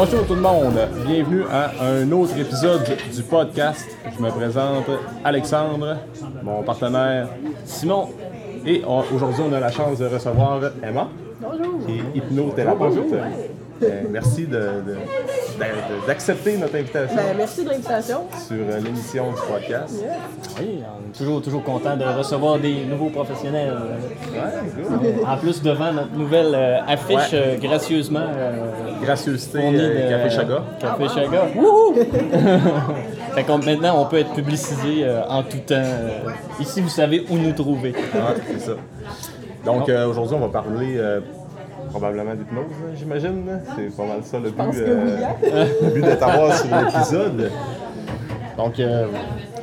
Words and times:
Bonjour 0.00 0.24
tout 0.28 0.36
le 0.36 0.40
monde, 0.40 0.78
bienvenue 1.08 1.42
à 1.50 1.72
un 1.82 2.12
autre 2.12 2.38
épisode 2.38 2.84
du 3.12 3.20
podcast. 3.24 3.84
Je 4.16 4.22
me 4.22 4.30
présente 4.30 4.84
Alexandre, 5.24 5.96
mon 6.44 6.62
partenaire 6.62 7.28
Simon, 7.64 8.10
et 8.64 8.84
aujourd'hui 8.84 9.42
on 9.50 9.52
a 9.52 9.58
la 9.58 9.72
chance 9.72 9.98
de 9.98 10.06
recevoir 10.06 10.60
Emma, 10.84 11.08
qui 11.84 11.94
est 11.94 12.16
hypnothérapeute. 12.16 13.12
Euh, 13.82 14.02
merci 14.10 14.46
de- 14.46 14.56
de- 14.56 14.94
de- 14.94 16.06
d'accepter 16.06 16.56
notre 16.56 16.74
invitation 16.76 17.16
Ben, 17.16 17.36
merci 17.36 17.64
de 17.64 17.70
l'invitation. 17.70 18.22
sur 18.46 18.56
euh, 18.56 18.80
l'émission 18.80 19.26
du 19.30 19.40
podcast. 19.52 20.02
Oui, 20.60 20.80
on 20.82 21.08
est 21.10 21.16
toujours, 21.16 21.40
toujours 21.42 21.62
content 21.62 21.96
de 21.96 22.04
recevoir 22.04 22.58
des 22.58 22.84
nouveaux 22.84 23.10
professionnels. 23.10 23.72
Ouais. 24.32 25.24
En 25.26 25.36
plus, 25.36 25.62
devant 25.62 25.92
notre 25.92 26.12
nouvelle 26.12 26.52
euh, 26.54 26.80
affiche, 26.88 27.32
Ouais. 27.32 27.38
euh, 27.38 27.56
gracieusement 27.58 28.26
euh, 28.36 28.72
Gracieuseté, 29.02 29.58
euh, 29.62 30.04
de 30.06 30.10
Café 30.10 30.30
Chaga. 30.30 30.62
Café 30.80 31.08
Chaga. 31.08 31.42
Wouhou! 31.56 31.94
fait 33.34 33.44
qu'on- 33.44 33.58
maintenant, 33.58 34.02
on 34.02 34.06
peut 34.06 34.18
être 34.18 34.32
publicisé 34.34 35.04
euh, 35.04 35.22
en 35.28 35.42
tout 35.44 35.58
temps. 35.58 35.74
euh, 35.76 36.30
ici, 36.60 36.80
vous 36.80 36.88
savez 36.88 37.24
où 37.30 37.36
nous 37.38 37.52
trouver. 37.52 37.94
Ah, 38.14 38.34
c'est 38.50 38.60
ça. 38.60 38.72
Donc 39.64 39.88
euh, 39.88 40.06
aujourd'hui, 40.08 40.36
on 40.36 40.40
va 40.40 40.48
parler 40.48 40.94
euh, 40.96 41.20
probablement 41.90 42.34
d'hypnose, 42.34 42.64
j'imagine. 42.96 43.60
C'est 43.76 43.96
pas 43.96 44.06
mal 44.06 44.22
ça 44.22 44.38
le 44.38 44.50
but, 44.50 44.78
euh, 44.78 45.16
hein? 45.24 45.34
le 45.82 45.90
but 45.90 46.04
de 46.04 46.14
t'avoir 46.14 46.56
sur 46.56 46.68
l'épisode. 46.76 47.50
Donc, 48.56 48.80
euh, 48.80 49.06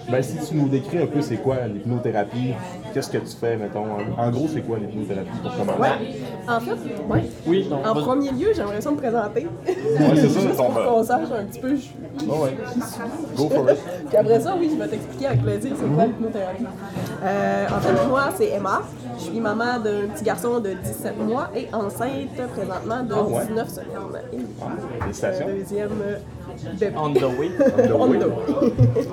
ben, 0.10 0.22
si 0.22 0.38
tu 0.48 0.56
nous 0.56 0.70
décris 0.70 1.00
un 1.00 1.08
peu 1.08 1.22
c'est 1.22 1.38
quoi 1.38 1.68
l'hypnothérapie, 1.68 2.54
qu'est-ce 2.96 3.10
que 3.12 3.18
tu 3.18 3.36
fais, 3.40 3.58
mettons. 3.58 3.84
En, 4.18 4.24
en 4.24 4.32
gros, 4.32 4.48
c'est 4.52 4.62
quoi 4.62 4.78
l'hypnothérapie 4.80 5.30
pour 5.44 5.52
commencer? 5.58 5.80
Ouais. 5.82 6.16
En 6.48 6.60
fait, 6.62 6.72
ouais. 7.10 7.24
Oui, 7.46 7.68
donc, 7.70 7.86
En 7.86 7.94
premier 7.94 8.32
lieu, 8.32 8.48
j'aimerais 8.56 8.80
ça 8.80 8.90
me 8.90 8.96
présenter. 8.96 9.46
Ouais, 9.68 9.76
c'est 10.16 10.30
ça, 10.30 10.40
Juste 10.40 10.56
ton- 10.56 10.72
pour 10.72 10.84
qu'on 10.86 11.04
sache 11.04 11.28
un 11.38 11.44
petit 11.44 11.60
peu 11.60 11.76
je- 11.76 11.90
Ah 12.32 12.42
ouais. 12.44 12.58
Go 13.36 13.50
for 13.50 13.70
it. 13.70 13.78
Puis 14.08 14.18
après 14.18 14.40
ça, 14.40 14.56
oui, 14.58 14.72
je 14.74 14.82
vais 14.82 14.88
t'expliquer 14.88 15.28
avec 15.28 15.42
plaisir 15.44 15.74
c'est 15.78 15.94
quoi 15.94 16.06
l'hypnothérapie. 16.06 16.66
Euh, 17.24 17.66
en 17.68 17.80
fait, 17.82 18.08
moi, 18.08 18.22
c'est 18.38 18.50
Emma. 18.52 18.82
Je 19.18 19.24
suis 19.24 19.40
maman 19.40 19.80
d'un 19.80 20.08
petit 20.14 20.24
garçon 20.24 20.60
de 20.60 20.70
17 20.72 21.18
mois 21.20 21.50
et 21.56 21.68
enceinte 21.74 22.36
présentement 22.54 23.04
de 23.04 23.14
Ah 23.14 23.24
ouais? 23.24 23.46
19 23.48 23.70
semaines. 23.70 23.88
Et 24.34 24.38
Félicitations. 25.02 25.46
deuxième 25.48 25.90
euh, 26.02 26.18
bébé. 26.80 26.96
on 26.98 27.14
the 27.14 27.24
way. 27.24 27.52
On 27.60 27.88
the 27.88 27.92
On 27.98 28.10
way. 28.10 28.20
the 28.20 28.24
way. 28.26 29.04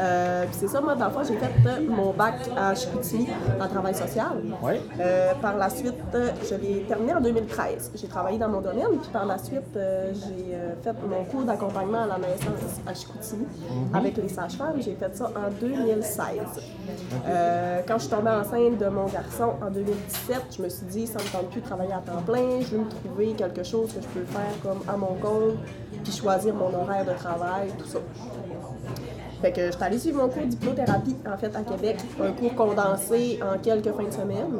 Euh, 0.00 0.44
puis 0.44 0.56
c'est 0.60 0.68
ça, 0.68 0.80
moi, 0.80 0.94
dans 0.94 1.06
le 1.06 1.10
fond, 1.10 1.20
j'ai 1.26 1.34
fait 1.34 1.68
euh, 1.68 1.80
mon 1.88 2.12
bac 2.12 2.34
à 2.56 2.72
Chicoutimi 2.74 3.27
en 3.60 3.68
travail 3.68 3.94
social. 3.94 4.42
Ouais. 4.62 4.80
Euh, 5.00 5.32
par 5.40 5.56
la 5.56 5.70
suite, 5.70 5.94
euh, 6.14 6.30
je 6.48 6.54
l'ai 6.56 6.82
terminé 6.82 7.14
en 7.14 7.20
2013. 7.20 7.92
J'ai 7.94 8.08
travaillé 8.08 8.38
dans 8.38 8.48
mon 8.48 8.60
domaine, 8.60 8.98
puis 9.00 9.10
par 9.12 9.26
la 9.26 9.38
suite, 9.38 9.76
euh, 9.76 10.12
j'ai 10.14 10.56
fait 10.82 10.96
mon 11.08 11.24
cours 11.24 11.42
d'accompagnement 11.42 12.02
à 12.02 12.06
la 12.06 12.18
naissance 12.18 12.80
à 12.86 12.94
Chicoutimi 12.94 13.46
avec 13.92 14.16
les 14.16 14.28
sages-femmes. 14.28 14.80
J'ai 14.80 14.94
fait 14.94 15.14
ça 15.14 15.26
en 15.26 15.50
2016. 15.60 16.38
Euh, 17.26 17.80
quand 17.86 17.94
je 17.98 18.02
suis 18.02 18.10
tombée 18.10 18.30
enceinte 18.30 18.78
de 18.78 18.86
mon 18.88 19.06
garçon 19.06 19.54
en 19.62 19.70
2017, 19.70 20.56
je 20.56 20.62
me 20.62 20.68
suis 20.68 20.86
dit, 20.86 21.06
ça 21.06 21.18
ne 21.18 21.24
me 21.24 21.28
tente 21.28 21.50
plus 21.50 21.60
de 21.60 21.66
travailler 21.66 21.92
à 21.92 21.98
temps 21.98 22.22
plein, 22.22 22.60
je 22.60 22.76
veux 22.76 22.78
me 22.78 22.88
trouver 22.88 23.32
quelque 23.32 23.62
chose 23.62 23.92
que 23.92 24.00
je 24.00 24.06
peux 24.08 24.26
faire 24.26 24.52
comme 24.62 24.80
à 24.88 24.96
mon 24.96 25.14
compte, 25.14 25.56
puis 26.02 26.12
choisir 26.12 26.54
mon 26.54 26.72
horaire 26.74 27.04
de 27.04 27.12
travail, 27.12 27.72
tout 27.78 27.86
ça. 27.86 27.98
Fait 29.40 29.52
que 29.52 29.66
je 29.66 29.70
suis 29.70 29.82
allée 29.82 29.98
suivre 29.98 30.22
mon 30.22 30.28
cours 30.28 30.46
d'hypnothérapie, 30.46 31.16
en 31.26 31.36
fait, 31.38 31.54
à 31.54 31.62
Québec. 31.62 31.98
Un 32.20 32.32
cours 32.32 32.54
condensé 32.56 33.38
en 33.42 33.56
quelques 33.58 33.92
fins 33.92 34.04
de 34.04 34.10
semaine. 34.10 34.52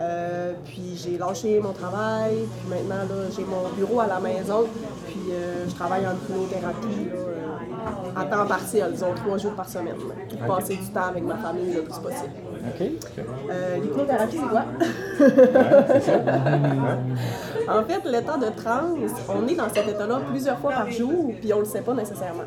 Euh, 0.00 0.52
puis 0.64 0.96
j'ai 0.96 1.16
lâché 1.16 1.60
mon 1.60 1.72
travail. 1.72 2.34
Puis 2.58 2.68
maintenant, 2.68 3.04
là, 3.08 3.24
j'ai 3.36 3.44
mon 3.44 3.68
bureau 3.76 4.00
à 4.00 4.08
la 4.08 4.18
maison. 4.18 4.64
Puis 5.06 5.20
euh, 5.32 5.68
je 5.68 5.74
travaille 5.74 6.06
en 6.06 6.14
hypnothérapie 6.14 7.04
là, 7.06 7.16
euh, 7.16 8.20
à 8.20 8.24
temps 8.24 8.46
partiel, 8.46 8.92
disons 8.92 9.14
trois 9.14 9.38
jours 9.38 9.54
par 9.54 9.68
semaine. 9.68 9.94
Pour 10.28 10.56
passer 10.56 10.74
du 10.76 10.88
temps 10.88 11.06
avec 11.08 11.22
ma 11.22 11.36
famille 11.36 11.72
le 11.72 11.82
plus 11.82 11.98
possible. 11.98 12.32
OK. 12.66 12.86
Euh, 13.50 13.76
L'hypnothérapie, 13.78 14.38
c'est 14.38 14.48
quoi? 14.48 14.64
en 17.78 17.84
fait, 17.84 18.04
l'état 18.10 18.36
de 18.36 18.50
transe, 18.56 19.12
on 19.28 19.46
est 19.46 19.54
dans 19.54 19.68
cet 19.68 19.88
état-là 19.88 20.20
plusieurs 20.28 20.58
fois 20.58 20.72
par 20.72 20.90
jour, 20.90 21.32
puis 21.40 21.52
on 21.52 21.58
ne 21.58 21.62
le 21.62 21.68
sait 21.68 21.82
pas 21.82 21.94
nécessairement. 21.94 22.44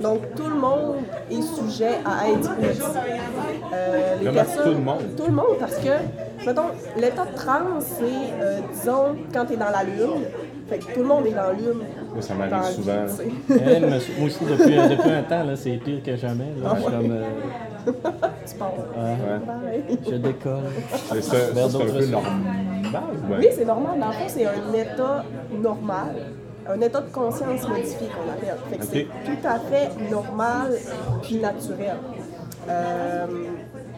Donc, 0.00 0.34
tout 0.34 0.48
le 0.48 0.56
monde 0.56 0.96
est 1.30 1.42
sujet 1.42 1.98
à 2.04 2.28
être 2.28 2.50
hypnotisé. 2.58 2.82
Euh, 3.72 4.16
les 4.20 4.62
tout 4.62 4.68
le 4.70 4.74
monde? 4.78 5.16
Tout 5.16 5.26
le 5.26 5.32
monde, 5.32 5.56
parce 5.58 5.76
que, 5.76 6.44
mettons, 6.44 6.70
l'état 6.96 7.24
de 7.26 7.34
transe, 7.34 7.84
c'est, 7.98 8.42
euh, 8.42 8.60
disons, 8.72 9.16
quand 9.32 9.46
tu 9.46 9.54
es 9.54 9.56
dans 9.56 9.70
la 9.70 9.84
lune. 9.84 10.24
Fait 10.68 10.78
que 10.78 10.94
tout 10.94 11.00
le 11.00 11.06
monde 11.06 11.26
est 11.26 11.32
dans 11.32 11.42
la 11.48 11.52
lune. 11.52 11.82
Moi, 12.12 12.22
ça 12.22 12.34
m'arrive 12.34 12.74
souvent. 12.74 13.06
Eh, 13.50 13.80
moi 13.80 13.98
aussi, 14.26 14.44
depuis, 14.44 14.76
depuis 14.96 15.10
un 15.10 15.22
temps, 15.22 15.44
là, 15.44 15.56
c'est 15.56 15.76
pire 15.76 16.02
que 16.02 16.16
jamais. 16.16 16.46
Là. 16.62 16.74
Je, 16.76 16.80
suis 16.82 16.90
comme, 16.90 17.10
euh, 17.10 17.24
Tu 18.46 18.54
pars. 18.56 18.72
Ouais. 18.72 19.46
Pareil. 19.46 19.98
je 20.08 20.14
décolle. 20.16 20.62
C'est 21.10 21.22
ça, 21.22 21.36
c'est 21.52 21.60
un 21.60 21.68
peu 21.68 22.06
normal. 22.06 22.32
ouais. 23.30 23.36
Oui, 23.38 23.46
c'est 23.52 23.64
normal. 23.64 23.98
Dans 24.00 24.06
le 24.06 24.12
fond, 24.12 24.24
c'est 24.28 24.46
un 24.46 24.72
état 24.74 25.24
normal, 25.60 26.14
un 26.68 26.80
état 26.80 27.00
de 27.00 27.10
conscience 27.10 27.68
modifié 27.68 28.08
qu'on 28.08 28.30
appelle. 28.32 28.56
Fait 28.70 28.76
que 28.78 28.84
c'est 28.84 29.06
tout 29.24 29.46
à 29.46 29.58
fait 29.58 29.90
normal 30.10 30.76
puis 31.22 31.36
naturel. 31.36 31.96
Euh, 32.68 33.26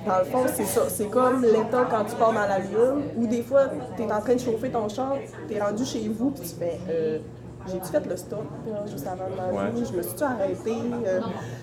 dans 0.07 0.19
le 0.19 0.25
fond, 0.25 0.45
c'est 0.53 0.65
ça. 0.65 0.83
C'est 0.89 1.07
comme 1.09 1.43
l'état 1.43 1.87
quand 1.91 2.05
tu 2.05 2.15
pars 2.17 2.33
dans 2.33 2.47
la 2.47 2.59
lune, 2.59 3.05
où 3.17 3.27
des 3.27 3.43
fois, 3.43 3.65
tu 3.97 4.03
es 4.03 4.13
en 4.13 4.21
train 4.21 4.35
de 4.35 4.41
chauffer 4.41 4.71
ton 4.71 4.89
char, 4.89 5.17
tu 5.49 5.55
es 5.55 5.61
rendu 5.61 5.85
chez 5.85 6.09
vous, 6.09 6.31
puis 6.31 6.43
tu 6.43 6.55
fais. 6.57 6.79
euh, 6.91 7.19
j'ai-tu 7.67 7.87
fait 7.87 8.07
le 8.07 8.15
stop 8.15 8.45
là, 8.67 8.85
juste 8.87 9.07
avant 9.07 9.25
de 9.25 9.57
Ouais. 9.57 9.85
Je 9.91 9.97
me 9.97 10.03
suis-tu 10.03 10.23
arrêté? 10.23 10.75
Euh, 11.07 11.21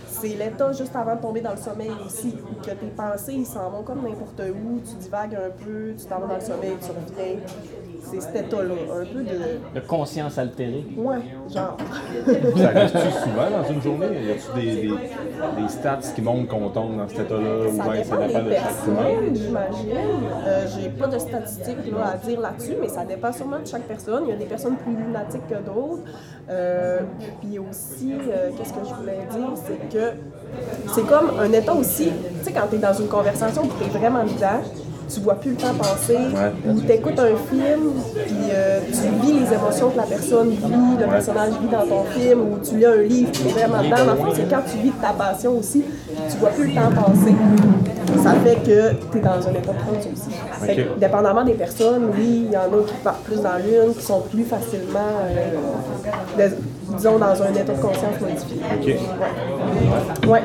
c'est 0.08 0.30
l'état 0.30 0.72
juste 0.72 0.96
avant 0.96 1.16
de 1.16 1.22
tomber 1.22 1.42
dans 1.42 1.52
le 1.52 1.58
sommeil 1.58 1.92
aussi, 2.04 2.36
où 2.42 2.56
que 2.60 2.72
tes 2.72 2.88
pensées, 2.88 3.34
ils 3.34 3.46
s'en 3.46 3.70
vont 3.70 3.84
comme 3.84 4.02
n'importe 4.02 4.40
où, 4.42 4.80
tu 4.80 4.96
divagues 4.96 5.36
un 5.36 5.52
peu, 5.64 5.94
tu 5.96 6.06
t'en 6.08 6.20
vas 6.20 6.26
dans 6.28 6.36
le 6.36 6.42
sommeil, 6.42 6.76
tu 6.82 6.88
reviens. 6.90 7.38
C'est 8.04 8.20
cet 8.22 8.36
état-là, 8.36 8.74
un 8.94 9.06
peu 9.06 9.20
de... 9.22 9.80
De 9.80 9.86
conscience 9.86 10.38
altérée. 10.38 10.86
Ouais, 10.98 11.18
genre. 11.54 11.78
Ça 12.58 12.68
arrive-tu 12.70 12.98
souvent 12.98 13.50
dans 13.62 13.70
une 13.70 13.82
journée? 13.82 14.08
Y 14.28 14.32
a-tu 14.32 14.60
des, 14.60 14.76
des, 14.82 14.88
des 14.90 15.70
stats 15.70 16.00
qui 16.16 16.22
montrent 16.22 16.48
qu'on 16.50 16.70
tombe 16.70 16.98
dans 16.98 17.08
cet 17.08 17.20
état-là? 17.22 17.68
Ou 17.72 17.78
Ça 17.78 17.84
bien 17.84 18.04
ça 18.04 18.18
dépend 18.18 18.28
dépend 18.28 18.40
des 18.44 18.50
de 18.50 18.56
chaque 18.56 18.88
humain? 18.88 18.96
personnes, 19.04 19.36
j'imagine. 19.36 19.98
Euh, 20.48 20.66
J'ai 20.76 20.90
pas 20.90 21.08
de 21.08 21.20
statistiques 21.20 21.92
là, 21.92 22.14
à 22.14 22.18
dire 22.18 22.40
là-dessus, 22.42 22.74
mais 22.82 22.90
ça 22.90 23.06
dépend 23.06 23.32
sûrement 23.32 23.60
de 23.60 23.68
chaque 23.68 23.84
personne. 23.84 24.24
Il 24.28 24.32
y 24.32 24.34
a 24.34 24.38
des 24.38 24.46
personnes 24.46 24.76
plus 24.78 24.96
lunatiques 24.96 25.48
que 25.48 25.56
d'autres. 25.56 26.04
Euh, 26.50 27.00
puis 27.40 27.60
aussi, 27.60 28.14
euh, 28.14 28.50
qu'est-ce 28.58 28.74
que 28.74 28.80
je 28.90 28.94
voulais 28.96 29.20
dire, 29.32 29.50
c'est 29.56 29.90
que 29.90 30.14
c'est 30.94 31.06
comme 31.08 31.32
un 31.40 31.52
état 31.54 31.74
aussi. 31.74 32.06
Tu 32.40 32.44
sais, 32.46 32.52
quand 32.52 32.68
tu 32.70 32.76
es 32.76 32.80
dans 32.80 32.94
une 32.94 33.08
conversation 33.08 33.64
et 33.64 33.68
tu 33.80 33.84
es 33.96 34.00
vraiment 34.00 34.24
dedans, 34.24 34.62
tu 35.14 35.20
vois 35.22 35.36
plus 35.36 35.52
le 35.52 35.58
temps 35.58 35.74
passer, 35.78 36.18
ou 36.68 36.80
tu 36.82 36.92
écoutes 36.92 37.20
un 37.20 37.36
film, 37.50 37.92
puis 38.26 38.36
euh, 38.54 38.80
tu 38.88 39.26
vis 39.26 39.34
les 39.40 39.54
émotions 39.54 39.90
que 39.90 39.98
la 39.98 40.04
personne 40.04 40.50
vit, 40.52 40.98
le 41.00 41.08
personnage 41.08 41.54
vit 41.62 41.68
dans 41.68 41.86
ton 41.86 42.04
film, 42.18 42.40
ou 42.42 42.58
tu 42.64 42.78
lis 42.78 42.86
un 42.86 42.96
livre, 43.02 43.32
tu 43.32 43.48
es 43.48 43.52
vraiment 43.52 43.84
dedans. 43.84 44.06
Dans 44.06 44.14
le 44.14 44.18
fond, 44.18 44.34
c'est 44.36 44.50
quand 44.50 44.62
tu 44.70 44.78
vis 44.78 44.92
de 44.92 45.02
ta 45.02 45.14
passion 45.14 45.58
aussi, 45.58 45.84
tu 46.30 46.38
vois 46.38 46.50
plus 46.50 46.68
le 46.68 46.74
temps 46.76 46.92
passer. 46.94 47.36
Ça 48.24 48.34
fait 48.44 48.56
que 48.58 48.94
tu 49.12 49.18
es 49.18 49.22
dans 49.22 49.48
un 49.48 49.52
état 49.52 49.72
de 49.74 50.12
aussi. 50.14 50.30
Fait 50.62 50.76
que, 50.76 50.82
Ok. 50.82 51.00
dépendamment 51.00 51.44
des 51.44 51.54
personnes, 51.54 52.10
oui, 52.16 52.46
il 52.48 52.52
y 52.52 52.58
en 52.58 52.62
a 52.62 52.84
qui 52.86 52.94
partent 53.04 53.24
plus 53.24 53.42
dans 53.42 53.58
l'une, 53.58 53.94
qui 53.96 54.04
sont 54.04 54.22
plus 54.32 54.44
facilement, 54.44 55.00
euh, 55.26 56.50
disons, 56.96 57.18
dans 57.18 57.42
un 57.42 57.54
état 57.54 57.74
de 57.74 57.82
conscience 57.82 58.20
modifié. 58.20 58.62
OK. 58.80 60.30
Ouais. 60.30 60.42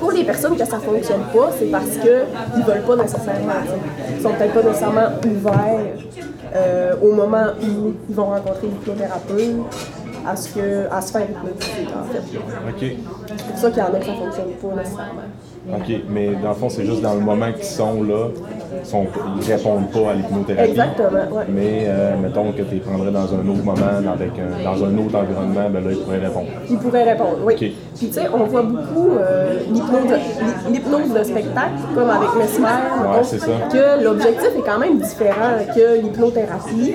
Pour 0.00 0.12
les 0.12 0.24
personnes 0.24 0.56
que 0.56 0.64
ça 0.64 0.78
fonctionne 0.78 1.22
pas, 1.32 1.50
c'est 1.58 1.66
parce 1.66 1.90
qu'ils 1.90 2.64
veulent 2.64 2.82
pas 2.86 2.96
nécessairement. 2.96 3.52
Ils 4.16 4.22
sont 4.22 4.32
peut-être 4.32 4.54
pas 4.54 4.62
nécessairement 4.62 5.08
ouverts 5.24 5.98
euh, 6.54 6.94
au 7.02 7.12
moment 7.12 7.46
où 7.62 7.94
ils 8.08 8.14
vont 8.14 8.26
rencontrer 8.26 8.68
l'hypnothérapeute 8.68 9.62
à 10.26 10.36
ce 10.36 10.54
que 10.54 10.88
à 10.90 11.00
se 11.02 11.12
faire 11.12 11.28
hypnotiser 11.28 11.86
en 11.88 12.04
fait. 12.12 12.38
OK. 12.38 12.96
C'est 13.26 13.46
pour 13.46 13.58
ça 13.58 13.70
qu'il 13.70 13.78
y 13.78 13.82
en 13.82 13.94
a 13.94 13.98
qui 13.98 14.06
ça 14.06 14.14
fonctionne 14.14 14.52
pas 14.52 14.76
nécessairement. 14.76 15.22
OK. 15.72 15.94
Mais 16.10 16.30
dans 16.42 16.50
le 16.50 16.54
fond, 16.54 16.68
c'est 16.68 16.84
juste 16.84 17.00
dans 17.02 17.14
le 17.14 17.20
moment 17.20 17.50
qu'ils 17.52 17.64
sont 17.64 18.02
là, 18.02 18.28
ils, 18.82 18.86
sont, 18.86 19.06
ils 19.40 19.52
répondent 19.52 19.90
pas 19.90 20.10
à 20.10 20.14
l'hypnothérapie. 20.14 20.70
Exactement, 20.70 21.08
ouais. 21.32 21.44
Mais 21.48 21.84
euh, 21.86 22.16
mettons 22.22 22.52
que 22.52 22.62
tu 22.62 22.74
les 22.74 22.80
prendrais 22.80 23.10
dans 23.10 23.20
un 23.32 23.48
autre 23.48 23.64
moment, 23.64 24.12
avec 24.12 24.32
un, 24.38 24.62
dans 24.64 24.84
un 24.84 24.98
autre 24.98 25.16
environnement, 25.16 25.70
ben 25.70 25.84
là, 25.84 25.90
ils 25.92 25.98
pourraient 25.98 26.18
répondre. 26.18 26.46
Ils 26.70 26.78
pourraient 26.78 27.10
répondre, 27.12 27.38
oui. 27.44 27.54
Puis 27.56 27.74
tu 28.08 28.12
sais, 28.12 28.26
on 28.32 28.44
voit 28.44 28.62
beaucoup 28.62 29.12
euh, 29.18 29.60
l'hypnose 30.70 31.14
de- 31.14 31.24
spectacle, 31.24 31.70
comme 31.94 32.10
avec 32.10 32.28
Mesmer, 32.36 32.66
ça. 33.24 33.48
que 33.72 34.04
l'objectif 34.04 34.48
est 34.58 34.62
quand 34.70 34.78
même 34.78 34.98
différent 34.98 35.56
que 35.74 36.00
l'hypnothérapie. 36.02 36.94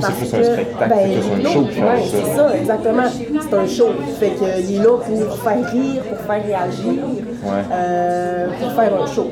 C'est 0.00 0.06
parce 0.06 0.18
plus 0.18 0.34
un 0.34 0.38
que, 0.38 0.44
spectacle, 0.44 0.90
ben, 0.90 0.98
c'est 1.00 1.30
plus 1.30 1.46
un 1.46 1.50
show 1.52 1.62
qui 1.62 1.80
ouais, 1.80 2.02
c'est 2.10 2.36
ça, 2.36 2.56
exactement. 2.56 3.02
C'est 3.40 3.54
un 3.56 3.66
show. 3.66 3.88
Fait 4.18 4.30
qu'il 4.30 4.76
est 4.76 4.78
là 4.84 4.96
pour 4.96 5.38
faire 5.38 5.70
rire, 5.72 6.02
pour 6.02 6.18
faire 6.18 6.44
réagir, 6.44 7.02
euh, 7.72 8.46
pour 8.60 8.72
faire 8.72 9.02
un 9.02 9.06
show. 9.06 9.28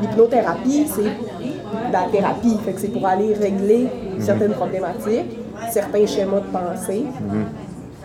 L'hypnothérapie, 0.00 0.86
c'est 0.88 1.02
de 1.02 1.92
la 1.92 2.02
thérapie. 2.10 2.58
Fait 2.64 2.72
que 2.72 2.80
c'est 2.80 2.88
pour 2.88 3.06
aller 3.06 3.34
régler 3.34 3.88
Mhm. 4.14 4.20
certaines 4.20 4.52
problématiques. 4.52 5.38
certains 5.70 6.04
schémas 6.06 6.40
de 6.40 6.46
pensée. 6.52 7.04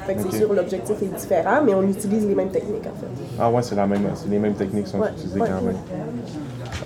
Fait 0.05 0.13
que 0.15 0.21
c'est 0.29 0.37
sûr, 0.37 0.53
l'objectif 0.53 0.95
est 1.01 1.17
différent, 1.19 1.59
mais 1.65 1.73
on 1.73 1.81
utilise 1.81 2.25
les 2.25 2.35
mêmes 2.35 2.49
techniques 2.49 2.85
en 2.85 2.97
fait. 2.99 3.07
Ah 3.39 3.49
ouais, 3.49 3.61
c'est 3.63 3.75
la 3.75 3.85
même, 3.87 4.07
c'est 4.13 4.29
les 4.29 4.37
mêmes 4.39 4.53
techniques 4.53 4.85
qui 4.85 4.91
sont 4.91 4.99
Ouais, 4.99 5.09
utilisées 5.17 5.41
ouais. 5.41 5.47
quand 5.49 5.65
même. 5.65 5.75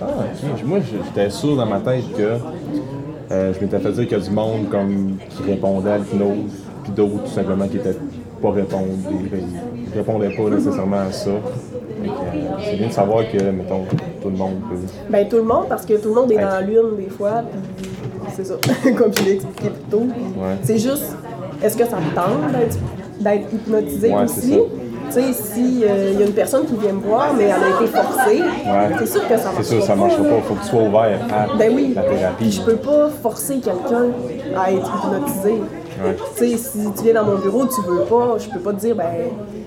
Ah, 0.00 0.04
ok. 0.54 0.64
Moi, 0.64 0.78
j'étais 0.80 1.30
sûr 1.30 1.54
dans 1.56 1.66
ma 1.66 1.78
tête 1.80 2.04
que 2.16 2.38
euh, 3.30 3.52
je 3.54 3.60
m'étais 3.60 3.78
fait 3.78 3.92
dire 3.92 4.08
qu'il 4.08 4.18
y 4.18 4.20
a 4.20 4.24
du 4.24 4.30
monde 4.30 4.68
comme 4.70 5.16
qui 5.30 5.42
répondait 5.44 5.90
à 5.90 5.98
l'hypnose, 5.98 6.52
puis 6.82 6.92
d'autres 6.92 7.24
tout 7.24 7.30
simplement 7.30 7.66
qui 7.68 7.76
étaient 7.76 7.96
pas 8.40 8.50
répondre, 8.50 8.86
ils 9.10 9.96
répondaient 9.96 10.34
pas 10.36 10.50
nécessairement 10.50 10.96
à 11.08 11.12
ça. 11.12 11.30
Euh, 11.30 12.06
c'est 12.64 12.76
bien 12.76 12.88
de 12.88 12.92
savoir 12.92 13.22
que, 13.30 13.38
mettons, 13.50 13.84
tout 14.20 14.28
le 14.30 14.36
monde 14.36 14.54
peut. 14.68 14.76
Ben 15.08 15.28
tout 15.28 15.36
le 15.36 15.44
monde, 15.44 15.66
parce 15.68 15.86
que 15.86 15.94
tout 15.94 16.08
le 16.08 16.14
monde 16.14 16.32
est 16.32 16.38
dans 16.38 16.66
lune 16.66 16.96
des 16.98 17.08
fois, 17.10 17.42
puis 17.76 17.88
c'est 18.34 18.44
ça, 18.44 18.54
comme 18.96 19.12
je 19.16 19.24
l'ai 19.24 19.32
expliqué 19.34 19.68
plus 19.70 19.90
tôt. 19.90 20.00
Ouais. 20.36 20.56
C'est 20.64 20.78
juste, 20.78 21.16
est-ce 21.62 21.76
que 21.76 21.84
ça 21.86 21.96
me 21.98 22.12
tente 22.14 22.52
d'être- 23.20 23.54
hypnotisé 23.54 24.08
Ouais, 24.12 24.24
aussi? 24.24 24.58
Sais, 25.12 25.32
s'il 25.32 25.78
y 25.80 25.84
a 25.84 26.24
une 26.24 26.32
personne 26.32 26.64
qui 26.66 26.74
vient 26.76 26.92
me 26.92 27.00
voir, 27.02 27.32
mais 27.36 27.44
elle 27.44 27.52
a 27.52 27.80
été 27.82 27.86
forcée, 27.86 28.40
Ouais. 28.42 28.96
c'est 28.98 29.06
sûr 29.06 29.28
que 29.28 29.36
ça 29.36 29.38
C'est 29.38 29.44
marchera 29.44 29.62
sûr, 29.64 29.82
ça 29.82 29.94
marchera 29.96 30.22
là. 30.22 30.28
pas. 30.30 30.40
Faut 30.48 30.54
que 30.54 30.60
tu 30.62 30.68
sois 30.68 30.82
ouvert 30.82 31.18
à 31.32 31.56
Ben 31.56 31.72
oui. 31.74 31.92
la 31.94 32.02
Puis 32.02 32.16
thérapie. 32.18 32.52
je 32.52 32.60
peux 32.62 32.76
pas 32.76 33.08
forcer 33.22 33.54
quelqu'un 33.60 34.06
à 34.56 34.72
être 34.72 34.90
hypnotisé. 35.04 35.62
Ouais. 36.04 36.16
Tu 36.36 36.48
sais, 36.48 36.56
si 36.56 36.78
tu 36.96 37.04
viens 37.04 37.14
dans 37.14 37.24
mon 37.24 37.36
bureau, 37.36 37.66
tu 37.66 37.80
veux 37.82 38.00
pas, 38.04 38.36
je 38.38 38.48
peux 38.48 38.58
pas 38.58 38.72
te 38.72 38.80
dire, 38.80 38.96
ben, 38.96 39.04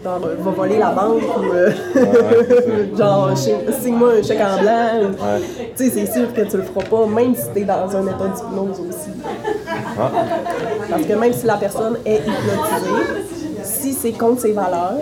genre, 0.03 0.19
va 0.39 0.51
voler 0.51 0.77
la 0.79 0.89
banque 0.89 1.21
ou, 1.37 1.53
euh, 1.53 1.69
ouais, 1.95 2.89
genre, 2.97 3.29
signe-moi 3.37 4.09
un 4.19 4.23
chèque 4.23 4.41
en 4.41 4.61
blanc. 4.61 5.11
Ouais. 5.11 5.41
Tu 5.77 5.85
sais, 5.85 5.91
c'est 5.91 6.11
sûr 6.11 6.33
que 6.33 6.41
tu 6.41 6.57
le 6.57 6.63
feras 6.63 6.83
pas, 6.89 7.05
même 7.05 7.35
si 7.35 7.43
tu 7.53 7.59
es 7.61 7.63
dans 7.63 7.95
un 7.95 8.03
état 8.07 8.27
d'hypnose 8.35 8.81
aussi. 8.89 9.11
Ah, 9.97 10.11
Parce 10.89 11.03
que 11.03 11.13
même 11.13 11.31
si 11.33 11.45
la 11.45 11.55
personne 11.55 11.97
est 12.05 12.17
hypnotisée, 12.19 13.23
si 13.63 13.93
c'est 13.93 14.11
contre 14.11 14.41
ses 14.41 14.51
valeurs, 14.51 14.97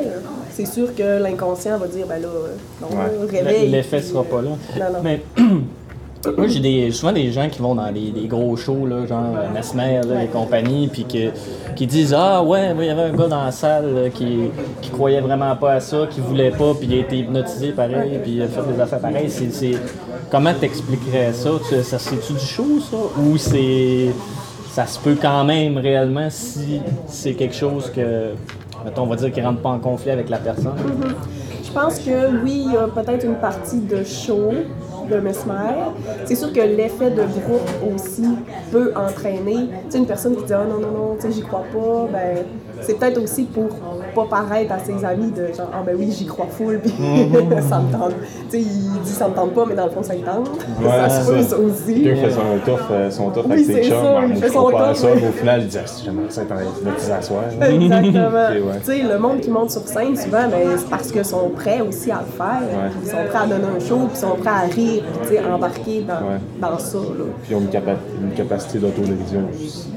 c'est 0.53 0.65
sûr 0.67 0.93
que 0.95 1.21
l'inconscient 1.21 1.77
va 1.77 1.87
dire, 1.87 2.05
ben 2.07 2.21
là, 2.21 2.27
non, 2.81 2.87
Ouais. 2.87 3.39
réveille. 3.39 3.69
L'effet 3.69 4.01
sera 4.01 4.23
pas 4.23 4.41
là. 4.41 4.49
Non, 4.79 4.93
non. 4.93 4.99
Mais 5.03 5.21
moi, 6.37 6.47
j'ai 6.47 6.59
des, 6.59 6.91
souvent 6.91 7.11
des 7.11 7.31
gens 7.31 7.49
qui 7.49 7.59
vont 7.61 7.75
dans 7.75 7.91
des, 7.91 8.11
des 8.11 8.27
gros 8.27 8.55
shows, 8.55 8.85
là, 8.85 9.05
genre 9.05 9.35
euh, 9.35 9.53
Mesmer 9.53 9.99
et 10.23 10.27
compagnie, 10.27 10.87
puis 10.87 11.05
qui 11.75 11.87
disent 11.87 12.13
Ah 12.17 12.41
ouais, 12.43 12.71
il 12.79 12.85
y 12.85 12.89
avait 12.89 13.01
un 13.01 13.11
gars 13.13 13.27
dans 13.27 13.43
la 13.43 13.51
salle 13.51 13.93
là, 13.93 14.09
qui, 14.09 14.49
qui 14.81 14.89
croyait 14.89 15.19
vraiment 15.21 15.55
pas 15.55 15.73
à 15.73 15.79
ça, 15.79 16.07
qui 16.09 16.21
voulait 16.21 16.51
pas, 16.51 16.73
puis 16.75 16.87
il 16.89 16.93
a 16.93 17.01
été 17.01 17.17
hypnotisé 17.17 17.71
pareil, 17.71 18.19
puis 18.23 18.33
il 18.35 18.41
a 18.41 18.47
fait 18.47 18.61
des 18.73 18.79
affaires 18.79 18.99
pareilles. 18.99 19.29
C'est, 19.29 19.51
c'est- 19.51 19.77
Comment 20.31 20.53
t'expliquerais 20.53 21.31
ça? 21.33 21.49
Tu- 21.69 21.83
ça 21.83 21.99
C'est-tu 21.99 22.33
du 22.33 22.39
show, 22.39 22.79
ça? 22.89 22.97
Ou 23.21 23.37
c'est. 23.37 24.07
Ça 24.71 24.87
se 24.87 24.97
peut 24.97 25.15
quand 25.21 25.43
même 25.43 25.77
réellement 25.77 26.27
si 26.31 26.79
c'est 27.07 27.33
quelque 27.33 27.53
chose 27.53 27.91
que. 27.95 28.29
Mettons, 28.85 29.03
on 29.03 29.07
va 29.07 29.15
dire 29.15 29.31
qu'il 29.31 29.45
rentre 29.45 29.61
pas 29.61 29.69
en 29.69 29.79
conflit 29.79 30.11
avec 30.11 30.29
la 30.29 30.37
personne. 30.37 30.75
Je 31.63 31.71
pense 31.71 31.99
que 31.99 32.43
oui, 32.43 32.65
il 32.67 32.73
y 32.73 32.77
a 32.77 32.87
peut-être 32.87 33.25
une 33.25 33.35
partie 33.35 33.79
de 33.79 34.03
show 34.03 34.51
de 35.09 35.15
Mesmer. 35.19 35.91
C'est 36.25 36.35
sûr 36.35 36.51
que 36.53 36.59
l'effet 36.59 37.09
de 37.11 37.23
groupe 37.23 37.95
aussi 37.95 38.25
peut 38.71 38.93
entraîner. 38.95 39.67
Tu 39.85 39.91
sais, 39.91 39.97
une 39.97 40.05
personne 40.05 40.35
qui 40.35 40.43
dit 40.43 40.53
Ah 40.53 40.65
non, 40.69 40.79
non, 40.79 40.91
non, 40.91 41.15
tu 41.15 41.23
sais, 41.23 41.31
j'y 41.31 41.41
crois 41.41 41.63
pas, 41.73 42.07
ben, 42.11 42.45
c'est 42.81 42.99
peut-être 42.99 43.21
aussi 43.21 43.43
pour 43.43 43.69
pas 44.13 44.25
paraître 44.29 44.71
à 44.73 44.79
ses 44.79 45.03
amis 45.05 45.31
de 45.31 45.47
genre 45.55 45.69
Ah 45.73 45.81
ben 45.85 45.95
oui, 45.97 46.11
j'y 46.11 46.25
crois 46.25 46.47
full, 46.49 46.79
puis 46.79 46.91
ça 47.69 47.79
me 47.79 47.91
tente. 47.91 48.13
Tu 48.49 48.57
sais, 48.57 48.61
il 48.61 49.01
dit 49.03 49.09
ça 49.11 49.27
me 49.27 49.33
tente 49.33 49.53
pas, 49.53 49.65
mais 49.67 49.75
dans 49.75 49.85
le 49.85 49.91
fond, 49.91 50.03
ça 50.03 50.13
le 50.13 50.21
tente. 50.21 50.49
Ouais, 50.81 51.09
ça 51.09 51.21
se 51.21 51.31
peut, 51.31 51.41
ça. 51.41 51.57
aussi. 51.57 52.03
Quelqu'un 52.03 52.21
fait 52.23 52.31
son 52.31 52.41
tough, 52.65 52.79
euh, 52.91 53.11
son 53.11 53.29
tough 53.31 53.45
Oui, 53.47 53.51
avec 53.53 53.65
ses 53.65 53.83
chums, 53.89 54.29
il 54.29 54.35
fait 54.37 54.49
son 54.49 54.71
pas 54.71 54.93
ça, 54.95 55.07
au 55.11 55.31
final, 55.31 55.61
il 55.61 55.67
dit 55.67 55.77
ah, 55.77 55.87
si 55.87 56.05
j'aimerais 56.05 56.25
ça 56.29 56.41
être 56.43 56.51
à 57.11 57.21
soir. 57.21 57.43
Exactement. 57.61 58.23
Ouais. 58.69 58.79
Tu 58.79 58.85
sais, 58.85 59.03
le 59.03 59.19
monde 59.19 59.39
qui 59.39 59.49
monte 59.49 59.71
sur 59.71 59.81
scène, 59.87 60.15
souvent, 60.15 60.47
ben, 60.49 60.77
c'est 60.77 60.89
parce 60.89 61.11
qu'ils 61.11 61.25
sont 61.25 61.49
prêts 61.55 61.81
aussi 61.81 62.11
à 62.11 62.21
le 62.25 62.31
faire. 62.37 62.61
Ouais. 62.61 62.89
Ils 63.03 63.09
sont 63.09 63.17
prêts 63.29 63.39
à 63.43 63.47
donner 63.47 63.67
un 63.75 63.79
show, 63.79 63.97
puis 64.07 64.15
ils 64.15 64.17
sont 64.17 64.35
prêts 64.35 64.49
à 64.49 64.61
rire, 64.61 65.03
puis 65.21 65.27
tu 65.29 65.35
sais, 65.35 65.41
embarquer 65.45 66.05
dans, 66.07 66.69
dans 66.69 66.77
ça. 66.77 66.97
Là. 66.97 67.25
Puis 67.43 67.51
ils 67.51 67.55
ont 67.55 67.61
une, 67.61 67.67
capa- 67.69 67.97
une 68.21 68.31
capacité 68.31 68.79
d'autodérision 68.79 69.41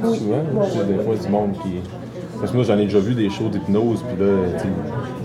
souvent. 0.03 0.85
Des 0.87 1.03
fois, 1.05 1.15
du 1.15 1.29
monde 1.29 1.53
qui. 1.63 1.81
Parce 2.39 2.51
que 2.53 2.57
moi, 2.57 2.65
j'en 2.67 2.79
ai 2.79 2.85
déjà 2.85 2.99
vu 2.99 3.15
des 3.15 3.31
shows 3.31 3.49
d'hypnose, 3.49 4.03
puis 4.03 4.25
là, 4.25 4.33
tu 4.57 4.63
sais, 4.63 4.69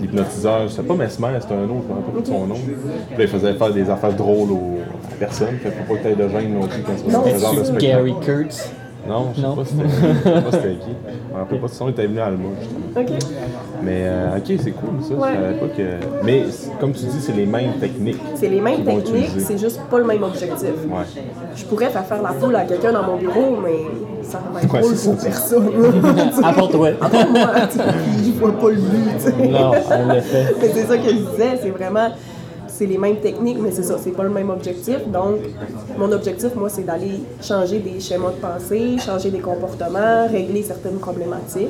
l'hypnotiseur, 0.00 0.70
c'était 0.70 0.82
pas 0.82 0.94
Mesmer, 0.94 1.28
c'était 1.40 1.54
un 1.54 1.64
autre, 1.64 1.84
je 1.86 1.92
me 1.92 1.94
rappelle 1.98 2.14
pas 2.14 2.20
de 2.20 2.26
son 2.26 2.46
nom. 2.46 2.54
Puis 2.54 3.16
là, 3.18 3.24
il 3.24 3.28
faisait 3.28 3.54
faire 3.54 3.72
des 3.72 3.90
affaires 3.90 4.14
drôles 4.14 4.50
aux 4.50 4.78
à 5.10 5.14
personne, 5.18 5.56
fait 5.62 5.70
faut 5.70 5.94
pas 5.94 6.00
que 6.00 6.06
tu 6.06 6.12
aies 6.12 6.16
de 6.26 6.28
gêne 6.28 6.54
non 6.54 6.66
plus 6.66 6.82
quand 6.82 6.92
tu 6.96 7.10
vas 7.10 7.18
Non. 7.18 7.24
faire 7.24 7.36
ce 7.38 7.42
genre 7.42 7.52
de 7.54 7.58
C'est 7.58 7.64
spectacle. 7.66 7.86
Gary 7.86 8.14
Kurtz? 8.24 8.72
Non, 9.08 9.28
je 9.34 9.40
sais 9.40 9.46
Non. 9.46 9.56
pas 9.56 9.64
c'était 9.64 9.82
je 9.88 10.22
sais 10.22 10.30
pas 10.42 10.52
c'était 10.52 10.74
qui. 10.74 10.90
Je 11.28 11.34
me 11.34 11.38
rappelle 11.40 11.60
pas 11.60 11.66
de 11.66 11.72
son, 11.72 11.88
il 11.88 11.90
était 11.90 12.06
venu 12.06 12.20
à 12.20 12.26
Alma, 12.26 12.44
justement. 12.60 12.80
OK. 12.96 13.08
Mais 13.82 14.02
euh, 14.04 14.36
ok, 14.36 14.44
c'est 14.62 14.70
cool 14.72 14.88
ça. 15.02 15.14
Ouais. 15.14 15.28
Je 15.30 15.40
savais 15.42 15.54
pas 15.54 15.66
que. 15.66 16.24
Mais 16.24 16.44
comme 16.80 16.92
tu 16.92 17.04
dis, 17.06 17.20
c'est 17.20 17.32
les 17.32 17.46
mêmes 17.46 17.72
techniques. 17.80 18.20
C'est 18.36 18.48
les 18.48 18.60
mêmes 18.60 18.84
techniques, 18.84 19.30
c'est 19.38 19.58
juste 19.58 19.80
pas 19.90 19.98
le 19.98 20.04
même 20.04 20.22
objectif. 20.22 20.68
Ouais. 20.88 21.04
Je 21.56 21.64
pourrais 21.64 21.88
faire 21.90 22.04
faire 22.06 22.22
la 22.22 22.30
foule 22.30 22.54
à 22.56 22.64
quelqu'un 22.64 22.92
dans 22.92 23.02
mon 23.02 23.16
bureau, 23.16 23.58
mais 23.62 24.22
ça 24.22 24.40
va 24.52 24.60
être 24.60 24.68
drôle 24.68 24.96
c'est 24.96 25.10
pour 25.10 25.20
ça. 25.20 25.26
personne. 25.26 25.70
Apporte-toi. 26.44 26.88
À 27.00 27.08
part 27.08 27.28
moi, 27.30 27.50
tu 27.70 27.78
sais, 27.78 27.84
je 28.24 28.30
vois 28.38 28.52
pas 28.52 28.70
le 28.70 28.76
but. 28.76 29.16
tu 29.18 29.24
sais. 29.24 29.48
Non, 29.48 29.70
en 29.70 30.14
effet. 30.14 30.54
Mais 30.60 30.68
c'est 30.72 30.84
ça 30.86 30.96
que 30.96 31.08
je 31.08 31.14
disais, 31.14 31.58
c'est 31.60 31.70
vraiment, 31.70 32.08
c'est 32.72 32.86
les 32.86 32.98
mêmes 32.98 33.20
techniques, 33.20 33.58
mais 33.60 33.70
c'est 33.70 33.82
ça, 33.82 33.96
c'est 33.98 34.12
pas 34.12 34.22
le 34.22 34.30
même 34.30 34.50
objectif. 34.50 35.06
Donc, 35.08 35.40
mon 35.98 36.10
objectif, 36.10 36.54
moi, 36.54 36.68
c'est 36.68 36.82
d'aller 36.82 37.20
changer 37.40 37.78
des 37.80 38.00
schémas 38.00 38.30
de 38.30 38.40
pensée, 38.40 38.96
changer 38.98 39.30
des 39.30 39.40
comportements, 39.40 40.26
régler 40.26 40.62
certaines 40.62 40.98
problématiques. 40.98 41.68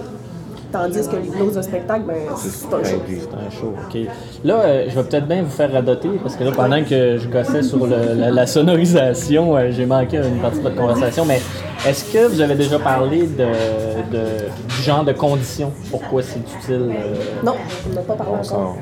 Tandis 0.72 1.06
que 1.06 1.16
l'hypnose 1.16 1.54
de 1.56 1.62
spectacle, 1.62 2.02
ben, 2.06 2.14
c'est 2.36 2.64
un 2.74 2.82
show. 2.82 3.02
C'est 3.06 3.46
un 3.46 3.50
show, 3.50 3.74
OK. 3.86 3.98
Là, 4.44 4.54
euh, 4.60 4.84
je 4.88 4.94
vais 4.98 5.02
peut-être 5.04 5.26
bien 5.28 5.42
vous 5.42 5.50
faire 5.50 5.70
radoter, 5.70 6.08
parce 6.22 6.34
que 6.34 6.44
là, 6.44 6.50
pendant 6.56 6.82
que 6.82 7.18
je 7.18 7.28
gossais 7.28 7.62
sur 7.62 7.86
le- 7.86 8.14
la, 8.16 8.30
la 8.30 8.46
sonorisation, 8.46 9.54
euh, 9.56 9.68
j'ai 9.70 9.84
manqué 9.86 10.16
une 10.16 10.40
partie 10.40 10.58
de 10.58 10.62
votre 10.62 10.76
conversation, 10.76 11.24
mais 11.26 11.40
est-ce 11.86 12.10
que 12.12 12.26
vous 12.26 12.40
avez 12.40 12.54
déjà 12.54 12.78
parlé 12.78 13.26
de, 13.26 13.44
de- 14.12 14.48
du 14.68 14.82
genre 14.82 15.04
de 15.04 15.12
conditions? 15.12 15.72
Pourquoi 15.90 16.22
c'est 16.22 16.38
utile? 16.40 16.90
euh, 16.90 17.14
Non, 17.44 17.54
on 17.90 17.94
n'a 17.94 18.00
pas 18.00 18.14
parlé 18.14 18.32
On, 18.32 18.54
encore. 18.54 18.76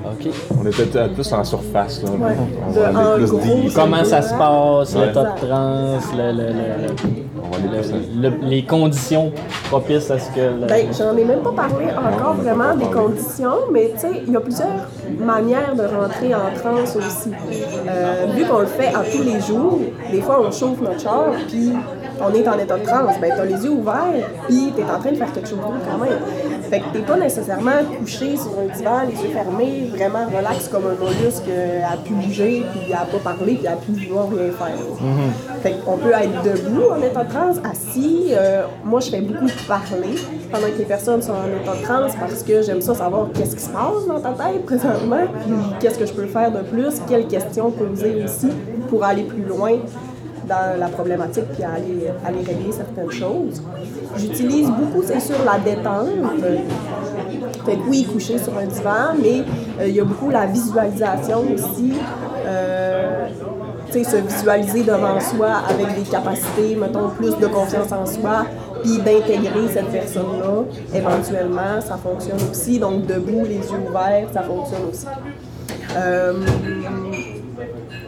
on 0.62 0.66
était 0.66 0.84
peut-être 0.84 1.14
plus 1.14 1.32
en 1.32 1.42
surface. 1.44 2.02
Là. 2.04 2.10
Ouais. 2.10 2.36
On 2.68 2.72
De- 2.72 2.78
va 2.78 2.90
en 2.92 3.12
aller 3.14 3.24
plus 3.24 3.30
gros, 3.32 3.40
deep. 3.40 3.68
c'est- 3.70 3.74
Comment 3.74 4.04
ça 4.04 4.22
se 4.22 4.34
passe, 4.34 4.94
Ouais. 4.94 5.06
l'état 5.06 5.24
de 5.24 5.46
transe, 5.46 6.04
le- 6.16 6.32
le- 6.32 8.20
le- 8.30 8.46
les 8.48 8.62
conditions 8.64 9.32
propices 9.68 10.10
à 10.10 10.18
ce 10.18 10.30
que... 10.30 10.40
le- 10.40 10.66
Ben, 10.68 10.86
j'en 10.96 11.16
ai 11.16 11.24
même 11.24 11.40
pas 11.40 11.52
parlé 11.52 11.79
encore 11.88 12.34
vraiment 12.34 12.74
des 12.74 12.86
conditions, 12.86 13.70
mais 13.72 13.92
tu 13.94 14.00
sais, 14.00 14.22
il 14.26 14.32
y 14.32 14.36
a 14.36 14.40
plusieurs 14.40 14.88
manières 15.18 15.74
de 15.74 15.82
rentrer 15.82 16.34
en 16.34 16.52
transe 16.54 16.96
aussi. 16.96 17.30
Euh, 17.88 18.26
vu 18.34 18.44
qu'on 18.44 18.60
le 18.60 18.66
fait 18.66 18.88
à 18.88 19.02
tous 19.04 19.22
les 19.22 19.40
jours, 19.40 19.80
des 20.10 20.20
fois 20.20 20.40
on 20.40 20.50
chauffe 20.50 20.80
notre 20.80 21.00
char, 21.00 21.32
puis 21.48 21.72
on 22.20 22.34
est 22.34 22.46
en 22.48 22.58
état 22.58 22.78
de 22.78 22.84
transe, 22.84 23.18
ben 23.20 23.32
t'as 23.34 23.44
les 23.44 23.64
yeux 23.64 23.70
ouverts, 23.70 24.28
puis 24.46 24.72
t'es 24.76 24.84
en 24.84 24.98
train 24.98 25.12
de 25.12 25.16
faire 25.16 25.32
quelque 25.32 25.48
chose 25.48 25.58
quand 25.58 25.98
même. 25.98 26.18
Fait 26.70 26.78
que 26.78 26.84
t'es 26.92 27.00
pas 27.00 27.16
nécessairement 27.16 27.82
couché 27.98 28.36
sur 28.36 28.52
un 28.56 28.72
divan, 28.72 29.00
les 29.04 29.20
yeux 29.20 29.34
fermés, 29.34 29.90
vraiment 29.90 30.26
relax 30.26 30.68
comme 30.68 30.84
un 30.86 31.04
mollusque 31.04 31.48
euh, 31.48 31.82
à 31.82 31.96
pu 31.96 32.12
bouger, 32.12 32.64
puis 32.72 32.92
à 32.92 33.04
pas 33.06 33.18
parler, 33.18 33.56
puis 33.56 33.66
à 33.66 33.74
pu 33.74 33.90
vouloir 33.90 34.28
rien 34.28 34.52
faire. 34.52 35.62
Fait 35.62 35.74
qu'on 35.84 35.96
peut 35.96 36.12
être 36.12 36.42
debout 36.44 36.90
en 36.92 37.02
état 37.02 37.24
de 37.24 37.28
transe, 37.28 37.56
assis. 37.64 38.28
Euh, 38.30 38.62
moi, 38.84 39.00
je 39.00 39.10
fais 39.10 39.20
beaucoup 39.20 39.50
parler 39.66 40.14
pendant 40.52 40.68
que 40.68 40.78
les 40.78 40.84
personnes 40.84 41.22
sont 41.22 41.32
en 41.32 41.60
état 41.60 41.74
de 41.74 41.82
transe 41.82 42.12
parce 42.20 42.44
que 42.44 42.62
j'aime 42.62 42.80
ça 42.80 42.94
savoir 42.94 43.26
qu'est-ce 43.34 43.56
qui 43.56 43.62
se 43.62 43.70
passe 43.70 44.06
dans 44.06 44.20
ta 44.20 44.30
tête 44.30 44.64
présentement, 44.64 45.26
puis 45.44 45.54
qu'est-ce 45.80 45.98
que 45.98 46.06
je 46.06 46.12
peux 46.12 46.26
faire 46.26 46.52
de 46.52 46.60
plus, 46.60 47.00
quelles 47.08 47.26
questions 47.26 47.72
poser 47.72 48.22
aussi 48.22 48.50
pour 48.88 49.02
aller 49.02 49.24
plus 49.24 49.42
loin 49.42 49.72
dans 50.50 50.78
la 50.78 50.88
problématique 50.88 51.44
puis 51.54 51.62
aller, 51.62 52.10
régler 52.26 52.72
certaines 52.72 53.10
choses. 53.10 53.62
J'utilise 54.16 54.68
beaucoup, 54.68 55.02
c'est 55.04 55.20
sûr, 55.20 55.36
la 55.44 55.58
détente. 55.58 56.08
Fait 57.64 57.76
que 57.76 57.88
oui, 57.88 58.04
coucher 58.04 58.38
sur 58.38 58.56
un 58.58 58.66
divan, 58.66 59.14
mais 59.20 59.44
euh, 59.80 59.88
il 59.88 59.94
y 59.94 60.00
a 60.00 60.04
beaucoup 60.04 60.30
la 60.30 60.46
visualisation 60.46 61.44
aussi. 61.54 61.92
Euh, 62.46 63.28
tu 63.86 64.04
sais, 64.04 64.04
se 64.04 64.16
visualiser 64.16 64.82
devant 64.82 65.20
soi 65.20 65.62
avec 65.68 65.94
des 65.94 66.08
capacités, 66.10 66.76
mettons, 66.76 67.08
plus 67.10 67.36
de 67.36 67.46
confiance 67.46 67.92
en 67.92 68.06
soi, 68.06 68.46
puis 68.82 68.98
d'intégrer 68.98 69.68
cette 69.72 69.90
personne-là, 69.90 70.64
éventuellement, 70.94 71.80
ça 71.80 71.96
fonctionne 71.96 72.38
aussi. 72.50 72.78
Donc, 72.78 73.06
debout, 73.06 73.44
les 73.44 73.56
yeux 73.56 73.80
ouverts, 73.88 74.28
ça 74.32 74.42
fonctionne 74.42 74.82
aussi. 74.90 75.06
Euh, 75.96 76.34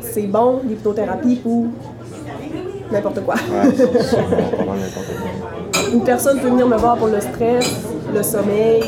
c'est 0.00 0.26
bon, 0.26 0.60
l'hypnothérapie, 0.64 1.36
pour 1.36 1.68
n'importe 2.96 3.24
quoi. 3.24 3.34
Une 5.92 6.04
personne 6.04 6.40
peut 6.40 6.48
venir 6.48 6.66
me 6.66 6.76
voir 6.76 6.96
pour 6.96 7.08
le 7.08 7.20
stress, 7.20 7.70
le 8.14 8.22
sommeil, 8.22 8.82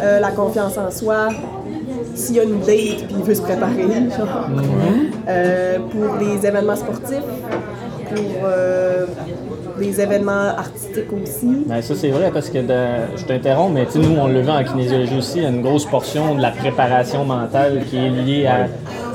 euh, 0.00 0.20
la 0.20 0.30
confiance 0.30 0.76
en 0.78 0.90
soi, 0.90 1.28
s'il 2.14 2.36
y 2.36 2.40
a 2.40 2.44
une 2.44 2.60
date 2.60 3.06
puis 3.06 3.16
il 3.18 3.22
veut 3.22 3.34
se 3.34 3.42
préparer, 3.42 3.82
genre. 4.16 4.48
Euh, 5.28 5.78
pour 5.90 6.16
les 6.20 6.46
événements 6.46 6.76
sportifs, 6.76 7.18
pour 8.08 8.44
euh, 8.44 9.06
des 9.78 10.00
événements 10.00 10.48
artistiques 10.56 11.12
aussi. 11.22 11.64
Ben, 11.66 11.82
ça, 11.82 11.94
c'est 11.94 12.10
vrai 12.10 12.30
parce 12.32 12.50
que 12.50 12.58
je 12.58 13.24
t'interromps, 13.24 13.72
mais 13.74 13.86
nous, 13.94 14.16
on 14.18 14.28
le 14.28 14.40
vu 14.40 14.50
en 14.50 14.64
kinésiologie 14.64 15.18
aussi, 15.18 15.38
il 15.38 15.42
y 15.42 15.46
a 15.46 15.50
une 15.50 15.62
grosse 15.62 15.86
portion 15.86 16.34
de 16.34 16.42
la 16.42 16.50
préparation 16.50 17.24
mentale 17.24 17.82
qui 17.88 17.96
est 17.96 18.10
liée 18.10 18.46
à 18.46 18.68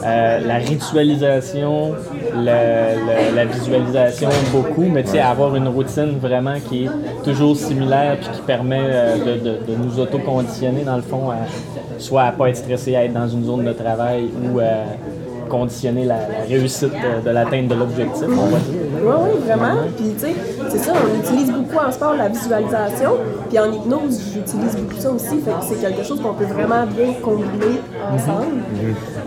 euh, 0.03 0.39
la 0.45 0.55
ritualisation, 0.55 1.93
la 2.35 3.45
visualisation 3.45 4.29
beaucoup, 4.51 4.85
mais 4.85 5.03
tu 5.03 5.11
sais, 5.11 5.19
avoir 5.19 5.55
une 5.55 5.67
routine 5.67 6.17
vraiment 6.19 6.55
qui 6.69 6.85
est 6.85 6.89
toujours 7.23 7.55
similaire 7.55 8.17
puis 8.19 8.29
qui 8.33 8.41
permet 8.41 8.81
euh, 8.81 9.17
de, 9.17 9.75
nous 9.75 9.99
auto-conditionner, 9.99 10.83
dans 10.83 10.95
le 10.95 11.01
fond, 11.01 11.29
à, 11.29 11.37
soit 11.97 12.23
à 12.23 12.31
pas 12.31 12.49
être 12.49 12.57
stressé, 12.57 12.95
à 12.95 13.05
être 13.05 13.13
dans 13.13 13.27
une 13.27 13.45
zone 13.45 13.65
de 13.65 13.73
travail 13.73 14.29
ou 14.43 14.59
à 14.59 14.85
conditionner 15.51 16.05
la, 16.05 16.19
réussite 16.47 16.93
de, 17.25 17.29
l'atteinte 17.29 17.67
de 17.67 17.75
l'objectif. 17.75 18.23
Oui, 18.27 18.61
oui, 19.03 19.29
vraiment. 19.45 19.75
C'est 20.71 20.79
ça, 20.79 20.93
on 20.93 21.19
utilise 21.19 21.51
beaucoup 21.51 21.77
en 21.85 21.91
sport 21.91 22.15
la 22.15 22.29
visualisation. 22.29 23.11
Puis 23.49 23.59
en 23.59 23.71
hypnose, 23.71 24.19
j'utilise 24.33 24.75
beaucoup 24.77 24.99
ça 24.99 25.11
aussi. 25.11 25.39
Fait 25.41 25.51
que 25.51 25.57
c'est 25.67 25.81
quelque 25.81 26.03
chose 26.03 26.21
qu'on 26.21 26.33
peut 26.33 26.45
vraiment 26.45 26.85
bien 26.85 27.13
combiner 27.21 27.81
ensemble. 28.13 28.61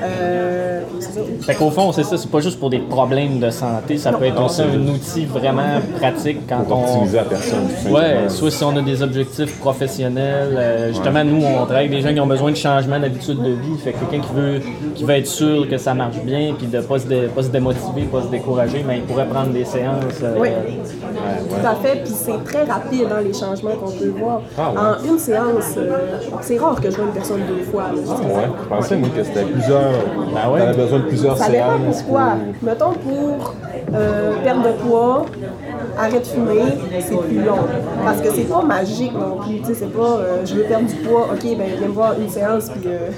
Euh, 0.02 0.80
c'est 1.00 1.12
ça. 1.12 1.20
Fait 1.42 1.54
qu'au 1.54 1.70
fond, 1.70 1.92
c'est 1.92 2.02
ça, 2.04 2.16
c'est 2.16 2.30
pas 2.30 2.40
juste 2.40 2.58
pour 2.58 2.70
des 2.70 2.78
problèmes 2.78 3.38
de 3.38 3.50
santé, 3.50 3.96
ça 3.98 4.12
peut 4.12 4.24
être 4.24 4.42
aussi 4.42 4.62
un 4.62 4.86
outil 4.88 5.24
vraiment 5.26 5.80
pratique 5.98 6.40
quand 6.48 6.60
Pour 6.64 6.78
on. 6.78 6.82
optimiser 6.84 7.16
la 7.18 7.24
personne. 7.24 7.68
Ouais, 7.90 8.28
soit 8.28 8.50
si 8.50 8.64
on 8.64 8.76
a 8.76 8.82
des 8.82 9.02
objectifs 9.02 9.58
professionnels, 9.60 10.54
euh, 10.56 10.88
justement 10.88 11.24
nous 11.24 11.42
on 11.44 11.64
travaille 11.64 11.86
avec 11.86 11.90
des 11.90 12.00
gens 12.00 12.12
qui 12.14 12.20
ont 12.20 12.26
besoin 12.26 12.50
de 12.50 12.56
changement 12.56 12.98
d'habitude 12.98 13.42
de 13.42 13.50
vie, 13.50 13.78
fait 13.82 13.92
que 13.92 13.98
quelqu'un 14.10 14.26
qui 14.26 14.34
veut 14.34 14.60
qui 14.94 15.04
veut 15.04 15.14
être 15.14 15.26
sûr 15.26 15.68
que 15.68 15.76
ça 15.78 15.94
marche 15.94 16.18
bien, 16.24 16.54
puis 16.56 16.66
de 16.66 16.80
pas 16.80 16.98
se, 16.98 17.06
dé- 17.06 17.28
pas 17.34 17.42
se 17.42 17.48
démotiver, 17.48 18.02
pas 18.10 18.22
se 18.22 18.28
décourager, 18.28 18.84
mais 18.86 18.98
il 18.98 19.02
pourrait 19.02 19.26
prendre 19.26 19.50
des 19.50 19.64
séances. 19.64 20.20
euh, 20.22 20.34
Oui. 20.38 20.48
Ouais, 21.42 21.60
Tout 21.60 21.66
à 21.66 21.74
fait, 21.76 21.96
puis 22.02 22.12
c'est 22.14 22.44
très 22.44 22.64
rapide 22.64 23.08
dans 23.08 23.18
les 23.18 23.32
changements 23.32 23.70
qu'on 23.76 23.90
peut 23.90 24.12
voir. 24.18 24.40
Ah 24.58 24.70
ouais. 24.70 24.78
En 24.78 25.12
une 25.12 25.18
séance, 25.18 25.74
euh, 25.76 25.90
c'est 26.40 26.58
rare 26.58 26.80
que 26.80 26.90
je 26.90 26.96
vois 26.96 27.06
une 27.06 27.12
personne 27.12 27.40
deux 27.48 27.64
fois. 27.64 27.84
là. 27.94 28.00
Ah 28.08 28.22
ouais, 28.22 28.48
je 28.62 28.68
pensais 28.68 28.96
moi 28.96 29.08
que 29.16 29.22
c'était 29.24 29.42
plusieurs. 29.44 29.80
Ben 30.34 30.50
ouais? 30.52 30.60
T'avais 30.60 30.82
besoin 30.82 30.98
de 31.00 31.04
plusieurs 31.04 31.36
Ça 31.38 31.48
dépend 31.50 31.78
séances. 31.78 32.02
pourquoi. 32.02 32.20
pour- 32.20 32.68
Mettons 32.68 32.92
pour 32.92 33.54
euh, 33.94 34.32
perdre 34.42 34.62
de 34.62 34.72
poids, 34.88 35.26
arrête 35.98 36.20
de 36.22 36.26
fumer, 36.26 36.62
c'est 37.00 37.16
plus 37.16 37.42
long. 37.42 37.58
Parce 38.04 38.20
que 38.20 38.30
c'est 38.30 38.48
pas 38.48 38.62
magique 38.62 39.12
non 39.14 39.36
plus. 39.44 39.58
Tu 39.60 39.66
sais, 39.66 39.74
c'est 39.74 39.92
pas 39.92 40.00
euh, 40.18 40.36
je 40.44 40.54
veux 40.54 40.62
perdre 40.64 40.86
du 40.86 40.94
poids, 40.96 41.28
ok, 41.32 41.42
ben 41.56 41.66
viens 41.78 41.88
me 41.88 41.92
voir 41.92 42.14
une 42.18 42.28
séance 42.28 42.68
puis 42.70 42.82
euh, 42.86 43.08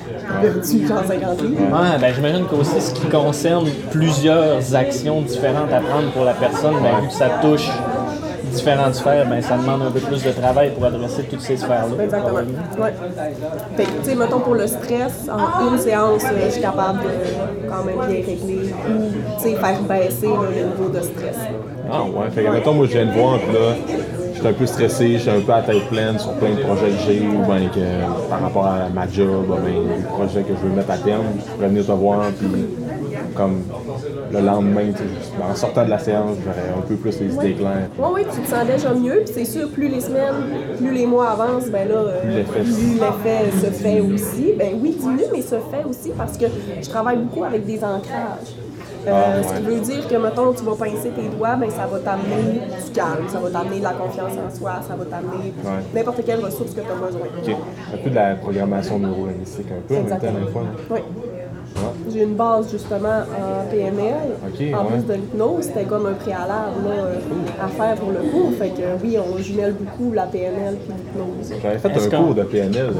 j'ai 0.70 0.78
perdu 0.78 0.86
genre 0.86 1.04
50 1.06 1.42
livres. 1.42 1.60
Ouais, 1.62 1.98
ben 2.00 2.12
j'imagine 2.14 2.44
qu'aussi 2.46 2.80
ce 2.80 2.92
qui 2.94 3.06
concerne 3.06 3.66
plusieurs 3.90 4.74
actions 4.74 5.20
différentes 5.22 5.72
à 5.72 5.80
prendre 5.80 6.10
pour 6.12 6.24
la 6.24 6.32
personne, 6.34 6.74
ben, 6.82 7.00
vu 7.02 7.08
que 7.08 7.14
ça 7.14 7.28
touche 7.42 7.68
différentes 8.56 8.94
sphères, 8.94 9.28
ben 9.28 9.40
ça 9.40 9.56
demande 9.56 9.82
un 9.82 9.90
peu 9.90 10.00
plus 10.00 10.22
de 10.22 10.30
travail 10.30 10.70
pour 10.70 10.84
adresser 10.84 11.22
toutes 11.24 11.40
ces 11.40 11.56
sphères-là. 11.56 12.02
Exactement. 12.02 12.34
Ouais. 12.36 12.92
Fait 13.76 13.84
que, 13.84 13.88
tu 14.02 14.10
sais, 14.10 14.14
mettons 14.14 14.40
pour 14.40 14.54
le 14.54 14.66
stress, 14.66 15.28
en 15.30 15.70
une 15.70 15.78
séance, 15.78 16.24
euh, 16.24 16.46
je 16.46 16.52
suis 16.52 16.62
capable 16.62 17.00
de 17.00 17.68
quand 17.68 17.84
même 17.84 17.96
bien 18.08 18.24
régler 18.26 18.72
ou, 18.88 19.12
tu 19.38 19.42
sais, 19.42 19.56
faire 19.56 19.82
baisser 19.82 20.26
là, 20.26 20.48
le 20.54 20.64
niveau 20.64 20.88
de 20.88 21.00
stress. 21.00 21.38
Ah 21.90 22.02
ouais, 22.02 22.30
fait 22.34 22.42
que 22.42 22.50
mettons, 22.50 22.74
moi 22.74 22.86
je 22.86 22.92
viens 22.92 23.06
de 23.06 23.12
voir, 23.12 23.38
puis 23.38 23.52
là, 23.52 23.74
je 24.34 24.38
suis 24.38 24.48
un 24.48 24.52
peu 24.52 24.66
stressé, 24.66 25.12
je 25.12 25.18
suis 25.18 25.30
un 25.30 25.40
peu 25.40 25.52
à 25.52 25.62
tête 25.62 25.88
pleine 25.88 26.18
sur 26.18 26.32
plein 26.32 26.50
de 26.50 26.60
projets 26.60 26.90
que 26.90 27.02
j'ai, 27.06 27.20
ou 27.20 27.44
bien 27.44 27.68
que 27.68 28.28
par 28.28 28.40
rapport 28.40 28.66
à 28.66 28.88
ma 28.92 29.08
job, 29.08 29.44
ou 29.48 29.54
bien 29.54 29.96
les 29.96 30.02
projets 30.04 30.42
que 30.42 30.54
je 30.54 30.68
veux 30.68 30.74
mettre 30.74 30.90
à 30.90 30.98
terme, 30.98 31.24
je 31.38 31.52
pourrais 31.52 31.68
venir 31.68 31.86
te 31.86 31.92
voir, 31.92 32.22
puis 32.38 32.66
comme 33.34 33.62
le 34.40 34.46
lendemain, 34.46 34.82
en 35.42 35.54
sortant 35.54 35.84
de 35.84 35.90
la 35.90 35.98
séance, 35.98 36.36
j'aurais 36.44 36.78
un 36.78 36.82
peu 36.82 36.94
plus 36.96 37.20
les 37.20 37.34
idées 37.34 37.54
claires. 37.54 37.88
Oui, 37.98 38.06
oui, 38.14 38.20
tu 38.32 38.40
te 38.40 38.48
sens 38.48 38.66
déjà 38.66 38.92
mieux. 38.94 39.22
Puis 39.24 39.34
c'est 39.34 39.44
sûr, 39.44 39.68
plus 39.70 39.88
les 39.88 40.00
semaines, 40.00 40.34
plus 40.78 40.92
les 40.92 41.06
mois 41.06 41.30
avancent, 41.30 41.68
ben 41.70 41.88
là, 41.88 41.94
euh, 41.94 42.20
Plus 42.22 42.30
l'effet- 42.34 42.60
plus 42.62 42.94
l'effet 42.94 43.50
se 43.66 43.70
fait 43.72 44.00
aussi. 44.00 44.54
Ben 44.58 44.68
oui, 44.82 44.96
diminue, 44.98 45.24
mais 45.32 45.42
se 45.42 45.56
fait 45.56 45.84
aussi 45.88 46.10
parce 46.16 46.36
que 46.36 46.46
je 46.82 46.88
travaille 46.88 47.18
beaucoup 47.18 47.44
avec 47.44 47.64
des 47.64 47.78
ancrages. 47.82 48.54
Euh, 49.08 49.12
Ah, 49.12 49.40
Ce 49.40 49.54
qui 49.54 49.62
veut 49.62 49.78
dire 49.80 50.08
que, 50.08 50.16
mettons, 50.16 50.52
tu 50.52 50.64
vas 50.64 50.74
pincer 50.74 51.10
tes 51.10 51.28
doigts, 51.36 51.54
ben, 51.54 51.70
ça 51.70 51.86
va 51.86 52.00
t'amener 52.00 52.54
du 52.84 52.90
calme, 52.92 53.28
ça 53.28 53.38
va 53.38 53.50
t'amener 53.50 53.78
de 53.78 53.84
la 53.84 53.92
confiance 53.92 54.32
en 54.32 54.52
soi, 54.52 54.72
ça 54.86 54.96
va 54.96 55.04
t'amener 55.04 55.52
Ouais. 55.64 55.70
n'importe 55.94 56.24
quelle 56.26 56.40
ressource 56.44 56.72
que 56.72 56.80
tu 56.80 56.86
as 56.90 57.06
besoin. 57.06 57.20
Un 57.94 57.96
peu 57.98 58.10
de 58.10 58.14
la 58.16 58.34
programmation 58.34 58.98
neurolinguistique, 58.98 59.68
un 59.70 59.80
peu 59.86 59.94
en 59.94 60.02
même 60.02 60.08
temps, 60.08 60.16
des 60.46 60.50
fois. 60.52 60.62
Oui. 60.90 60.98
Ouais. 61.76 62.12
J'ai 62.12 62.22
une 62.22 62.34
base 62.34 62.70
justement 62.70 63.20
en 63.20 63.70
PNL. 63.70 64.14
En 64.74 64.84
ouais. 64.84 64.90
plus 64.92 65.06
de 65.06 65.14
l'hypnose, 65.14 65.64
c'était 65.64 65.84
comme 65.84 66.06
un 66.06 66.14
préalable 66.14 66.84
là, 66.84 66.90
euh, 66.90 67.14
à 67.62 67.68
faire 67.68 67.94
pour 67.96 68.10
le 68.10 68.20
cours. 68.30 68.52
Fait 68.58 68.70
que 68.70 68.82
oui, 69.02 69.16
on 69.18 69.36
jumelle 69.38 69.74
beaucoup 69.74 70.12
la 70.12 70.24
PNL 70.24 70.76
puis 70.76 70.94
l'hypnose. 70.96 71.60
J'avais 71.62 71.78
fait 71.78 72.16
un 72.16 72.22
cours 72.22 72.34
de 72.34 72.42
PNL, 72.42 72.86
euh, 72.86 72.92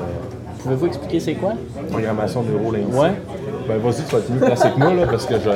Pouvez-vous 0.62 0.86
expliquer 0.86 1.20
c'est 1.20 1.34
quoi? 1.34 1.52
programmation 1.90 2.42
neurolinguistique. 2.42 3.00
Ouais. 3.00 3.12
Ben 3.68 3.78
vas-y, 3.78 4.04
tu 4.04 4.12
vas 4.12 4.18
être 4.18 4.30
mieux 4.30 4.40
placé 4.40 4.70
que 4.70 4.78
moi, 4.78 4.94
là, 4.94 5.06
parce 5.06 5.26
que 5.26 5.34
je... 5.34 5.50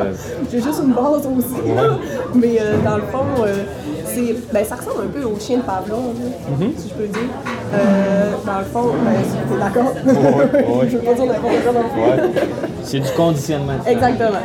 J'ai 0.51 0.61
juste 0.61 0.81
une 0.85 0.93
base 0.93 1.27
aussi, 1.27 1.75
là. 1.75 1.97
mais 2.35 2.59
euh, 2.61 2.77
dans 2.85 2.97
le 2.97 3.03
fond, 3.03 3.45
euh, 3.45 3.55
c'est, 4.05 4.35
ben, 4.53 4.65
ça 4.65 4.77
ressemble 4.77 5.05
un 5.05 5.09
peu 5.09 5.25
au 5.25 5.39
chien 5.39 5.59
de 5.59 5.63
Pavlov, 5.63 6.15
là, 6.19 6.67
si 6.77 6.89
je 6.89 6.95
peux 6.95 7.07
dire. 7.07 7.29
Euh, 7.73 8.33
dans 8.45 8.59
le 8.59 8.65
fond, 8.65 8.95
ben, 9.05 9.13
t'es 9.49 9.59
d'accord? 9.59 9.95
ouais. 10.05 10.89
je 10.91 10.97
veux 10.97 11.03
pas 11.03 11.15
dire 11.15 11.27
n'importe 11.27 11.63
quoi 11.63 11.73
dans 11.73 11.83
le 11.83 11.89
fond. 11.89 12.43
C'est 12.83 13.01
du 13.01 13.11
conditionnement. 13.11 13.75
Exactement. 13.87 14.39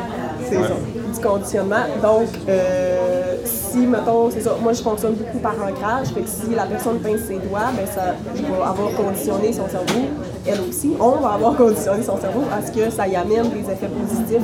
C'est 0.47 0.55
ça. 0.55 0.73
Du 1.13 1.19
conditionnement. 1.27 1.85
Donc, 2.03 2.27
euh, 2.47 3.35
si, 3.45 3.77
mettons, 3.79 4.29
c'est 4.29 4.41
ça, 4.41 4.55
moi 4.61 4.73
je 4.73 4.81
fonctionne 4.81 5.13
beaucoup 5.15 5.39
par 5.39 5.53
ancrage, 5.53 6.07
fait 6.07 6.21
que 6.21 6.27
si 6.29 6.55
la 6.55 6.65
personne 6.65 6.99
pince 6.99 7.21
ses 7.27 7.39
doigts, 7.39 7.71
ben 7.75 7.85
ça, 7.85 8.15
je 8.35 8.41
vais 8.41 8.47
avoir 8.47 8.91
conditionné 8.91 9.51
son 9.51 9.67
cerveau, 9.67 10.07
elle 10.45 10.61
aussi, 10.69 10.91
on 10.99 11.11
va 11.11 11.29
avoir 11.33 11.55
conditionné 11.57 12.03
son 12.03 12.19
cerveau 12.19 12.43
à 12.53 12.65
ce 12.65 12.71
que 12.71 12.89
ça 12.89 13.07
y 13.07 13.15
amène 13.15 13.49
des 13.49 13.71
effets 13.71 13.87
positifs 13.87 14.43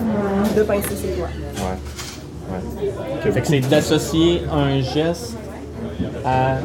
de 0.56 0.64
pincer 0.64 0.96
ses 0.96 1.16
doigts. 1.16 1.28
Ouais. 1.56 1.78
Ouais. 2.52 3.32
Fait 3.32 3.42
que 3.42 3.48
c'est 3.48 3.60
d'associer 3.62 4.42
un 4.52 4.82
geste 4.82 5.36
à 6.26 6.58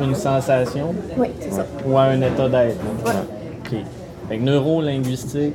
une 0.00 0.14
sensation 0.14 0.94
Oui, 1.16 1.28
c'est 1.40 1.52
ça. 1.52 1.66
ou 1.86 1.96
à 1.98 2.02
un 2.02 2.20
état 2.20 2.48
d'être. 2.48 2.76
Ouais. 3.04 3.12
OK. 3.64 3.78
Fait 4.28 4.36
que 4.36 4.42
neurolinguistique, 4.42 5.54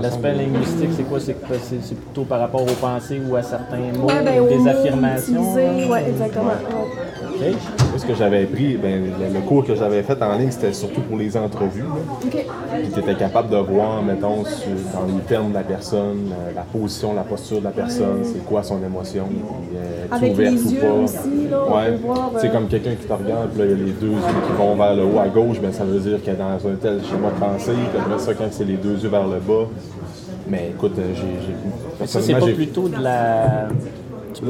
l'aspect 0.00 0.32
linguistique, 0.32 0.88
c'est 0.96 1.02
quoi? 1.02 1.18
C'est 1.20 1.34
plutôt 1.34 2.24
par 2.24 2.40
rapport 2.40 2.62
aux 2.62 2.74
pensées 2.80 3.20
ou 3.28 3.36
à 3.36 3.42
certains 3.42 3.76
mots, 3.98 4.06
Ouais, 4.08 4.22
ben, 4.24 4.46
des 4.48 4.68
affirmations? 4.68 5.52
ouais, 5.54 6.04
exactement. 6.08 6.44
ouais. 6.46 7.52
OK. 7.52 7.85
Moi, 7.96 8.02
ce 8.04 8.08
que 8.12 8.14
j'avais 8.14 8.42
appris, 8.42 8.76
ben, 8.76 9.04
le, 9.04 9.32
le 9.32 9.40
cours 9.40 9.64
que 9.64 9.74
j'avais 9.74 10.02
fait 10.02 10.22
en 10.22 10.36
ligne, 10.36 10.50
c'était 10.50 10.74
surtout 10.74 11.00
pour 11.00 11.16
les 11.16 11.34
entrevues. 11.34 11.82
Puis 12.20 12.90
tu 12.92 13.00
étais 13.00 13.14
capable 13.14 13.48
de 13.48 13.56
voir, 13.56 14.02
mettons, 14.02 14.44
sur- 14.44 14.68
dans 14.92 15.06
les 15.06 15.22
termes 15.22 15.48
de 15.48 15.54
la 15.54 15.62
personne, 15.62 16.28
la, 16.28 16.52
la 16.56 16.60
position, 16.70 17.14
la 17.14 17.22
posture 17.22 17.60
de 17.60 17.64
la 17.64 17.70
personne, 17.70 18.18
c'est 18.22 18.44
quoi 18.44 18.62
son 18.62 18.84
émotion, 18.84 19.24
puis, 19.30 19.78
euh, 19.78 20.14
Avec 20.14 20.34
ouverte 20.34 20.52
les 20.52 20.62
ou 20.66 20.70
pas? 20.78 20.92
aussi, 21.04 21.48
là, 21.50 21.58
on 21.66 21.74
ouais. 21.74 21.98
C'est 22.36 22.48
euh, 22.48 22.52
comme 22.52 22.66
quelqu'un 22.68 22.90
qui 23.00 23.06
te 23.06 23.12
regarde, 23.14 23.48
puis 23.48 23.60
là, 23.60 23.64
il 23.64 23.70
y 23.70 23.72
a 23.72 23.86
les 23.86 23.92
deux 23.92 24.08
yeux 24.08 24.42
qui 24.46 24.52
vont 24.58 24.74
vers 24.76 24.94
le 24.94 25.02
haut 25.02 25.18
à 25.18 25.28
gauche, 25.28 25.58
ben, 25.62 25.72
ça 25.72 25.84
veut 25.84 25.98
dire 25.98 26.22
qu'elle 26.22 26.34
est 26.34 26.36
dans 26.36 26.68
un 26.68 26.74
tel 26.74 27.00
schéma 27.02 27.30
de 27.30 27.40
pensée, 27.40 27.72
puis 27.72 27.98
après 27.98 28.18
ça, 28.18 28.34
quand 28.34 28.44
c'est 28.50 28.64
les 28.64 28.76
deux 28.76 28.98
yeux 29.02 29.08
vers 29.08 29.26
le 29.26 29.38
bas. 29.40 29.68
Mais 30.50 30.72
écoute, 30.76 30.98
euh, 30.98 31.14
j'ai. 31.14 32.06
Ça, 32.06 32.20
c'est 32.20 32.34
pas 32.34 32.40
plutôt 32.46 32.88
de 32.90 33.02
la 33.02 33.68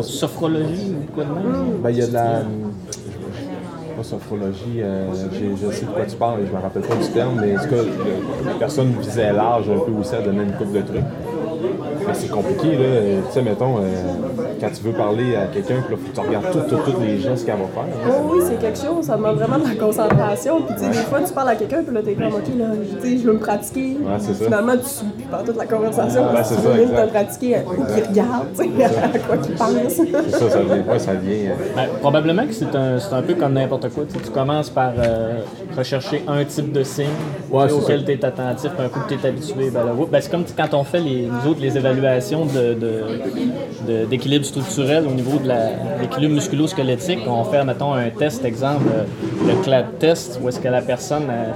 sophrologie 0.02 0.94
ou 1.00 1.14
quoi 1.14 1.22
de 1.22 1.30
même? 1.30 1.76
Ben, 1.80 1.90
il 1.90 1.98
y 1.98 2.02
a 2.02 2.06
de 2.08 2.12
la. 2.12 2.42
Pas 3.96 4.02
sophrologie, 4.02 4.82
euh, 4.82 5.06
je 5.10 5.70
sais 5.72 5.86
de 5.86 5.90
quoi 5.90 6.04
tu 6.04 6.16
parles, 6.16 6.40
je 6.46 6.54
me 6.54 6.60
rappelle 6.60 6.82
pas 6.82 6.96
du 6.96 7.08
terme, 7.08 7.40
mais 7.40 7.56
en 7.56 7.62
tout 7.62 7.68
cas, 7.70 7.82
la 8.46 8.54
personne 8.54 8.92
visait 9.00 9.32
large 9.32 9.70
un 9.70 9.78
peu 9.78 9.92
aussi 9.98 10.14
à 10.14 10.20
donner 10.20 10.42
une 10.42 10.52
coupe 10.52 10.72
de 10.72 10.82
trucs. 10.82 11.00
C'est 12.12 12.30
compliqué, 12.30 12.72
là. 12.76 12.84
Tu 13.26 13.32
sais, 13.32 13.42
mettons, 13.42 13.78
euh, 13.78 13.82
quand 14.60 14.68
tu 14.74 14.82
veux 14.82 14.92
parler 14.92 15.36
à 15.36 15.46
quelqu'un, 15.46 15.76
puis 15.86 15.94
là, 15.94 16.00
faut 16.02 16.10
que 16.10 16.14
tu 16.14 16.26
regardes 16.26 16.50
tous 16.52 16.74
tout, 16.76 16.90
tous 16.92 17.00
les 17.00 17.18
gestes 17.18 17.44
qu'elle 17.46 17.56
va 17.56 17.66
faire. 17.66 17.82
hein. 17.82 18.10
Oh 18.10 18.30
oui, 18.32 18.38
c'est 18.48 18.58
quelque 18.58 18.78
chose, 18.78 19.04
ça 19.06 19.16
demande 19.16 19.36
vraiment 19.36 19.58
de 19.58 19.68
la 19.68 19.74
concentration. 19.74 20.62
Puis 20.62 20.74
tu 20.76 20.82
sais, 20.84 20.88
des 20.90 20.96
fois, 21.06 21.20
tu 21.26 21.32
parles 21.32 21.48
à 21.50 21.54
quelqu'un, 21.56 21.82
puis 21.82 21.94
là, 21.94 22.00
t'es 22.02 22.14
comme, 22.14 22.26
OK, 22.26 22.48
là, 22.58 22.64
tu 23.00 23.08
sais, 23.08 23.18
je 23.18 23.26
veux 23.26 23.32
me 23.34 23.38
pratiquer. 23.38 23.96
Ouais, 24.00 24.12
c'est 24.18 24.34
ça. 24.34 24.44
Finalement, 24.44 24.76
tu 24.76 24.88
suis 24.88 25.06
plus 25.06 25.24
par 25.24 25.42
toute 25.44 25.56
la 25.56 25.66
conversation. 25.66 26.22
Parce 26.32 26.48
que 26.50 26.54
c'est 26.56 26.60
tu 26.62 26.66
ça, 26.76 26.82
exact. 26.82 27.06
te 27.06 27.10
pratiquer 27.12 27.54
à 27.56 27.60
quoi 27.60 27.74
qu'il 27.86 28.04
regarde, 28.04 28.46
tu 28.56 28.62
sais, 28.64 28.84
à 28.84 29.18
quoi 29.18 29.36
qu'il 29.38 29.54
pense. 29.54 29.70
C'est 29.88 30.30
ça, 30.38 30.50
ça 30.50 30.58
vient. 30.62 30.84
Ouais, 30.88 30.98
ça 30.98 31.12
vient. 31.14 31.50
euh, 31.50 31.54
Ben, 31.74 31.86
probablement 32.00 32.46
que 32.46 32.52
c'est 32.52 32.74
un, 32.74 32.98
c'est 32.98 33.14
un 33.14 33.22
peu 33.22 33.34
comme 33.34 33.52
n'importe 33.54 33.88
quoi. 33.90 34.04
Tu, 34.08 34.14
sais, 34.18 34.24
tu 34.24 34.30
commences 34.30 34.70
par 34.70 34.92
euh, 34.98 35.40
rechercher 35.76 36.22
un 36.26 36.44
type 36.44 36.72
de 36.72 36.82
signe 36.82 37.06
Ouais, 37.50 37.70
auquel 37.70 38.04
tu 38.04 38.12
es 38.12 38.24
attentif, 38.24 38.70
puis 38.76 38.84
un 38.84 38.88
coup 38.88 39.00
que 39.08 39.14
tu 39.14 39.20
es 39.20 39.28
habitué, 39.28 39.70
ben 39.70 39.82
ben, 40.10 40.20
c'est 40.20 40.30
comme 40.30 40.44
quand 40.56 40.74
on 40.74 40.84
fait 40.84 41.00
les, 41.00 41.28
nous 41.28 41.50
autres 41.50 41.60
les 41.60 41.76
évaluations 41.76 42.44
de, 42.46 42.74
de- 42.74 43.04
de- 43.86 44.04
d'équilibre 44.06 44.44
structurel 44.44 45.04
au 45.06 45.12
niveau 45.14 45.38
de 45.38 45.48
la- 45.48 45.70
l'équilibre 46.00 46.34
musculo-squelettique. 46.34 47.20
On 47.28 47.44
fait, 47.44 47.64
mettons, 47.64 47.92
un 47.94 48.10
test, 48.10 48.44
exemple, 48.44 48.84
euh, 48.94 49.04
le 49.48 49.62
clad 49.62 49.86
test, 49.98 50.40
où 50.42 50.48
est-ce 50.48 50.58
que 50.60 50.68
la 50.68 50.82
personne 50.82 51.24
euh, 51.30 51.52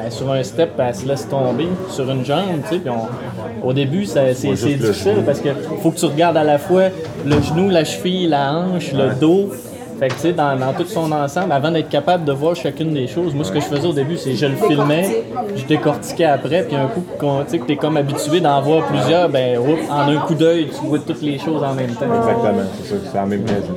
elle 0.00 0.06
est 0.06 0.10
sur 0.10 0.30
un 0.32 0.42
step, 0.42 0.70
elle 0.78 0.94
se 0.94 1.06
laisse 1.06 1.28
tomber 1.28 1.68
sur 1.90 2.08
une 2.10 2.24
jambe, 2.24 2.60
tu 2.68 2.74
sais, 2.76 2.78
puis 2.80 2.90
on- 2.90 3.66
au 3.68 3.72
début, 3.72 4.04
ça- 4.06 4.34
c'est, 4.34 4.48
difficile 4.52 5.22
parce 5.26 5.40
que 5.40 5.48
faut 5.82 5.90
que 5.90 5.98
tu 5.98 6.04
regardes 6.06 6.36
à 6.36 6.44
la 6.44 6.58
fois 6.58 6.84
le 7.26 7.40
genou, 7.40 7.70
la 7.70 7.84
cheville, 7.84 8.28
la 8.28 8.52
hanche, 8.52 8.92
le 8.92 9.14
dos, 9.20 9.50
Fait 9.98 10.08
que, 10.08 10.14
tu 10.14 10.20
sais, 10.20 10.32
dans, 10.32 10.56
dans 10.58 10.72
tout 10.72 10.86
son 10.86 11.10
ensemble, 11.12 11.52
avant 11.52 11.70
d'être 11.70 11.88
capable 11.88 12.24
de 12.24 12.32
voir 12.32 12.56
chacune 12.56 12.92
des 12.92 13.06
choses, 13.06 13.34
moi, 13.34 13.44
ce 13.44 13.52
que 13.52 13.60
je 13.60 13.66
faisais 13.66 13.86
au 13.86 13.92
début, 13.92 14.16
c'est 14.16 14.34
je 14.34 14.46
le 14.46 14.56
filmais, 14.56 15.24
je 15.54 15.64
décortiquais 15.64 16.24
après, 16.24 16.64
puis 16.64 16.76
un 16.76 16.88
coup, 16.88 17.04
tu 17.18 17.26
sais, 17.46 17.58
que 17.58 17.64
t'es 17.64 17.76
comme 17.76 17.96
habitué 17.96 18.40
d'en 18.40 18.60
voir 18.60 18.86
plusieurs, 18.86 19.28
ben, 19.28 19.58
oups, 19.58 19.88
en 19.90 20.08
un 20.08 20.16
coup 20.20 20.34
d'œil, 20.34 20.68
tu 20.68 20.86
vois 20.86 20.98
toutes 20.98 21.22
les 21.22 21.38
choses 21.38 21.62
en 21.62 21.74
même 21.74 21.92
temps. 21.92 22.06
Exactement, 22.06 22.64
c'est 22.82 22.88
ça. 22.88 22.96
C'est 23.10 23.16
la 23.16 23.26
même 23.26 23.44
principe. 23.44 23.72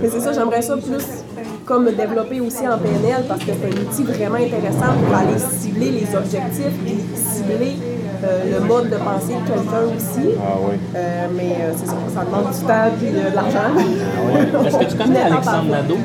Mais 0.00 0.08
c'est 0.08 0.20
ça, 0.20 0.32
j'aimerais 0.32 0.62
ça 0.62 0.76
plus 0.76 1.24
comme 1.64 1.84
développer 1.92 2.40
aussi 2.40 2.66
en 2.66 2.78
PNL 2.78 3.24
parce 3.28 3.40
que 3.40 3.52
c'est 3.52 3.66
un 3.66 3.82
outil 3.82 4.02
vraiment 4.04 4.36
intéressant 4.36 4.92
pour 5.04 5.14
aller 5.14 5.38
cibler 5.38 5.90
les 5.90 6.16
objectifs 6.16 6.78
et 6.86 7.16
cibler 7.16 7.76
le 8.22 8.60
mode 8.60 8.90
de 8.90 8.96
pensée 8.96 9.34
de 9.34 9.48
quelqu'un 9.48 9.84
aussi. 9.96 10.28
Ah 10.40 10.56
oui. 10.60 10.76
Euh, 10.96 11.26
mais 11.36 11.56
euh, 11.60 11.72
c'est 11.76 11.86
ça, 11.86 11.94
ça 12.14 12.24
demande 12.24 12.52
du 12.52 12.60
temps 12.60 12.90
et 13.02 13.30
de 13.30 13.34
l'argent. 13.34 14.64
Est-ce 14.66 14.78
que 14.78 14.84
tu 14.84 14.96
connais 14.96 15.20
Alexandre 15.20 15.70
Nadeau? 15.70 15.98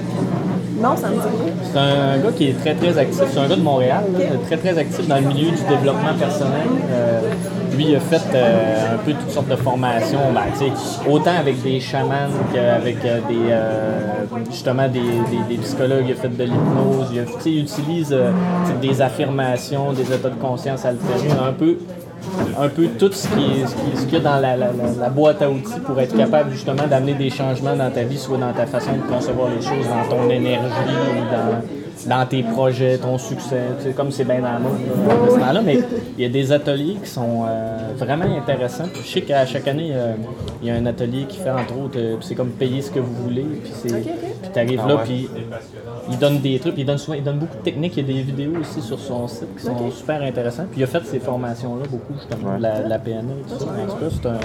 Non, 0.82 0.98
ça 0.98 1.08
me 1.10 1.15
dit 1.15 1.22
rien. 1.22 1.53
C'est 1.72 1.79
un 1.79 2.17
gars 2.17 2.32
qui 2.36 2.50
est 2.50 2.60
très 2.60 2.75
très 2.75 2.98
actif, 2.98 3.24
c'est 3.32 3.39
un 3.39 3.48
gars 3.48 3.55
de 3.55 3.62
Montréal, 3.62 4.03
là, 4.17 4.25
très 4.46 4.58
très 4.58 4.77
actif 4.77 5.08
dans 5.08 5.15
le 5.15 5.27
milieu 5.27 5.51
du 5.51 5.63
développement 5.70 6.13
personnel. 6.20 6.67
Euh, 6.91 7.22
lui, 7.75 7.86
il 7.89 7.96
a 7.96 8.00
fait 8.00 8.22
euh, 8.36 8.96
un 8.96 8.98
peu 8.98 9.13
toutes 9.13 9.30
sortes 9.32 9.50
de 9.50 9.56
formations, 9.56 10.20
ben, 10.34 11.12
autant 11.12 11.38
avec 11.39 11.62
des 11.62 11.80
chamans 11.80 12.30
qu'avec 12.53 12.98
euh, 13.06 13.20
des, 13.27 13.36
euh, 13.50 14.25
justement 14.50 14.88
des, 14.88 15.58
psychologues, 15.58 16.06
il 16.08 16.12
a 16.12 16.15
fait 16.15 16.30
de 16.36 16.44
l'hypnose, 16.44 17.12
il, 17.46 17.60
utilise 17.62 18.15
des 18.82 19.01
affirmations, 19.01 19.94
des 19.94 20.03
états 20.13 20.30
de 20.30 20.36
conscience 20.36 20.86
altérés, 20.86 21.32
un 21.48 21.53
peu 21.53 21.77
un 22.58 22.70
peu 22.70 22.86
tout 22.98 23.12
ce 23.12 23.27
qui 23.27 23.62
est- 23.62 23.68
ce 23.68 23.75
qui- 23.75 23.98
ce 23.98 24.06
qu'il 24.06 24.13
y 24.13 24.22
a 24.22 24.24
dans 24.24 24.39
la- 24.39 24.56
la 24.56 25.10
boîte 25.10 25.42
à 25.42 25.50
outils 25.50 25.80
pour 25.86 26.00
être 26.00 26.15
capable 26.15 26.51
justement 26.51 26.88
d'amener 26.89 27.15
des 27.15 27.30
changements 27.30 27.75
dans 27.75 27.92
ta 27.92 28.03
vie, 28.03 28.18
soit 28.18 28.38
dans 28.38 28.53
ta 28.53 28.65
façon 28.65 28.92
de 28.94 29.13
concevoir 29.13 29.50
les 29.50 29.62
choses, 29.62 29.86
dans 29.89 30.15
ton 30.15 30.30
énergie 30.30 30.63
ou 31.18 31.22
dans, 31.30 31.62
dans 32.08 32.26
tes 32.26 32.44
projets, 32.44 32.98
ton 32.98 33.18
succès. 33.18 33.62
Tu 33.80 33.86
sais, 33.86 33.92
comme 33.94 34.12
c'est 34.12 34.24
bien 34.24 34.40
dans 34.40 34.54
la 34.54 34.60
mode 34.60 34.74
là, 34.74 35.16
dans 35.16 35.34
ce 35.34 35.40
temps-là, 35.40 35.62
mais 35.62 35.80
il 36.18 36.24
y 36.24 36.26
a 36.26 36.30
des 36.30 36.52
ateliers 36.52 36.98
qui 37.04 37.10
sont 37.10 37.46
euh, 37.48 37.78
vraiment 37.98 38.26
intéressants. 38.26 38.86
Je 39.02 39.08
sais 39.08 39.22
qu'à 39.22 39.46
chaque 39.46 39.68
année, 39.68 39.92
euh, 39.94 40.16
il 40.62 40.68
y 40.68 40.72
a 40.72 40.76
un 40.76 40.86
atelier 40.86 41.26
qui 41.26 41.38
fait 41.38 41.52
entre 41.52 41.78
autres, 41.80 41.98
euh, 41.98 42.18
c'est 42.22 42.36
comme 42.36 42.52
payer 42.52 42.82
ce 42.82 42.92
que 42.92 43.00
vous 43.00 43.14
voulez, 43.24 43.46
puis 43.64 43.72
c'est, 43.74 44.02
puis 44.02 44.50
t'arrives 44.54 44.82
Ah 44.84 44.88
là, 44.88 44.96
ouais. 44.96 45.04
puis 45.04 45.30
il 46.10 46.18
donne 46.18 46.40
des 46.40 46.60
trucs, 46.60 46.76
il 46.78 46.86
donne 46.86 46.98
souvent, 46.98 47.18
il 47.18 47.24
donne 47.24 47.40
beaucoup 47.40 47.58
de 47.58 47.64
techniques, 47.64 47.98
il 47.98 48.08
y 48.08 48.12
a 48.12 48.14
des 48.14 48.22
vidéos 48.22 48.60
aussi 48.60 48.82
sur 48.82 49.00
son 49.00 49.28
site 49.28 49.56
qui 49.58 49.64
sont 49.64 49.92
super 49.92 50.22
intéressantes. 50.22 50.68
Puis 50.72 50.82
il 50.82 50.84
a 50.84 50.88
fait 50.88 51.04
ces 51.06 51.20
formations-là 51.20 51.86
beaucoup, 51.90 52.14
justement, 52.20 52.58
de 52.58 52.62
la, 52.64 52.82
de 52.82 52.90
la 52.90 53.00
PNL 53.00 53.26
et 53.40 53.52
tout 53.52 53.60
ça. 53.60 53.66
En 53.66 53.92
tout 53.92 53.98
cas, 53.98 54.10
c'est 54.12 54.28
un 54.28 54.40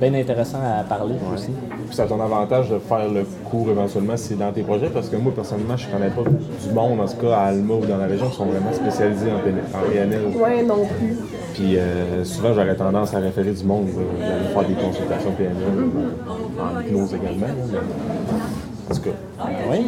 bien 0.00 0.14
intéressant 0.14 0.58
à 0.58 0.82
parler 0.84 1.14
aussi. 1.34 1.50
Puis 1.86 1.96
ça 1.96 2.04
a 2.04 2.06
ton 2.06 2.20
avantage 2.20 2.70
de 2.70 2.78
faire 2.78 3.08
le 3.12 3.24
cours 3.50 3.68
éventuellement 3.70 4.16
si 4.16 4.28
c'est 4.28 4.38
dans 4.38 4.52
tes 4.52 4.62
projets, 4.62 4.88
parce 4.88 5.08
que 5.08 5.16
moi, 5.16 5.32
personnellement, 5.34 5.76
je 5.76 5.88
connais 5.88 6.10
pas 6.10 6.22
du 6.22 6.74
monde, 6.74 7.00
en 7.00 7.06
tout 7.06 7.16
cas 7.16 7.36
à 7.36 7.40
Alma 7.46 7.74
ou 7.74 7.84
dans 7.86 7.96
la 7.98 8.06
région, 8.06 8.28
qui 8.28 8.36
sont 8.36 8.46
vraiment 8.46 8.72
spécialisés 8.72 9.30
en, 9.32 9.38
PN 9.40 9.58
en 9.74 9.90
PNL. 9.90 10.22
Ouais, 10.40 10.62
non 10.62 10.84
plus. 10.98 11.16
Puis 11.54 11.76
euh, 11.78 12.24
souvent, 12.24 12.52
j'aurais 12.54 12.74
tendance 12.76 13.14
à 13.14 13.18
référer 13.18 13.52
du 13.52 13.64
monde, 13.64 13.88
euh, 13.98 14.28
d'aller 14.28 14.48
faire 14.54 14.64
des 14.64 14.74
consultations 14.86 15.32
PNL, 15.32 15.56
euh, 15.66 16.62
en 16.62 16.80
hypnose 16.80 17.14
également. 17.14 17.46
là, 17.46 17.80
En 18.90 18.94
tout 18.94 19.00
cas, 19.02 19.10
Oui, 19.70 19.86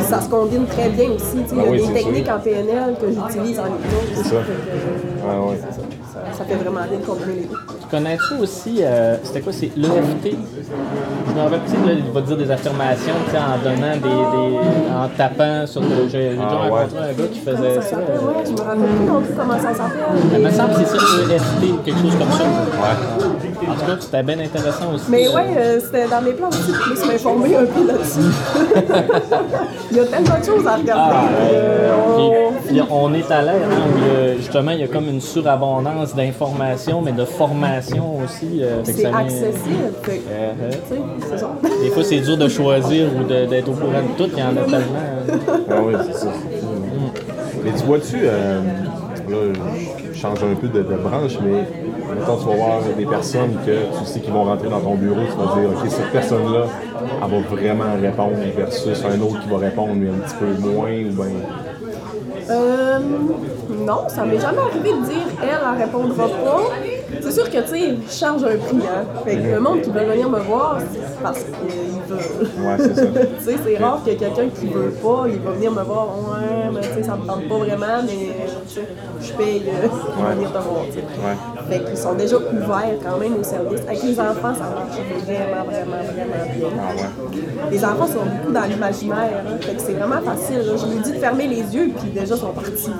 Ça 0.00 0.20
se 0.20 0.28
combine 0.28 0.66
très 0.66 0.88
bien 0.90 1.10
aussi. 1.12 1.38
tu 1.42 1.48
sais, 1.48 1.54
Il 1.54 1.56
y 1.56 1.60
a 1.60 1.64
Ben 1.64 1.70
oui, 1.72 1.86
des 1.88 1.92
techniques 1.94 2.26
sûr. 2.26 2.34
en 2.34 2.38
PNL 2.40 2.94
que 3.00 3.06
j'utilise 3.08 3.58
en 3.58 3.66
hypnose. 3.66 4.10
C'est 4.14 4.22
ça. 4.24 4.30
que, 4.30 4.36
euh, 4.36 5.28
ah 5.28 5.40
ouais. 5.48 5.56
ça, 6.12 6.38
ça 6.38 6.44
fait 6.44 6.54
vraiment 6.54 6.80
bien 6.88 6.98
de 6.98 7.04
combiner 7.04 7.34
les 7.34 7.46
deux. 7.46 7.56
Tu 7.88 7.96
connais-tu 7.96 8.34
aussi, 8.42 8.78
euh, 8.82 9.16
c'était 9.22 9.40
quoi, 9.40 9.52
c'est 9.52 9.70
l'EFT? 9.76 10.36
Je 11.28 11.34
me 11.34 11.40
rappelle, 11.42 11.60
tu 11.66 11.74
il 12.06 12.12
va 12.12 12.20
te 12.22 12.26
dire 12.26 12.36
des 12.36 12.50
affirmations, 12.50 13.12
tu 13.26 13.30
sais, 13.30 13.38
en 13.38 13.58
donnant 13.62 13.92
des, 13.92 13.98
des- 14.00 14.58
en 14.92 15.08
tapant 15.16 15.66
sur 15.66 15.80
le... 15.82 16.08
J'ai 16.08 16.30
j'ai 16.30 16.36
déjà 16.36 16.42
Ah, 16.50 16.64
ouais. 16.64 16.70
rencontré 16.80 16.98
un 16.98 17.12
gars 17.12 17.28
qui 17.32 17.38
faisait 17.40 17.74
Ça 17.76 17.82
ça. 17.82 17.88
s'appelle, 17.90 18.16
ouais, 18.18 18.44
je 18.46 18.52
me 18.52 18.58
rappelle 18.58 18.88
plus 18.96 19.06
non 19.06 19.20
plus 19.20 19.34
comment 19.36 19.58
ça 19.58 19.74
s'appelle. 19.74 20.16
Il 20.32 20.38
me 20.44 20.50
semble 20.50 20.70
que 20.70 20.76
c'est 20.78 20.86
ça, 20.86 20.96
l'EFT, 21.28 21.84
quelque 21.84 22.00
chose 22.00 22.16
comme 22.18 22.32
ça. 22.32 22.44
En 23.68 23.74
tout 23.74 23.80
cas, 23.86 23.96
c'était 24.00 24.22
bien 24.22 24.38
intéressant 24.40 24.92
aussi. 24.94 25.04
Mais 25.08 25.28
ouais, 25.28 25.42
euh, 25.56 25.80
c'était 25.80 26.08
dans 26.08 26.20
mes 26.22 26.32
plans 26.32 26.48
aussi 26.48 26.72
de 26.72 26.76
plus 26.76 27.06
m'informer 27.06 27.56
un 27.56 27.64
peu 27.66 27.86
là-dessus. 27.86 28.20
il 29.90 29.96
y 29.96 30.00
a 30.00 30.04
tellement 30.04 30.38
de 30.40 30.44
choses 30.44 30.66
à 30.66 30.76
regarder. 30.76 31.14
Ah, 31.14 31.28
Euh, 31.52 31.92
on- 32.18 32.52
Puis, 32.66 32.68
puis 32.68 32.82
on 32.90 33.14
est 33.14 33.30
à 33.30 33.42
l'ère 33.42 33.54
hein, 33.54 33.86
où 33.94 33.98
il 33.98 34.04
y 34.06 34.32
a- 34.32 34.36
justement 34.36 34.70
il 34.72 34.80
y 34.80 34.84
a 34.84 34.88
comme 34.88 35.08
une 35.08 35.20
surabondance 35.20 36.14
d'informations, 36.14 37.00
mais 37.02 37.12
de 37.12 37.24
formation 37.24 38.18
aussi. 38.24 38.62
euh, 38.62 38.80
C'est 38.84 39.04
accessible. 39.06 39.92
Euh, 40.08 40.52
euh, 40.60 41.36
ça. 41.36 41.50
des 41.82 41.90
fois 41.90 42.02
c'est 42.04 42.18
dur 42.20 42.36
de 42.36 42.48
choisir 42.48 43.06
ou 43.18 43.24
d'être 43.24 43.68
au 43.68 43.72
courant 43.72 44.02
de 44.02 44.22
tout, 44.24 44.30
il 44.32 44.38
y 44.38 44.42
en 44.42 44.50
a 44.56 44.64
tellement. 44.64 45.06
euh. 45.28 45.36
Ah 45.70 45.74
oui, 45.84 45.94
c'est 46.06 46.18
ça. 46.18 46.26
Mais 47.64 47.70
tu 47.72 47.84
vois-tu, 47.84 48.16
euh, 48.24 48.60
là, 49.30 49.52
je 50.12 50.18
change 50.18 50.38
un 50.42 50.54
peu 50.54 50.68
de, 50.68 50.82
de 50.82 50.96
branche, 50.96 51.38
mais 51.42 51.64
mettons, 52.14 52.36
tu 52.36 52.46
vas 52.46 52.54
voir 52.54 52.80
des 52.96 53.06
personnes 53.06 53.56
que 53.64 53.98
tu 53.98 54.04
sais 54.04 54.20
qui 54.20 54.30
vont 54.30 54.44
rentrer 54.44 54.68
dans 54.68 54.80
ton 54.80 54.94
bureau, 54.94 55.22
tu 55.30 55.36
vas 55.36 55.60
dire, 55.60 55.70
OK, 55.70 55.90
cette 55.90 56.12
personne-là, 56.12 56.66
elle 57.22 57.30
va 57.30 57.56
vraiment 57.56 58.00
répondre 58.00 58.36
versus 58.56 59.04
un 59.04 59.20
autre 59.20 59.40
qui 59.42 59.48
va 59.48 59.58
répondre, 59.58 59.94
mais 59.94 60.08
un 60.08 60.18
petit 60.18 60.36
peu 60.36 60.68
moins, 60.68 60.92
ou 60.92 61.12
bien? 61.12 61.40
Euh, 62.48 62.98
non, 63.84 64.08
ça 64.08 64.24
m'est 64.24 64.38
jamais 64.38 64.58
arrivé 64.58 64.92
de 64.92 65.04
dire 65.04 65.26
elle, 65.42 65.48
elle 65.48 65.82
répondra 65.84 66.28
pas. 66.28 66.62
C'est 67.20 67.32
sûr 67.32 67.50
que, 67.50 67.58
tu 67.58 67.68
sais, 67.68 67.94
je 68.08 68.12
charge 68.12 68.44
un 68.44 68.56
prix, 68.56 68.76
hein. 68.76 69.04
Fait 69.24 69.36
que 69.36 69.54
le 69.54 69.60
monde 69.60 69.80
qui 69.80 69.90
veut 69.90 70.04
venir 70.04 70.28
me 70.30 70.38
voir, 70.40 70.78
c'est 70.92 71.22
parce 71.22 71.40
qu'il 71.40 72.02
veut. 72.06 72.66
Ouais, 72.66 72.76
c'est 72.78 72.94
ça. 72.94 73.02
tu 73.38 73.44
sais, 73.44 73.56
c'est 73.64 73.76
rare 73.78 74.00
que 74.04 74.10
quelqu'un 74.10 74.48
qui 74.48 74.68
veut 74.68 74.90
pas, 74.90 75.24
il 75.28 75.40
va 75.40 75.50
venir 75.52 75.72
me 75.72 75.82
voir, 75.82 76.06
ouais, 76.06 76.70
mais 76.72 76.80
tu 76.80 76.94
sais, 76.94 77.02
ça 77.02 77.16
me 77.16 77.26
tente 77.26 77.48
pas 77.48 77.58
vraiment, 77.58 78.02
mais 78.06 78.28
je 79.22 79.32
paye 79.32 79.62
euh, 79.68 79.88
pour 79.88 80.24
Ouais. 80.24 80.34
venir 80.34 80.48
te 80.52 80.58
voir. 80.58 80.82
Ouais. 80.82 81.36
Fait 81.68 81.84
qu'ils 81.84 81.96
sont 81.96 82.14
déjà 82.14 82.36
ouverts 82.36 82.98
quand 83.04 83.18
même 83.18 83.34
au 83.40 83.42
service. 83.44 83.80
Avec 83.86 84.02
les 84.02 84.18
enfants, 84.20 84.54
ça 84.54 84.66
marche 84.74 84.98
vraiment, 85.24 85.64
vraiment, 85.64 86.02
vraiment 86.12 86.44
bien. 86.56 86.68
Ah 86.80 86.94
ouais. 86.94 87.70
Les 87.70 87.84
enfants 87.84 88.06
sont 88.06 88.24
beaucoup 88.24 88.52
dans 88.52 88.64
l'imaginaire, 88.64 89.42
hein. 89.46 89.56
fait 89.60 89.74
que 89.74 89.80
c'est 89.80 89.92
vraiment 89.94 90.20
facile. 90.22 90.58
là. 90.66 90.72
Je 90.76 90.86
lui 90.94 91.00
dis 91.02 91.12
de 91.12 91.18
fermer 91.18 91.46
les 91.48 91.62
yeux, 91.74 91.90
puis 91.98 92.10
déjà, 92.10 92.34
ils 92.34 92.40
sont 92.40 92.52
partis. 92.52 92.90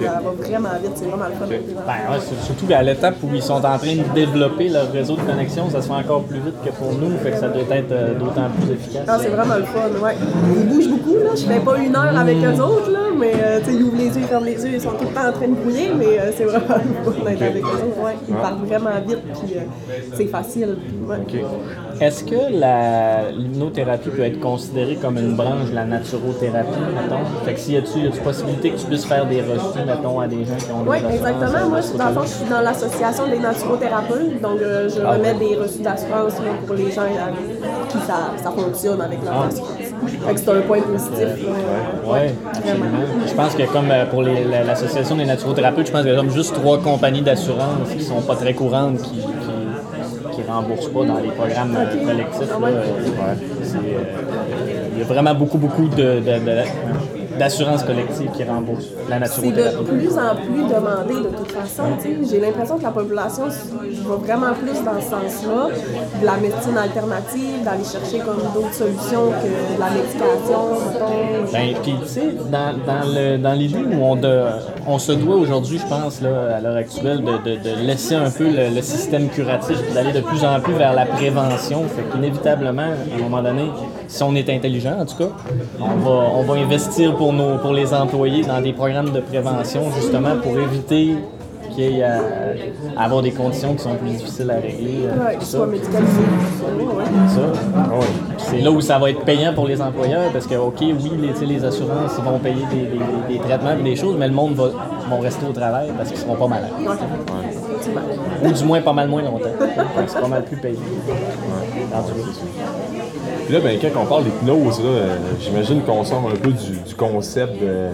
Ça 0.00 0.20
va 0.22 0.30
vraiment 0.30 0.68
vite, 0.82 0.92
c'est 0.94 1.06
vraiment 1.06 1.24
le 1.26 1.32
enfants. 1.34 1.46
Ben 1.48 2.12
ouais, 2.12 2.20
surtout 2.44 2.66
à 2.72 2.82
l'étape 2.82 3.16
où 3.22 3.34
ils 3.34 3.42
sont 3.42 3.54
en 3.54 3.60
train 3.78 3.96
de 3.96 4.14
développer 4.14 4.68
leur 4.68 4.90
réseau 4.92 5.16
de 5.16 5.22
connexion, 5.22 5.68
ça 5.70 5.82
se 5.82 5.88
fait 5.88 5.94
encore 5.94 6.22
plus 6.22 6.38
vite 6.38 6.54
que 6.64 6.70
pour 6.70 6.92
nous, 6.92 7.16
fait 7.18 7.32
que 7.32 7.38
ça 7.38 7.48
doit 7.48 7.62
être 7.76 7.90
euh, 7.92 8.14
d'autant 8.14 8.48
plus 8.60 8.74
efficace. 8.74 9.02
Ah, 9.08 9.18
c'est 9.20 9.28
vraiment 9.28 9.56
le 9.56 9.64
fun, 9.64 9.88
ouais. 10.04 10.14
Ils 10.56 10.66
bougent 10.68 10.88
beaucoup, 10.88 11.16
là. 11.16 11.30
Je 11.34 11.42
fais 11.44 11.60
pas 11.60 11.78
une 11.78 11.96
heure 11.96 12.16
avec 12.16 12.36
eux 12.36 12.60
autres, 12.62 12.90
là, 12.90 12.98
mais 13.18 13.32
euh, 13.42 13.58
tu 13.60 13.64
sais, 13.66 13.72
ils 13.76 13.82
ouvrent 13.82 13.96
les 13.96 14.04
yeux, 14.06 14.12
ils 14.18 14.24
ferment 14.24 14.46
les 14.48 14.64
yeux, 14.64 14.74
ils 14.74 14.80
sont 14.80 14.90
tout 14.90 15.04
le 15.04 15.14
temps 15.14 15.28
en 15.28 15.32
train 15.32 15.48
de 15.48 15.54
brouiller, 15.54 15.90
mais 15.96 16.18
euh, 16.18 16.32
c'est 16.36 16.44
vraiment 16.44 16.76
le 16.76 17.12
fun 17.12 17.24
d'être 17.24 17.42
avec 17.42 17.62
eux 17.62 17.66
autres, 17.66 18.02
ouais. 18.04 18.16
Ils 18.28 18.34
parlent 18.34 18.64
vraiment 18.64 19.00
vite, 19.06 19.22
puis 19.40 19.54
euh, 19.56 19.60
c'est 20.14 20.26
facile. 20.26 20.76
puis, 20.86 20.96
ouais. 21.06 21.44
Est-ce 22.00 22.22
que 22.22 22.36
la- 22.52 23.30
l'hypnothérapie 23.32 24.10
peut 24.10 24.22
être 24.22 24.38
considérée 24.38 24.94
comme 24.96 25.18
une 25.18 25.34
branche 25.34 25.70
de 25.70 25.74
la 25.74 25.84
naturothérapie, 25.84 26.68
mettons? 26.94 27.24
Fait 27.44 27.54
que 27.54 27.58
s'il 27.60 27.74
y 27.74 27.76
a-tu 27.76 28.06
a-tu 28.06 28.20
possibilité 28.20 28.70
que 28.70 28.78
tu 28.78 28.86
puisses 28.86 29.04
faire 29.04 29.26
des 29.26 29.40
reçus, 29.42 29.80
mettons, 29.84 30.20
à 30.20 30.28
des 30.28 30.44
gens 30.44 30.54
qui 30.56 30.70
ont 30.70 30.84
des 30.84 30.90
Oui, 30.90 30.96
exactement. 31.12 31.64
en 31.64 31.68
Moi, 31.70 31.80
je- 31.80 31.98
dans 31.98 32.08
le 32.08 32.14
fond, 32.14 32.22
je 32.22 32.28
suis 32.28 32.48
dans 32.48 32.60
l'association 32.60 33.26
des 33.28 33.40
naturothérapeutes, 33.40 34.40
donc 34.40 34.60
euh, 34.60 34.88
je 34.88 35.00
remets 35.00 35.34
des 35.34 35.56
reçus 35.56 35.80
d'assurance 35.82 36.34
pour 36.66 36.76
les 36.76 36.90
gens 36.92 37.02
avec 37.02 37.88
qui 37.88 37.98
ça, 38.06 38.30
ça 38.44 38.50
fonctionne 38.52 39.00
avec 39.00 39.18
leur 39.24 39.42
assurance. 39.42 39.70
Fait 39.78 40.34
que 40.34 40.40
c'est 40.40 40.50
un 40.50 40.60
point 40.60 40.80
positif. 40.80 41.28
Oui, 42.04 42.18
absolument. 42.46 42.86
Je 43.26 43.34
pense 43.34 43.54
que 43.56 43.62
comme 43.72 43.90
euh, 43.90 44.06
pour 44.06 44.22
l'association 44.22 45.16
des 45.16 45.24
naturothérapeutes, 45.26 45.88
je 45.88 45.92
pense 45.92 46.02
qu'il 46.02 46.10
y 46.12 46.14
a 46.14 46.16
comme 46.16 46.30
juste 46.30 46.54
trois 46.54 46.78
compagnies 46.78 47.22
d'assurance 47.22 47.88
qui 47.96 48.02
sont 48.04 48.20
pas 48.20 48.36
très 48.36 48.54
courantes 48.54 48.98
qui, 49.02 49.16
qui, 49.16 49.22
qui 50.48 50.52
remboursent 50.54 50.88
pas 50.88 51.04
dans 51.04 51.18
les 51.18 51.28
programmes 51.30 51.76
euh, 51.76 52.06
collectifs. 52.06 52.50
Euh, 52.50 52.66
euh, 52.66 53.34
Il 54.92 54.98
y 54.98 55.02
a 55.02 55.04
vraiment 55.04 55.34
beaucoup, 55.34 55.58
beaucoup 55.58 55.88
de, 55.88 56.20
de- 56.20 56.20
de- 56.20 57.17
d'assurances 57.38 57.82
collectives 57.84 58.30
qui 58.32 58.44
remboursent 58.44 58.88
la 59.08 59.24
C'est 59.26 59.50
de 59.50 59.82
plus 59.84 60.16
en 60.18 60.34
plus 60.36 60.62
demandé 60.62 61.14
de 61.14 61.34
toute 61.36 61.52
façon. 61.52 61.84
J'ai 62.30 62.40
l'impression 62.40 62.78
que 62.78 62.82
la 62.82 62.90
population 62.90 63.44
va 63.46 64.14
vraiment 64.16 64.52
plus 64.54 64.82
dans 64.84 65.00
ce 65.00 65.08
sens-là, 65.10 65.68
de 66.20 66.26
la 66.26 66.36
médecine 66.36 66.76
alternative, 66.76 67.64
d'aller 67.64 67.84
chercher 67.84 68.18
comme 68.24 68.38
d'autres 68.54 68.74
solutions 68.74 69.30
que 69.40 69.74
de 69.74 69.80
la 69.80 69.90
médication. 69.90 70.62
Ben, 71.52 71.74
puis 71.82 71.94
tu 72.02 72.08
sais, 72.08 72.34
dans, 72.50 72.74
dans, 72.86 73.06
le- 73.06 73.38
dans 73.38 73.52
l'idée 73.52 73.78
où 73.84 74.02
on, 74.02 74.16
de- 74.16 74.44
on 74.86 74.98
se 74.98 75.12
doit 75.12 75.36
aujourd'hui, 75.36 75.78
je 75.78 75.86
pense, 75.86 76.20
là, 76.20 76.56
à 76.56 76.60
l'heure 76.60 76.76
actuelle, 76.76 77.22
de, 77.22 77.32
de- 77.50 77.56
de 77.56 77.86
laisser 77.86 78.14
un 78.14 78.30
peu 78.30 78.44
le, 78.44 78.74
le 78.74 78.82
système 78.82 79.28
curatif, 79.28 79.76
d'aller 79.94 80.12
de 80.12 80.20
plus 80.20 80.44
en 80.44 80.60
plus 80.60 80.74
vers 80.74 80.94
la 80.94 81.06
prévention. 81.06 81.84
Fait 81.84 82.02
qu'inévitablement, 82.12 82.82
à 82.82 83.16
un 83.18 83.22
moment 83.22 83.42
donné, 83.42 83.70
si 84.08 84.22
on 84.22 84.34
est 84.34 84.48
intelligent, 84.50 84.98
en 84.98 85.06
tout 85.06 85.16
cas, 85.16 85.30
on 85.78 85.96
va, 85.96 86.10
on 86.10 86.42
va 86.42 86.54
investir 86.54 87.14
pour, 87.14 87.32
nos, 87.32 87.58
pour 87.58 87.72
les 87.72 87.92
employés 87.92 88.42
dans 88.42 88.60
des 88.60 88.72
programmes 88.72 89.10
de 89.12 89.20
prévention, 89.20 89.82
justement, 89.94 90.36
pour 90.42 90.58
éviter 90.58 91.14
qu'il 91.78 91.96
y 91.96 92.00
ait 92.00 92.02
à, 92.04 92.18
à 92.96 93.04
avoir 93.04 93.22
des 93.22 93.30
conditions 93.30 93.74
qui 93.74 93.82
sont 93.82 93.94
plus 93.94 94.10
difficiles 94.10 94.50
à 94.50 94.54
régler. 94.56 95.06
euh, 95.06 95.24
Ouais, 95.26 95.32
tout 95.34 95.38
qu'ils 95.40 95.46
ça. 95.48 95.58
ouais. 95.60 95.66
Ah 97.76 97.88
C'est 98.38 98.60
là 98.60 98.70
où 98.70 98.80
ça 98.80 98.98
va 98.98 99.10
être 99.10 99.24
payant 99.24 99.54
pour 99.54 99.66
les 99.66 99.80
employeurs 99.80 100.30
parce 100.32 100.46
que, 100.46 100.54
OK, 100.56 100.76
oui, 100.80 101.12
les, 101.20 101.46
les 101.46 101.64
assurances 101.64 102.12
ils 102.18 102.24
vont 102.24 102.38
payer 102.38 102.64
des, 102.70 102.82
des- 102.86 103.34
des 103.34 103.40
traitements 103.40 103.76
et 103.78 103.82
des 103.82 103.96
choses, 103.96 104.16
mais 104.18 104.28
le 104.28 104.34
monde 104.34 104.54
va 104.54 104.70
vont 105.10 105.20
rester 105.20 105.46
au 105.46 105.52
travail 105.52 105.88
parce 105.96 106.10
qu'ils 106.10 106.18
seront 106.18 106.34
pas 106.34 106.48
malades. 106.48 106.70
Ouais. 106.80 108.48
Ou 108.48 108.52
du 108.52 108.64
moins 108.64 108.80
pas 108.82 108.92
mal 108.92 109.08
moins 109.08 109.22
longtemps. 109.22 109.48
C'est 110.06 110.20
pas 110.20 110.28
mal 110.28 110.44
plus 110.44 110.56
payé. 110.56 110.78
Puis 113.46 113.54
là, 113.54 113.60
ben, 113.60 113.78
quand 113.80 114.02
on 114.02 114.06
parle 114.06 114.24
d'hypnose, 114.24 114.80
là, 114.80 114.88
euh, 114.88 115.16
j'imagine 115.40 115.80
qu'on 115.82 116.04
sort 116.04 116.22
un 116.30 116.36
peu 116.36 116.50
du, 116.50 116.72
du 116.86 116.94
concept 116.94 117.54
de 117.62 117.86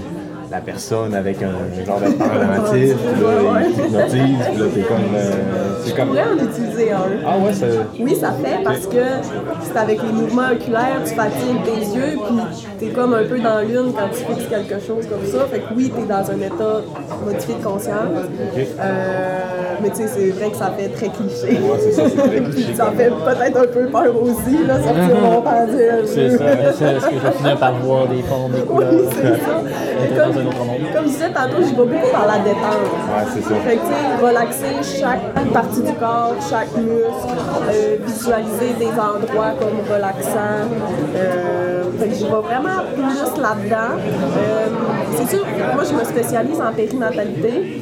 la 0.55 0.61
personne 0.61 1.15
avec 1.15 1.43
un 1.43 1.85
genre 1.85 1.99
de 1.99 2.07
puis 2.07 2.19
là, 2.19 3.61
il 3.67 3.75
t'hypnotise, 3.75 4.45
puis 4.53 4.59
là, 4.61 4.67
t'es 4.73 4.83
comme. 4.83 5.15
euh, 5.17 5.33
c'est 5.85 5.97
comme. 5.97 6.09
pourrais 6.09 6.23
en 6.23 6.45
utiliser 6.45 6.93
un. 6.93 6.99
Ah 7.27 7.39
ouais, 7.39 7.53
ça. 7.53 7.67
Oui, 7.99 8.15
ça 8.15 8.33
fait 8.33 8.63
parce 8.63 8.87
que 8.87 9.05
c'est 9.63 9.77
avec 9.77 10.01
les 10.01 10.13
mouvements 10.13 10.53
oculaires, 10.53 11.01
tu 11.05 11.15
fatigues 11.15 11.63
tes 11.65 11.97
yeux, 11.97 12.19
puis 12.25 12.65
t'es 12.79 12.95
comme 12.95 13.15
un 13.15 13.25
peu 13.25 13.41
dans 13.41 13.61
l'une 13.67 13.93
quand 13.93 14.09
tu 14.13 14.33
fixes 14.33 14.49
quelque 14.49 14.79
chose 14.79 15.07
comme 15.09 15.27
ça. 15.27 15.47
Fait 15.51 15.59
que 15.59 15.75
oui, 15.75 15.93
t'es 15.95 16.07
dans 16.07 16.31
un 16.31 16.41
état 16.41 16.83
modifié 17.25 17.55
de 17.57 17.65
conscience. 17.65 18.29
Euh, 18.79 19.41
mais 19.85 19.91
tu 19.91 19.97
sais, 19.97 20.09
c'est 20.09 20.31
vrai 20.31 20.51
que 20.51 20.57
ça 20.57 20.73
fait 20.77 20.89
très 20.89 21.09
cliché. 21.09 21.61
Ouais, 21.61 21.79
c'est 21.79 21.93
ça, 21.93 22.03
c'est 22.09 22.17
très 22.17 22.41
cliché. 22.41 22.75
ça 22.75 22.91
fait 22.97 23.11
peut-être 23.11 23.59
un 23.59 23.67
peu 23.67 23.87
peur 23.87 24.23
aussi, 24.23 24.65
là, 24.67 24.83
sortir 24.83 25.21
mon 25.21 25.43
pendule. 25.43 26.05
C'est 26.07 26.31
ça, 26.31 26.45
mais 26.45 26.73
c'est 26.77 26.85
est-ce 26.95 27.07
que 27.07 27.15
je 27.17 27.27
vais 27.27 27.33
finir 27.33 27.59
par 27.59 27.75
voir 27.75 28.09
des 28.09 28.23
formes, 28.23 28.53
des 28.53 28.63
Oui, 28.67 28.85
c'est 29.13 29.45
ça. 29.45 29.61
monde. 30.65 30.93
Comme 30.95 31.05
je 31.05 31.11
disais 31.11 31.31
tantôt, 31.31 31.59
je 31.59 31.69
vais 31.69 31.85
beaucoup 31.85 32.11
par 32.13 32.27
la 32.27 32.39
détente. 32.39 32.89
Ouais, 33.13 33.25
c'est 33.35 33.43
ça. 33.43 33.55
Fait 33.67 33.77
que, 33.77 33.83
tu 33.83 33.89
sais, 33.89 34.27
relaxer 34.27 35.01
chaque 35.01 35.53
partie 35.53 35.83
du 35.83 35.93
corps, 35.95 36.35
chaque 36.49 36.75
muscle, 36.77 37.39
euh, 37.71 37.97
visualiser 38.07 38.73
des 38.79 38.91
endroits 38.91 39.53
comme 39.59 39.81
relaxants. 39.93 40.69
Euh, 41.15 41.85
fait 41.99 42.09
que 42.09 42.15
je 42.15 42.25
vais 42.25 42.31
vraiment 42.31 42.81
plus 42.95 43.43
là-dedans. 43.43 43.99
Euh, 44.39 44.67
c'est 45.17 45.37
sûr, 45.37 45.45
moi, 45.75 45.85
je 45.89 45.95
me 45.95 46.05
spécialise 46.05 46.61
en 46.61 46.73
périnatalité. 46.73 47.81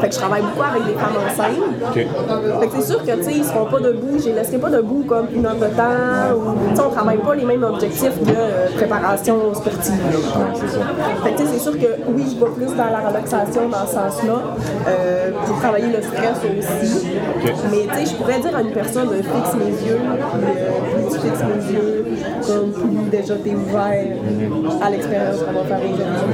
Fait 0.00 0.08
que 0.08 0.14
je 0.14 0.18
travaille 0.18 0.42
beaucoup 0.42 0.62
avec 0.62 0.86
des 0.86 0.94
femmes 0.94 1.16
enceintes. 1.26 2.60
Fait 2.60 2.66
que 2.66 2.72
c'est 2.76 2.92
sûr 2.92 3.04
que, 3.04 3.12
tu 3.16 3.22
sais, 3.22 3.32
ils 3.32 3.44
se 3.44 3.50
font 3.52 3.66
pas 3.66 3.80
debout, 3.80 4.18
je 4.18 4.26
les 4.26 4.32
laisserai 4.34 4.58
pas 4.58 4.70
debout 4.70 5.04
comme 5.08 5.26
une 5.34 5.46
heure 5.46 5.54
de 5.56 5.66
temps, 5.66 6.34
ou, 6.36 6.70
tu 6.70 6.76
sais, 6.76 6.82
on 6.86 6.90
travaille 6.90 7.18
pas 7.18 7.34
les 7.34 7.44
mêmes 7.44 7.64
objectifs 7.64 8.18
que 8.24 8.30
euh, 8.30 8.66
préparation 8.76 9.54
sportive. 9.54 9.94
Fait 11.22 11.32
que, 11.32 11.36
tu 11.36 11.42
sais, 11.44 11.52
c'est 11.54 11.60
sûr 11.60 11.72
que, 11.72 11.86
oui, 12.08 12.24
je 12.28 12.44
vais 12.44 12.50
plus 12.52 12.74
dans 12.76 12.90
la 12.90 13.08
relaxation 13.08 13.68
dans 13.68 13.86
ce 13.86 13.94
sens-là, 13.94 14.38
euh, 14.88 15.30
pour 15.46 15.58
travailler 15.58 15.88
le 15.88 16.02
stress 16.02 16.38
aussi. 16.58 17.06
Mais, 17.70 17.86
tu 17.90 17.94
sais, 17.98 18.06
je 18.12 18.16
pourrais 18.16 18.40
dire 18.40 18.56
à 18.56 18.60
une 18.62 18.72
personne, 18.72 19.08
euh, 19.08 19.22
fixe 19.22 19.54
mes 19.54 19.88
yeux, 19.88 19.98
euh, 20.00 21.08
plus 21.08 21.18
tu 21.18 21.26
fixes 21.26 21.42
mes 21.42 21.72
yeux, 21.72 22.04
comme 22.46 22.70
plus 22.72 23.10
déjà 23.10 23.34
t'es 23.36 23.54
ouvert 23.54 24.06
à 24.82 24.90
l'expérience 24.90 25.38
qu'on 25.38 25.52
va 25.52 25.64
faire 25.64 25.78
aujourd'hui, 25.78 26.25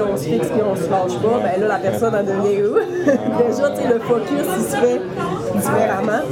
on 0.00 0.16
se 0.16 0.24
fixe 0.24 0.48
puis 0.48 0.60
on 0.62 0.76
se 0.76 0.90
lâche 0.90 1.18
pas, 1.22 1.40
ben 1.42 1.60
là, 1.60 1.68
la 1.68 1.78
personne 1.78 2.14
en 2.14 2.22
devient 2.22 2.62
où? 2.62 2.74
déjà, 3.04 3.68
le 3.88 4.00
focus, 4.00 4.46
il 4.56 4.62
se 4.62 4.76
fait 4.76 5.00
différemment. 5.62 6.22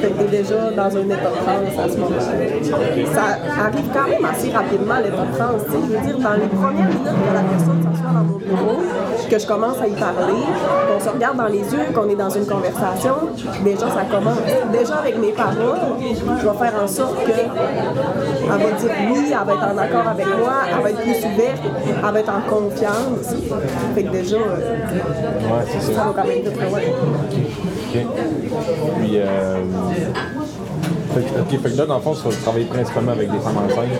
Fait 0.00 0.08
que 0.08 0.14
t'es 0.18 0.28
déjà 0.38 0.70
dans 0.70 0.96
un 0.96 1.04
état 1.06 1.30
de 1.30 1.40
transe 1.44 1.78
à 1.78 1.88
ce 1.92 1.96
moment-là. 1.98 3.14
Ça 3.14 3.64
arrive 3.64 3.88
quand 3.94 4.08
même 4.08 4.24
assez 4.24 4.50
rapidement, 4.50 4.94
l'état 5.02 5.24
de 5.24 5.36
transe. 5.36 5.62
Je 5.70 5.96
veux 5.96 6.06
dire, 6.06 6.18
dans 6.18 6.34
les 6.34 6.48
premières 6.48 6.88
minutes 6.88 7.04
que 7.04 7.34
la 7.34 7.42
personne 7.50 7.80
s'assoit 7.82 8.12
dans 8.12 8.24
mon 8.24 8.38
bureau, 8.38 8.78
que 9.30 9.38
je 9.38 9.46
commence 9.46 9.80
à 9.80 9.86
y 9.86 9.92
parler, 9.92 10.42
qu'on 10.88 11.00
se 11.04 11.08
regarde 11.08 11.36
dans 11.38 11.46
les 11.46 11.60
yeux, 11.72 11.86
qu'on 11.94 12.08
est 12.08 12.16
dans 12.16 12.30
une 12.30 12.46
conversation, 12.46 13.14
déjà, 13.64 13.86
ça 13.88 14.04
commence. 14.10 14.38
Déjà, 14.72 14.96
avec 14.96 15.18
mes 15.18 15.32
paroles, 15.32 15.78
je 16.00 16.48
vais 16.48 16.58
faire 16.58 16.74
en 16.82 16.86
sorte 16.86 17.24
que 17.24 17.30
elle 17.32 18.48
va 18.48 18.56
dire 18.58 18.90
oui, 19.10 19.18
elle 19.32 19.46
va 19.46 19.52
être 19.54 19.74
en 19.74 19.78
accord 19.78 20.08
avec 20.10 20.26
moi, 20.26 20.54
elle 20.74 20.82
va 20.82 20.90
être 20.90 21.00
plus 21.00 21.24
ouverte, 21.24 21.62
elle 21.86 22.12
va 22.12 22.20
être 22.20 22.32
en 22.32 22.42
confiance. 22.50 23.34
Fait 23.94 24.02
que 24.04 24.10
déjà, 24.10 24.36
euh, 24.36 24.72
Ouais, 25.42 25.80
ça. 25.80 26.04
va 26.04 26.12
quand 26.14 26.26
même 26.28 26.38
vite, 26.42 26.56
ouais. 26.72 26.92
Ok. 27.94 28.06
Puis, 29.00 29.18
euh, 29.18 29.56
fait, 31.14 31.40
ok, 31.40 31.62
fait 31.62 31.70
que 31.72 31.76
là, 31.76 31.86
dans 31.86 31.96
le 31.96 32.00
fond, 32.02 32.14
tu 32.14 32.26
vas 32.26 32.34
travailler 32.42 32.64
principalement 32.64 33.12
avec 33.12 33.30
des 33.30 33.38
femmes 33.38 33.58
enceintes. 33.58 33.90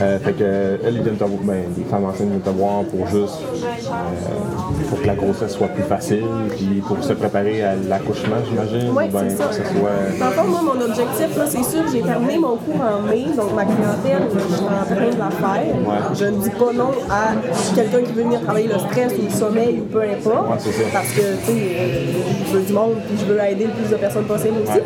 Euh, 0.00 0.18
fait 0.18 0.32
que, 0.32 0.78
voir, 1.18 1.30
ben, 1.42 1.62
des 1.76 1.84
femmes 1.84 2.04
enceintes 2.04 2.28
viennent 2.28 2.40
te 2.40 2.50
voir 2.50 2.84
pour 2.84 3.06
juste, 3.06 3.40
euh, 3.54 4.88
pour 4.88 5.02
que 5.02 5.06
la 5.06 5.14
grossesse 5.14 5.52
soit 5.52 5.68
plus 5.68 5.82
facile, 5.82 6.24
puis 6.56 6.82
pour 6.86 7.02
se 7.02 7.12
préparer 7.12 7.62
à 7.62 7.74
l'accouchement, 7.76 8.36
j'imagine. 8.48 8.92
Oui, 8.96 9.04
ou 9.08 9.12
ben, 9.12 9.24
c'est 9.28 9.36
ça. 9.36 9.48
que 9.48 9.54
ce 9.54 9.62
soit. 9.62 10.18
Dans 10.18 10.26
le 10.26 10.32
fond, 10.32 10.44
moi, 10.44 10.74
mon 10.74 10.80
objectif, 10.84 11.36
là, 11.36 11.44
c'est 11.46 11.64
sûr, 11.64 11.82
j'ai 11.92 12.00
terminé 12.00 12.38
mon 12.38 12.56
cours 12.56 12.80
en 12.80 13.02
mai, 13.02 13.26
donc 13.36 13.54
ma 13.54 13.64
clientèle, 13.64 14.28
je 14.32 14.54
suis 14.54 14.64
en 14.64 14.84
train 14.84 15.10
de 15.10 15.18
la 15.18 15.30
faire. 15.30 15.74
Ouais. 15.76 16.14
Je 16.14 16.24
ne 16.24 16.42
dis 16.42 16.50
pas 16.50 16.72
non 16.72 16.92
à 17.10 17.34
quelqu'un 17.74 18.00
qui 18.00 18.12
veut 18.12 18.22
venir 18.22 18.40
travailler 18.42 18.68
le 18.68 18.78
stress 18.78 19.12
ou 19.18 19.24
le 19.24 19.30
sommeil 19.30 19.80
ou 19.80 19.84
peu 19.92 20.02
importe. 20.02 20.50
Ouais, 20.50 20.56
c'est 20.58 20.72
ça. 20.72 20.88
Parce 20.92 21.08
que, 21.08 21.20
tu 21.20 21.46
sais, 21.46 21.52
euh, 21.52 22.12
je 22.46 22.56
veux 22.56 22.62
du 22.62 22.72
monde 22.72 22.96
puis 23.06 23.18
je 23.18 23.32
veux 23.32 23.40
aider 23.40 23.66
le 23.66 23.72
plus 23.72 23.90
de 23.90 23.96
personnes 23.96 24.24
possible 24.24 24.56
aussi. 24.62 24.80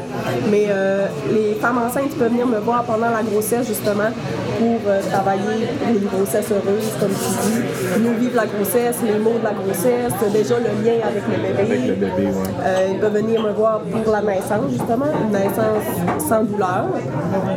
Mais 0.51 0.67
euh, 0.69 1.07
les 1.33 1.55
femmes 1.55 1.79
enceintes 1.79 2.17
peuvent 2.19 2.31
venir 2.31 2.47
me 2.47 2.59
voir 2.59 2.83
pendant 2.85 3.11
la 3.11 3.23
grossesse, 3.23 3.67
justement, 3.69 4.11
pour 4.59 4.81
travailler 5.11 5.67
pour 5.79 5.89
une 5.89 6.07
grossesse 6.07 6.51
heureuse, 6.51 6.91
comme 7.01 7.11
tu 7.11 7.31
dis. 7.43 8.03
Nous 8.03 8.15
vivre 8.19 8.37
la 8.37 8.47
grossesse, 8.47 8.97
les 9.05 9.19
mots 9.19 9.39
de 9.39 9.45
la 9.45 9.53
grossesse, 9.53 10.13
déjà 10.33 10.57
le 10.59 10.85
lien 10.85 10.99
avec 11.07 11.23
le 11.29 11.37
bébé. 11.43 11.63
Avec 11.63 11.89
le 11.89 11.95
bébé, 11.95 12.27
ouais. 12.27 12.65
Euh, 12.65 12.89
ils 12.93 12.99
peuvent 12.99 13.15
venir 13.15 13.43
me 13.43 13.53
voir 13.53 13.81
pour 13.81 14.13
la 14.13 14.23
naissance, 14.23 14.71
justement, 14.71 15.07
une 15.25 15.33
naissance 15.33 16.29
sans 16.29 16.43
douleur. 16.45 16.87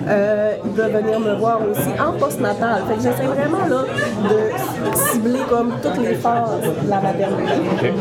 Euh, 0.07 0.53
ils 0.63 0.71
peuvent 0.71 0.91
venir 0.91 1.19
me 1.19 1.35
voir 1.35 1.59
aussi 1.69 1.89
en 1.99 2.13
postnatal. 2.17 2.83
Fait 2.87 2.95
que 2.95 3.01
j'essaie 3.01 3.27
vraiment 3.27 3.65
là, 3.69 3.83
de 4.29 4.97
cibler 4.97 5.39
comme 5.49 5.71
toutes 5.81 5.97
les 6.03 6.15
phases 6.15 6.61
de 6.61 6.89
la 6.89 6.99
maternité. 7.01 7.93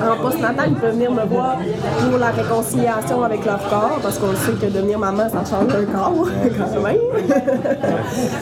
En 0.00 0.22
postnatal, 0.22 0.70
ils 0.70 0.76
peuvent 0.76 0.94
venir 0.94 1.12
me 1.12 1.24
voir 1.24 1.56
pour 2.00 2.18
la 2.18 2.30
réconciliation 2.30 3.22
avec 3.22 3.44
leur 3.44 3.60
corps, 3.68 3.98
parce 4.02 4.18
qu'on 4.18 4.34
sait 4.34 4.52
que 4.52 4.66
devenir 4.66 4.98
maman, 4.98 5.28
ça 5.28 5.44
change 5.44 5.72
un 5.74 5.84
corps, 5.84 6.28
quand 6.58 6.80
même. 6.82 6.96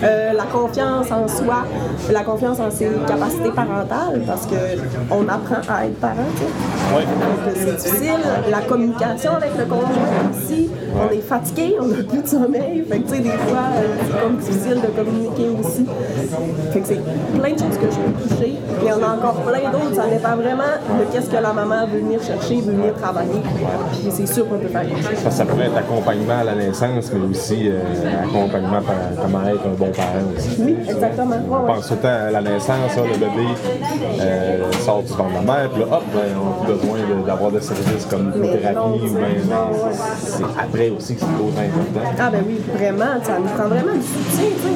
Euh, 0.03 0.18
la 0.37 0.45
confiance 0.45 1.11
en 1.11 1.27
soi, 1.29 1.65
la 2.11 2.23
confiance 2.23 2.61
en 2.61 2.71
ses 2.71 2.91
capacités 3.07 3.51
parentales, 3.51 4.23
parce 4.27 4.47
qu'on 4.47 5.29
apprend 5.29 5.61
à 5.73 5.87
être 5.87 6.01
parent. 6.01 6.15
Donc, 6.17 7.55
c'est 7.55 7.77
difficile. 7.77 8.21
La 8.51 8.61
communication 8.61 9.33
avec 9.37 9.57
le 9.59 9.65
conjoint 9.65 9.89
aussi. 10.31 10.71
On 10.95 11.13
est 11.13 11.21
fatigué, 11.21 11.77
on 11.81 11.87
n'a 11.87 12.03
plus 12.03 12.23
de 12.23 12.27
sommeil. 12.27 12.85
Fait 12.89 12.99
que, 12.99 13.09
tu 13.09 13.15
sais, 13.17 13.21
des 13.21 13.31
fois, 13.31 13.65
euh, 13.77 13.97
c'est 14.07 14.21
comme 14.21 14.37
difficile 14.37 14.81
de 14.81 14.87
communiquer 14.89 15.49
aussi. 15.61 15.87
Fait 16.73 16.81
que 16.81 16.87
c'est 16.87 17.01
plein 17.39 17.53
de 17.53 17.59
choses 17.59 17.79
que 17.79 17.91
je 17.91 17.97
peux 17.97 18.29
toucher. 18.29 18.55
Mais 18.85 18.93
en 18.93 19.03
a 19.03 19.17
encore 19.17 19.43
plein 19.43 19.71
d'autres. 19.71 19.95
Ça 19.95 20.07
dépend 20.07 20.37
vraiment 20.37 20.75
de 20.99 21.13
qu'est-ce 21.13 21.31
que 21.31 21.37
la 21.37 21.53
maman 21.53 21.87
veut 21.87 22.01
venir 22.01 22.23
chercher, 22.23 22.61
veut 22.61 22.73
venir 22.73 22.95
travailler. 22.95 23.41
Puis 23.93 24.11
c'est 24.11 24.27
sûr 24.27 24.49
qu'on 24.49 24.59
peut 24.59 24.69
faire 24.69 24.83
quelque 24.83 25.03
chose. 25.03 25.31
Ça, 25.31 25.45
pourrait 25.45 25.67
être 25.67 25.77
accompagnement 25.77 26.39
à 26.41 26.45
la 26.45 26.55
naissance, 26.55 27.11
mais 27.13 27.29
aussi 27.31 27.69
euh, 27.69 27.81
accompagnement 28.25 28.83
par 28.83 28.97
comment 29.23 29.47
être 29.49 29.67
un 29.67 29.77
bon 29.77 29.91
parent 29.91 30.25
aussi. 30.37 30.57
Oui, 30.61 30.77
exactement. 30.89 31.37
On 31.51 31.55
ouais. 31.55 31.75
pense 31.75 31.89
tout 31.89 31.95
le 31.95 32.01
temps 32.01 32.09
à 32.09 32.31
la 32.31 32.43
naissance, 32.43 32.93
hein, 32.97 33.03
le 33.05 33.19
bébé 33.19 33.47
euh, 34.21 34.73
sort 34.85 35.03
du 35.03 35.13
ventre 35.13 35.31
de 35.31 35.47
la 35.47 35.53
mère, 35.53 35.71
puis 35.71 35.81
là, 35.81 35.87
hop, 35.93 36.03
ben, 36.13 36.21
on 36.39 36.65
a 36.65 36.67
besoin 36.67 36.99
d'avoir 37.27 37.51
des 37.51 37.61
services 37.61 38.07
comme 38.07 38.33
ou 38.35 38.39
non, 38.39 38.97
ouais. 38.99 39.93
c'est 40.19 40.43
après 40.59 40.88
aussi 40.91 41.15
que 41.15 41.21
c'est 41.21 41.27
autant 41.27 41.61
important. 41.61 42.15
Ah 42.19 42.31
ben 42.31 42.43
oui, 42.47 42.61
vraiment, 42.75 43.23
ça 43.23 43.39
nous 43.39 43.47
prend 43.49 43.69
vraiment 43.69 43.95
du 43.95 44.03
soutien, 44.03 44.49
tu 44.57 44.63
sais. 44.63 44.69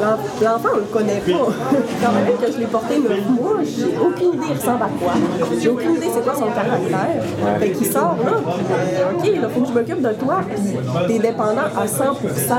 L'en- 0.00 0.46
L'enfant, 0.52 0.68
on 0.74 0.76
le 0.78 0.82
connaît 0.84 1.20
pas. 1.20 1.32
Quand 2.02 2.12
même 2.12 2.36
que 2.40 2.52
je 2.52 2.58
l'ai 2.58 2.66
porté 2.66 2.98
neuf 2.98 3.28
mois, 3.28 3.56
j'ai 3.64 3.96
aucune 3.98 4.34
idée 4.40 4.52
il 4.52 4.56
ressemble 4.56 4.82
à 4.82 4.88
quoi. 4.98 5.12
J'ai 5.60 5.68
aucune 5.68 5.94
idée 5.96 6.06
c'est 6.14 6.22
quoi 6.22 6.34
son 6.34 6.46
caractère. 6.46 7.22
Fait 7.58 7.70
qu'il 7.70 7.86
sort 7.86 8.16
là, 8.24 8.32
puis, 8.44 8.64
euh, 8.72 9.18
ok, 9.18 9.24
il 9.34 9.40
faut 9.52 9.60
que 9.62 9.66
je 9.68 9.72
m'occupe 9.72 10.00
de 10.02 10.12
toi, 10.12 10.36
puis 10.48 11.08
t'es 11.08 11.18
dépendant 11.18 11.68
à 11.76 11.86
100%. 11.86 12.48
là. 12.50 12.56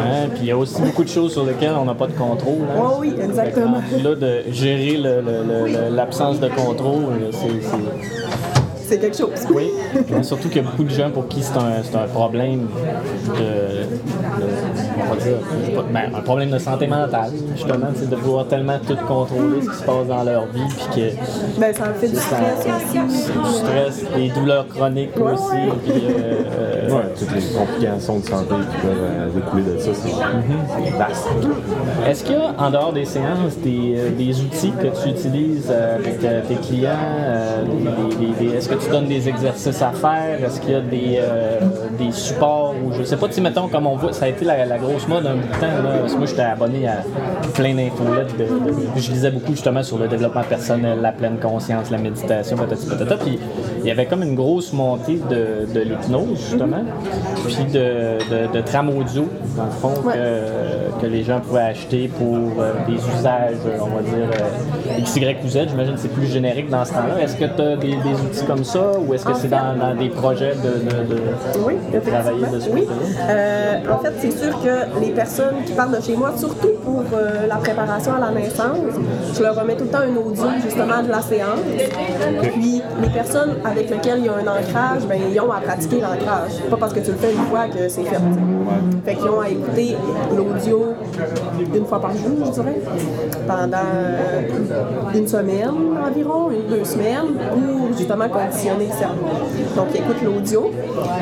Hein, 0.00 0.28
Puis 0.30 0.38
il 0.42 0.46
y 0.46 0.50
a 0.52 0.56
aussi 0.56 0.80
beaucoup 0.80 1.04
de 1.04 1.08
choses 1.08 1.32
sur 1.32 1.44
lesquelles 1.44 1.74
on 1.78 1.84
n'a 1.84 1.94
pas 1.94 2.06
de 2.06 2.12
contrôle. 2.12 2.62
hein. 2.74 2.80
Ouais, 2.80 2.94
oui, 3.00 3.14
exactement. 3.22 3.82
Là, 4.02 4.14
de 4.14 4.42
gérer 4.50 4.96
le- 4.96 5.20
le- 5.20 5.44
le- 5.46 5.66
le- 5.90 5.94
l'absence 5.94 6.40
de 6.40 6.48
contrôle, 6.48 7.12
c'est- 7.32 7.68
c'est 8.86 8.98
quelque 8.98 9.16
chose. 9.16 9.30
Oui, 9.54 9.70
mais 10.10 10.22
surtout 10.22 10.48
qu'il 10.48 10.62
y 10.62 10.66
a 10.66 10.68
beaucoup 10.70 10.84
de 10.84 10.90
gens 10.90 11.10
pour 11.10 11.26
qui 11.28 11.42
c'est 11.42 11.56
un, 11.56 11.82
c'est 11.82 11.96
un 11.96 12.06
problème 12.06 12.66
de, 13.26 13.84
de- 15.24 15.82
ben, 15.92 16.10
un 16.14 16.20
problème 16.20 16.50
de 16.50 16.58
santé 16.58 16.86
mentale, 16.86 17.30
justement, 17.54 17.86
c'est 17.94 18.08
de 18.10 18.16
vouloir 18.16 18.46
tellement 18.46 18.78
tout 18.86 18.96
contrôler 19.06 19.62
ce 19.62 19.70
qui 19.70 19.76
se 19.76 19.82
passe 19.82 20.06
dans 20.08 20.22
leur 20.24 20.46
vie, 20.46 20.60
puis 20.68 20.86
que 21.02 21.60
Ben, 21.60 21.74
ça 21.74 21.84
fait 21.98 22.08
du 22.08 22.16
stress 22.16 22.66
aussi. 22.66 22.98
c'est 23.22 23.32
du 23.38 23.54
stress, 23.54 24.04
des 24.16 24.28
douleurs 24.30 24.66
chroniques 24.68 25.16
Ouais, 25.16 25.32
aussi, 25.32 25.52
ouais. 25.52 25.72
puis 25.84 25.92
euh, 26.08 26.42
euh, 26.58 26.90
Ouais, 26.94 27.02
toutes 27.18 27.34
les 27.34 27.40
complications 27.58 28.18
de 28.18 28.24
santé 28.26 28.54
qui 28.70 28.86
peuvent 28.86 28.92
euh, 29.00 29.28
découler 29.34 29.62
de 29.62 29.78
ça, 29.78 29.90
c'est 29.94 30.08
c'est 30.10 30.98
vaste. 30.98 31.28
Est-ce 32.06 32.24
qu'il 32.24 32.34
y 32.36 32.38
a, 32.38 32.54
en 32.58 32.70
dehors 32.70 32.92
des 32.92 33.04
séances, 33.04 33.56
des, 33.62 33.94
euh, 33.96 34.10
des 34.16 34.40
outils 34.40 34.72
que 34.72 34.88
tu 35.02 35.08
utilises 35.08 35.68
euh, 35.70 35.96
avec 35.96 36.22
euh, 36.22 36.40
tes 36.46 36.54
clients? 36.56 36.90
euh, 36.92 37.62
des- 37.64 38.26
des- 38.26 38.48
des- 38.50 38.56
Est-ce 38.56 38.68
que 38.68 38.73
tu 38.76 38.90
donnes 38.90 39.06
des 39.06 39.28
exercices 39.28 39.82
à 39.82 39.90
faire? 39.92 40.38
Est-ce 40.44 40.60
qu'il 40.60 40.70
y 40.72 40.74
a 40.74 40.80
des, 40.80 41.18
euh, 41.20 41.60
des 41.98 42.12
supports? 42.12 42.74
Ou 42.84 42.92
je 42.92 43.02
sais 43.04 43.16
pas, 43.16 43.28
tu 43.28 43.40
mettons, 43.40 43.68
comme 43.68 43.86
on 43.86 43.96
voit, 43.96 44.12
ça 44.12 44.26
a 44.26 44.28
été 44.28 44.44
la, 44.44 44.64
la 44.66 44.78
grosse 44.78 45.06
mode 45.08 45.26
un 45.26 45.34
bout 45.34 45.46
de 45.48 45.60
temps. 45.60 45.82
Là, 45.82 45.98
parce 46.00 46.12
que 46.12 46.18
moi, 46.18 46.26
j'étais 46.26 46.42
abonné 46.42 46.86
à 46.88 46.98
plein 47.54 47.74
d'infolettes. 47.74 48.36
De, 48.36 48.44
de- 48.44 48.74
je 48.96 49.10
lisais 49.10 49.30
beaucoup 49.30 49.52
justement 49.52 49.82
sur 49.82 49.98
le 49.98 50.08
développement 50.08 50.42
personnel, 50.42 51.00
la 51.00 51.12
pleine 51.12 51.38
conscience, 51.38 51.90
la 51.90 51.98
méditation, 51.98 52.56
patati 52.56 52.86
patata. 52.86 53.16
Puis 53.16 53.38
il 53.80 53.86
y 53.86 53.90
avait 53.90 54.06
comme 54.06 54.22
une 54.22 54.34
grosse 54.34 54.72
montée 54.72 55.20
de, 55.30 55.72
de 55.72 55.80
l'hypnose, 55.80 56.38
justement, 56.50 56.82
puis 57.44 57.56
de, 57.72 58.52
de, 58.52 58.60
trame 58.62 58.88
audio, 58.90 59.28
dans 59.56 59.64
le 59.64 59.70
fond, 59.70 59.92
que, 60.10 61.00
que 61.02 61.06
les 61.06 61.22
gens 61.22 61.40
pouvaient 61.40 61.60
acheter 61.62 62.08
pour 62.08 62.62
euh, 62.62 62.72
des 62.86 62.94
usages, 62.94 63.56
on 63.80 63.86
va 63.86 64.02
dire, 64.02 64.28
euh, 64.40 64.98
X, 64.98 65.16
Y 65.16 65.44
ou 65.44 65.48
Z. 65.48 65.58
J'imagine 65.68 65.94
que 65.94 66.00
c'est 66.00 66.12
plus 66.12 66.26
générique 66.26 66.70
dans 66.70 66.84
ce 66.84 66.92
temps-là. 66.92 67.20
Est-ce 67.22 67.36
que 67.36 67.44
tu 67.44 67.60
as 67.62 67.76
des, 67.76 67.88
des 67.96 68.20
outils 68.24 68.44
comme 68.46 68.63
ça 68.64 68.92
ou 68.98 69.14
est-ce 69.14 69.24
que 69.24 69.34
c'est 69.34 69.48
dans, 69.48 69.76
dans 69.78 69.94
des 69.94 70.08
projets 70.08 70.54
de, 70.54 70.84
de, 70.90 71.14
de- 71.14 71.20
Oui, 71.64 71.74
de 71.92 71.98
travailler 72.00 72.46
de 72.46 72.60
ce 72.60 72.70
Oui. 72.70 72.80
côté-là? 72.86 73.24
Euh, 73.30 73.78
en 73.92 73.98
fait, 73.98 74.12
c'est 74.20 74.30
sûr 74.38 74.52
que 74.62 75.00
les 75.00 75.10
personnes 75.10 75.56
qui 75.66 75.72
partent 75.72 75.94
de 75.96 76.00
chez 76.02 76.16
moi, 76.16 76.32
surtout 76.36 76.70
pour 76.84 77.02
euh, 77.14 77.46
la 77.48 77.56
préparation 77.56 78.12
à 78.14 78.20
la 78.20 78.30
naissance, 78.30 78.78
je 79.36 79.42
leur 79.42 79.54
remets 79.60 79.76
tout 79.76 79.84
le 79.84 79.90
temps 79.90 79.98
un 79.98 80.16
audio 80.16 80.44
justement 80.62 81.02
de 81.02 81.08
la 81.10 81.20
séance. 81.20 81.60
Puis 82.54 82.82
les 83.02 83.08
personnes 83.08 83.54
avec 83.64 83.90
lesquelles 83.90 84.18
il 84.18 84.26
y 84.26 84.28
a 84.28 84.32
un 84.34 84.40
ancrage, 84.46 85.06
ben, 85.08 85.18
ils 85.32 85.40
ont 85.40 85.52
à 85.52 85.60
pratiquer 85.60 86.00
l'ancrage. 86.00 86.52
Pas 86.70 86.76
parce 86.76 86.92
que 86.92 87.00
tu 87.00 87.10
le 87.12 87.16
fais 87.16 87.32
une 87.32 87.44
fois 87.50 87.66
que 87.68 87.88
c'est 87.88 88.02
fait. 88.04 88.16
Fait 89.04 89.14
qu'ils 89.14 89.28
ont 89.28 89.40
à 89.40 89.48
écouter 89.48 89.96
l'audio 90.34 90.94
une 91.74 91.84
fois 91.86 92.00
par 92.00 92.12
jour, 92.12 92.46
je 92.46 92.50
dirais, 92.52 92.80
pendant 93.46 93.76
euh, 93.94 94.40
une 95.14 95.28
semaine 95.28 95.70
environ, 96.06 96.50
une, 96.50 96.66
deux 96.76 96.84
semaines, 96.84 97.34
pour 97.52 97.96
justement 97.96 98.28
conditionner 98.54 98.86
le 98.86 98.96
cerveau. 98.98 99.26
Donc, 99.76 99.86
ils 99.94 99.96
écoutent 100.00 100.22
l'audio. 100.22 100.70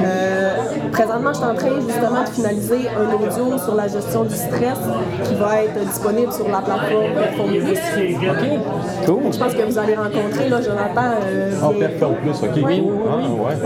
Euh, 0.04 0.50
présentement, 0.92 1.30
je 1.32 1.38
suis 1.38 1.46
en 1.46 1.54
train 1.54 1.68
justement 1.86 2.22
de 2.22 2.28
finaliser 2.28 2.88
un 2.88 3.14
audio 3.14 3.58
sur 3.58 3.74
la 3.74 3.88
gestion 3.88 4.24
du 4.24 4.34
stress 4.34 4.78
qui 5.24 5.34
va 5.34 5.62
être 5.64 5.78
disponible 5.86 6.32
sur 6.32 6.48
la 6.48 6.58
plateforme 6.58 7.14
Perform 7.14 7.50
Plus. 7.50 7.78
OK, 8.28 9.06
cool. 9.06 9.32
Je 9.32 9.38
pense 9.38 9.54
que 9.54 9.62
vous 9.62 9.78
allez 9.78 9.94
rencontrer 9.94 10.48
là, 10.48 10.60
Jonathan. 10.60 11.16
euh, 11.24 11.52
En 11.62 11.70
bien- 11.70 11.88
performe 11.88 12.14
plus, 12.16 12.30
ok. 12.42 12.50
Oui, 12.56 12.62
oui, 12.64 12.82
oui. 12.84 12.92
Ah, 13.10 13.16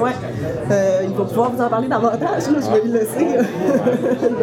ouais. 0.00 0.02
Ouais. 0.02 0.11
Euh, 0.70 1.00
il 1.05 1.14
va 1.14 1.24
pouvoir 1.24 1.50
vous 1.50 1.62
en 1.62 1.68
parler 1.68 1.88
davantage. 1.88 2.20
là. 2.50 2.59
Je 2.61 2.70
vais 2.70 2.81
lui 2.85 2.92
laisser 2.92 3.26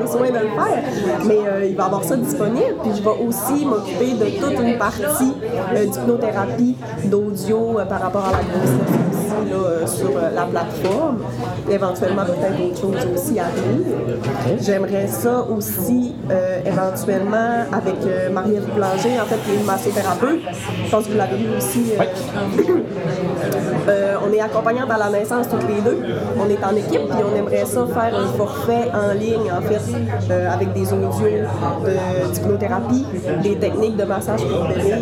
le 0.01 0.07
soin 0.07 0.27
de 0.27 0.33
le 0.33 0.39
faire. 0.39 0.83
Mais 1.25 1.37
euh, 1.47 1.65
il 1.69 1.75
va 1.75 1.85
avoir 1.85 2.03
ça 2.03 2.15
disponible. 2.15 2.75
Puis 2.83 2.91
je 2.97 3.01
vais 3.03 3.27
aussi 3.27 3.65
m'occuper 3.65 4.13
de 4.13 4.39
toute 4.39 4.59
une 4.59 4.77
partie 4.77 5.33
d'hypnothérapie 5.73 6.75
d'audio 7.05 7.77
par 7.89 8.01
rapport 8.01 8.25
à 8.25 8.31
la 8.31 8.37
grossesse 8.43 9.12
aussi 9.41 9.49
là, 9.49 9.55
euh, 9.55 9.87
sur 9.87 10.09
euh, 10.09 10.29
la 10.33 10.43
plateforme. 10.43 11.19
Éventuellement, 11.69 12.25
peut-être 12.25 12.57
d'autres 12.57 12.81
choses 12.81 13.05
aussi 13.15 13.39
à 13.39 13.45
venir. 13.45 13.85
J'aimerais 14.61 15.07
ça 15.07 15.45
aussi 15.49 16.15
euh, 16.31 16.59
éventuellement 16.65 17.65
avec 17.71 17.95
Marie-Ève 18.31 18.65
Boulanger, 18.73 19.19
en 19.21 19.25
fait, 19.25 19.37
qui 19.45 19.51
est 19.51 19.59
une 19.59 19.65
massothérapeute. 19.65 20.41
Je 20.85 20.91
pense 20.91 21.05
que 21.05 21.11
vous 21.11 21.17
l'avez 21.17 21.37
vu 21.37 21.55
aussi. 21.57 21.93
on 24.25 24.33
est 24.33 24.39
accompagnantes 24.39 24.91
à 24.91 24.97
la 24.97 25.09
naissance 25.09 25.47
toutes 25.49 25.67
les 25.67 25.81
deux. 25.81 25.99
On 26.39 26.49
est 26.49 26.63
en 26.63 26.75
équipe 26.75 27.09
puis 27.09 27.23
on 27.23 27.35
aimerait 27.35 27.65
ça 27.65 27.85
faire 27.85 28.17
un 28.17 28.27
forfait 28.37 28.89
en 28.93 29.13
ligne 29.13 29.51
en 29.51 29.61
fait 29.61 29.81
avec 30.49 30.73
des 30.73 30.93
audios 30.93 31.03
de 31.85 33.41
des 33.41 33.55
techniques 33.55 33.97
de 33.97 34.03
massage 34.03 34.41
pour 34.45 34.67
bébé. 34.67 34.93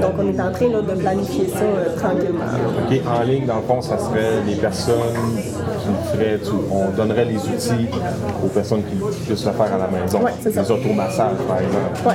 Donc 0.00 0.12
on 0.18 0.28
est 0.28 0.40
en 0.40 0.52
train 0.52 0.68
là, 0.68 0.82
de 0.82 1.00
planifier 1.00 1.48
ça 1.48 1.62
euh, 1.62 1.96
tranquillement. 1.96 2.44
Ok, 2.88 3.00
en 3.06 3.22
ligne, 3.22 3.46
dans 3.46 3.59
le 3.60 3.66
fond, 3.66 3.80
ça 3.80 3.98
serait 3.98 4.42
des 4.46 4.54
personnes 4.56 4.94
qui 5.36 6.16
feraient, 6.16 6.38
tu- 6.42 6.50
on 6.70 6.90
donnerait 6.96 7.24
les 7.24 7.36
outils 7.36 7.88
aux 8.44 8.48
personnes 8.48 8.82
qui 8.84 8.96
puissent 9.26 9.44
le 9.44 9.52
faire 9.52 9.72
à 9.74 9.78
la 9.78 9.88
maison. 9.88 10.20
Ouais, 10.22 10.32
c'est 10.42 10.52
ça. 10.52 10.62
Les 10.62 10.70
automassages, 10.70 11.36
par 11.48 11.58
exemple. 11.58 12.06
Ouais. 12.06 12.14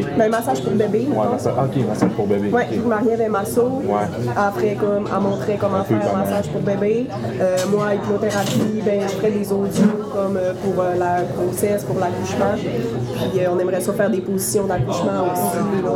Ok. 0.00 0.06
Ben, 0.18 0.30
massage 0.30 0.62
pour 0.62 0.72
bébé. 0.72 1.00
Ouais, 1.00 1.16
mettons. 1.18 1.30
massage, 1.32 1.52
ok, 1.64 1.88
massage 1.88 2.10
pour 2.10 2.26
bébé. 2.26 2.50
Ouais, 2.50 2.66
ok. 2.78 2.86
Marie-Ève 2.86 3.20
est 3.20 3.28
masso. 3.28 3.62
Ouais. 3.84 4.32
Après, 4.36 4.74
comme, 4.74 5.08
elle 5.14 5.22
montrait 5.22 5.56
comment 5.60 5.84
faire 5.84 5.98
comment. 6.00 6.24
massage 6.24 6.48
pour 6.50 6.60
bébé. 6.62 7.06
Euh, 7.40 7.56
moi, 7.70 7.94
hypnothérapie, 7.94 8.82
ben, 8.84 9.00
je 9.02 9.08
ferais 9.14 9.30
des 9.30 9.52
audios 9.52 9.82
comme 10.12 10.36
euh, 10.36 10.52
pour 10.62 10.82
euh, 10.82 10.94
la 10.98 11.22
grossesse, 11.22 11.84
pour 11.84 11.98
l'accouchement. 11.98 12.54
Puis 12.56 13.40
euh, 13.44 13.48
on 13.54 13.58
aimerait 13.58 13.80
ça 13.80 13.92
faire 13.92 14.10
des 14.10 14.20
positions 14.20 14.64
d'accouchement 14.66 15.24
aussi, 15.32 15.82
là, 15.84 15.90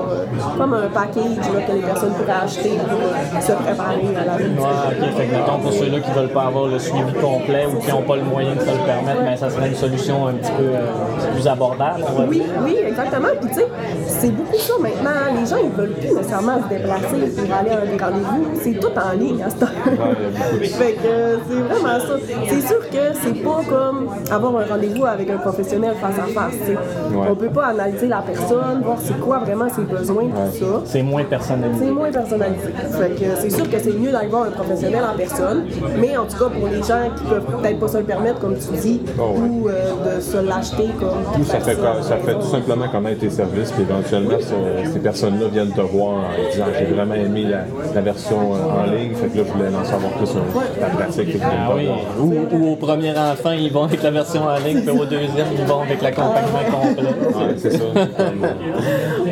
comme 0.58 0.74
un 0.74 0.88
package 0.88 1.36
là, 1.54 1.60
que 1.66 1.72
les 1.72 1.80
personnes 1.82 2.12
pourraient 2.12 2.44
acheter 2.44 2.70
pour 2.78 3.42
se 3.42 3.52
préparer 3.52 4.16
à 4.16 4.24
la 4.24 4.36
vie. 4.36 4.54
Ouais, 4.88 4.96
ok. 5.00 5.16
Fait 5.16 5.26
que 5.26 5.32
mettons 5.34 5.58
pour 5.58 5.72
ceux-là 5.72 6.00
qui 6.00 6.10
veulent 6.12 6.28
pas 6.28 6.42
avoir 6.44 6.66
le 6.66 6.78
suivi 6.78 7.12
complet 7.20 7.66
ou 7.66 7.78
qui 7.80 7.90
n'ont 7.90 8.02
pas 8.02 8.16
le 8.16 8.22
moyen 8.22 8.54
de 8.54 8.60
se 8.60 8.66
le 8.66 8.84
permettre, 8.86 9.22
mais 9.24 9.36
ça 9.36 9.50
serait 9.50 9.68
une 9.68 9.74
solution 9.74 10.26
un 10.28 10.32
petit 10.34 10.52
peu 10.52 10.64
euh, 10.64 11.32
plus 11.34 11.46
abordable, 11.48 12.04
Oui, 12.28 12.36
dire. 12.38 12.44
oui, 12.64 12.76
exactement. 12.86 13.28
Puis 13.40 13.50
tu 13.50 13.54
sais, 13.56 13.66
c'est 14.06 14.30
beaucoup 14.30 14.56
ça 14.58 14.74
maintenant. 14.80 15.40
Les 15.40 15.46
gens, 15.46 15.56
ils 15.62 15.70
veulent 15.70 15.92
plus 15.92 16.08
nécessairement 16.14 16.58
se 16.62 16.68
déplacer 16.74 17.32
pour 17.36 17.54
aller 17.56 17.70
à 17.70 17.86
des 17.86 18.02
rendez-vous. 18.02 18.46
C'est 18.62 18.74
tout 18.80 18.92
en 18.96 19.12
ligne 19.18 19.42
à 19.42 19.50
ce 19.50 19.56
temps. 19.56 19.66
fait 20.62 20.92
que 20.92 21.38
c'est 21.48 21.60
vraiment 21.60 21.98
ça. 22.00 22.14
C'est 22.48 22.60
sûr 22.66 22.80
que 22.90 23.14
c'est 23.22 23.42
pas 23.42 23.60
comme 23.68 24.08
avoir 24.30 24.56
un 24.62 24.66
rendez-vous 24.66 25.04
avec 25.04 25.30
un 25.30 25.36
professionnel 25.38 25.94
face 26.00 26.18
à 26.18 26.26
face. 26.32 26.52
tu 26.60 26.66
sais. 26.72 26.78
Ouais. 27.16 27.26
On 27.30 27.34
peut 27.34 27.48
pas 27.50 27.66
analyser 27.66 28.08
la 28.08 28.18
personne, 28.22 28.82
voir 28.84 28.96
c'est 29.02 29.18
quoi 29.20 29.38
vraiment 29.38 29.68
ses 29.68 29.82
besoins, 29.82 30.24
tout 30.24 30.58
ça. 30.64 30.80
C'est 30.84 31.02
moins 31.02 31.24
personnalisé. 31.24 31.84
C'est 31.86 31.90
moins 31.90 32.10
personnalisé. 32.10 32.68
Fait 32.98 33.10
que 33.10 33.24
c'est 33.40 33.50
sûr 33.50 33.68
que 33.70 33.78
c'est 33.78 33.92
mieux 33.98 34.10
d'aller 34.12 34.28
voir 34.28 34.44
un 34.44 34.50
professionnel 34.50 34.75
en 34.84 35.16
personne, 35.16 35.64
mais 35.98 36.16
en 36.16 36.24
tout 36.24 36.36
cas 36.38 36.50
pour 36.50 36.68
les 36.68 36.82
gens 36.82 37.08
qui 37.16 37.24
peuvent 37.24 37.44
peut-être 37.44 37.78
pas 37.80 37.88
se 37.88 37.98
le 37.98 38.04
permettre, 38.04 38.38
comme 38.40 38.56
tu 38.56 38.76
dis, 38.80 39.00
ouais. 39.18 39.24
ou 39.24 39.68
euh, 39.68 40.16
de 40.16 40.20
se 40.20 40.36
l'acheter 40.36 40.88
comme 40.98 41.40
Ou 41.40 41.44
ça 41.44 41.60
fait, 41.60 41.74
personne. 41.74 42.02
ça 42.02 42.16
fait 42.16 42.34
tout 42.34 42.46
simplement 42.46 42.88
connaître 42.88 43.20
tes 43.20 43.30
services, 43.30 43.72
puis 43.72 43.82
éventuellement, 43.82 44.38
ce- 44.40 44.92
ces 44.92 44.98
personnes-là 44.98 45.48
viennent 45.52 45.72
te 45.72 45.80
voir 45.80 46.14
en 46.16 46.50
disant 46.52 46.64
j'ai 46.78 46.84
vraiment 46.94 47.14
aimé 47.14 47.44
la, 47.48 47.60
la 47.94 48.00
version 48.00 48.36
euh, 48.54 48.82
en 48.82 48.90
ligne, 48.90 49.14
fait 49.14 49.28
que 49.28 49.38
là, 49.38 49.44
je 49.46 49.52
voulais 49.52 49.76
en 49.76 49.84
savoir 49.84 50.12
plus 50.12 50.26
sur 50.26 50.40
ta 50.80 50.86
pratique. 50.86 51.36
Ah 51.42 51.70
oui, 51.74 51.88
ou, 52.20 52.56
ou 52.56 52.72
au 52.72 52.76
premier 52.76 53.10
enfant, 53.12 53.52
ils 53.52 53.72
vont 53.72 53.84
avec 53.84 54.02
la 54.02 54.10
version 54.10 54.42
en 54.44 54.56
ligne, 54.58 54.80
puis 54.82 54.90
au 54.90 55.04
deuxième, 55.04 55.46
ils 55.58 55.64
vont 55.64 55.82
avec 55.82 56.02
l'accompagnement 56.02 56.58
complet. 56.70 57.02
Ouais, 57.04 57.54
c'est 57.56 57.70
ça. 57.72 57.84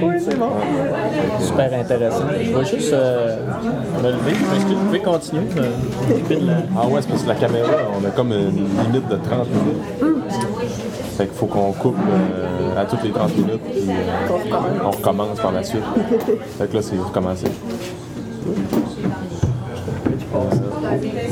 Oui, 0.03 0.14
c'est 0.25 0.39
bon. 0.39 0.51
Super 1.41 1.73
intéressant. 1.81 2.25
Je 2.33 2.57
vais 2.57 2.65
juste 2.65 2.93
euh, 2.93 3.37
me 4.03 4.11
lever. 4.11 4.33
Est-ce 4.33 4.65
que 4.67 4.71
vous 4.71 4.85
pouvez 4.87 5.01
continuer. 5.01 5.43
Ah 6.77 6.87
ouais, 6.87 7.03
c'est 7.03 7.09
parce 7.09 7.23
que 7.23 7.29
la 7.29 7.35
caméra, 7.35 7.71
on 8.01 8.05
a 8.05 8.11
comme 8.11 8.33
une 8.33 8.67
limite 8.85 9.09
de 9.09 9.17
30 9.17 9.49
minutes. 9.49 10.15
Fait 11.17 11.27
qu'il 11.27 11.35
faut 11.37 11.47
qu'on 11.47 11.73
coupe 11.73 11.97
euh, 11.97 12.81
à 12.81 12.85
toutes 12.87 13.05
les 13.05 13.11
30 13.13 13.37
minutes, 13.37 13.61
puis 13.71 13.83
euh, 13.89 14.81
on 14.85 14.91
recommence 14.91 15.39
par 15.39 15.53
la 15.53 15.63
suite. 15.63 15.85
Fait 16.59 16.69
que 16.69 16.75
là, 16.77 16.83
c'est 16.83 16.97
recommencer. 16.97 17.47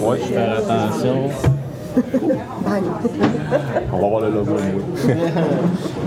Ouais, 0.00 0.18
Faire 0.18 0.58
attention. 0.58 1.30
On 3.92 3.98
va 3.98 4.08
voir 4.08 4.20
le 4.22 4.30
logo. 4.30 4.56
oui. 4.56 5.14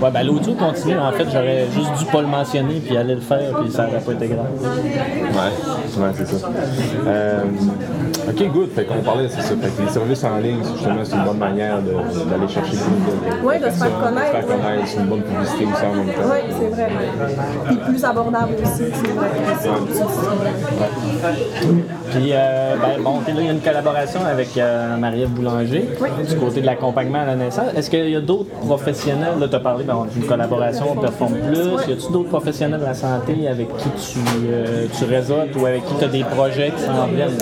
Ouais, 0.02 0.12
ben 0.12 0.24
l'audio 0.24 0.54
continue. 0.54 0.98
En 0.98 1.12
fait, 1.12 1.26
j'aurais 1.32 1.66
juste 1.74 1.94
dû 2.00 2.06
pas 2.12 2.22
le 2.22 2.28
mentionner, 2.28 2.80
puis 2.80 2.98
aller 2.98 3.16
le 3.16 3.22
faire, 3.22 3.54
puis 3.62 3.72
ça 3.72 3.88
aurait 3.88 4.00
pas 4.00 4.12
été 4.14 4.28
grave. 4.28 4.48
Ouais, 4.62 6.02
ouais 6.04 6.12
c'est 6.16 6.28
ça. 6.28 6.50
Euh, 7.08 7.44
ok, 8.30 8.52
good. 8.52 8.70
Fait 8.72 8.86
qu'on 8.86 9.02
parlait, 9.02 9.28
c'est 9.30 9.42
ça. 9.42 9.56
Fait 9.56 9.70
que 9.70 9.82
les 9.84 9.90
services 9.90 10.24
en 10.24 10.38
ligne, 10.38 10.60
c'est 10.64 10.74
justement, 10.74 11.04
c'est 11.04 11.16
une 11.16 11.24
bonne 11.24 11.38
manière 11.38 11.82
d'aller 11.82 12.48
chercher 12.48 12.78
plus 12.78 12.80
de, 12.80 13.42
de 13.42 13.46
Ouais, 13.46 13.60
de 13.60 13.66
se 13.66 13.72
faire 13.72 14.00
connaître, 14.00 14.36
De 14.38 14.42
se 14.42 14.48
faire 14.48 14.58
connaître. 14.58 14.88
C'est 14.88 15.00
une 15.00 15.06
bonne 15.08 15.22
publicité 15.22 15.66
aussi 15.66 15.86
en 15.86 15.94
même 15.94 16.08
temps. 16.08 16.22
Oui, 16.26 16.40
c'est 16.60 16.70
vrai. 16.70 16.88
Puis 17.68 17.78
plus 17.78 18.04
abordable 18.04 18.54
aussi, 18.62 18.84
c'est 18.94 19.12
vrai. 19.12 19.30
Puis, 22.12 22.30
euh, 22.32 22.76
ben, 22.76 23.02
bon, 23.02 23.20
là, 23.20 23.34
il 23.38 23.46
y 23.46 23.50
a 23.50 23.52
une 23.52 23.62
collaboration 23.62 24.20
avec 24.26 24.58
euh, 24.58 24.98
Marie-Ève 24.98 25.30
Boulanger. 25.30 25.86
du 26.28 26.36
côté 26.38 26.62
de 26.62 26.66
l'accompagnement 26.66 27.22
à 27.22 27.26
la 27.26 27.36
naissance. 27.36 27.74
Est-ce 27.76 27.90
qu'il 27.90 28.10
y 28.10 28.16
a 28.16 28.22
d'autres 28.22 28.50
professionnels, 28.66 29.40
là, 29.40 29.48
tu 29.48 29.56
as 29.56 29.60
parlé 29.60 29.84
ben, 29.84 30.06
d'une 30.14 30.26
collaboration 30.26 30.96
Perform 30.96 31.34
Plus, 31.48 31.90
y 31.90 31.94
a-t-il 31.94 32.12
d'autres 32.12 32.30
professionnels 32.30 32.80
de 32.80 32.86
la 32.86 32.94
santé 32.94 33.48
avec 33.48 33.68
qui 33.78 33.90
tu, 33.90 34.20
euh, 34.48 34.86
tu 34.98 35.06
réseautes 35.06 35.56
ou 35.60 35.66
avec 35.66 35.86
qui 35.86 35.96
tu 35.96 36.06
as 36.06 36.08
des 36.08 36.24
projets 36.24 36.72
qui 36.76 36.84
s'en 36.84 37.08
viennent? 37.08 37.38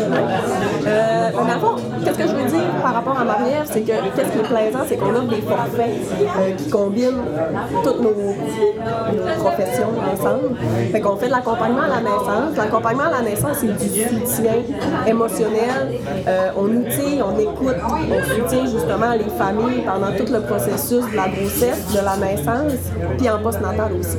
Euh, 0.88 1.32
fond, 1.60 1.76
qu'est-ce 2.04 2.18
que 2.18 2.28
je 2.28 2.36
veux 2.36 2.50
dire 2.50 2.64
par 2.82 2.94
rapport 2.94 3.20
à 3.20 3.24
Marie-Ève, 3.24 3.66
c'est 3.66 3.82
que 3.82 3.92
qu'est-ce 3.92 4.32
qui 4.32 4.38
est 4.40 4.42
plaisant, 4.42 4.80
c'est 4.88 4.98
qu'on 4.98 5.16
offre 5.16 5.28
des 5.28 5.42
forfaits 5.42 5.90
euh, 6.40 6.52
qui 6.58 6.70
combinent 6.70 7.24
toutes 7.84 8.02
nos, 8.02 8.14
nos 8.14 9.34
professions 9.40 9.90
ensemble. 10.14 10.56
Fait 10.92 11.00
qu'on 11.00 11.16
fait 11.16 11.28
de 11.28 11.32
l'accompagnement 11.32 11.84
à 11.84 11.88
la 11.88 12.02
naissance. 12.02 12.58
L'accompagnement 12.58 13.04
à 13.04 13.22
la 13.22 13.30
naissance, 13.30 13.58
c'est 13.60 13.68
du 13.68 13.88
soutien 13.88 14.54
émotionnel. 15.08 16.00
Euh, 16.28 16.50
on 16.58 16.66
outille, 16.66 17.22
on 17.22 17.38
écoute, 17.40 17.76
on 17.84 18.24
soutient 18.36 18.66
justement 18.66 19.12
les 19.14 19.30
familles 19.38 19.84
pendant 19.86 20.12
tout 20.16 20.32
le 20.32 20.42
processus 20.42 21.04
de 21.12 21.16
la 21.16 21.28
grossesse, 21.28 21.92
de 21.94 22.04
la 22.04 22.18
naissance, 22.18 22.80
puis 23.18 23.30
en 23.30 23.40
postnatal 23.40 23.92
aussi. 24.00 24.18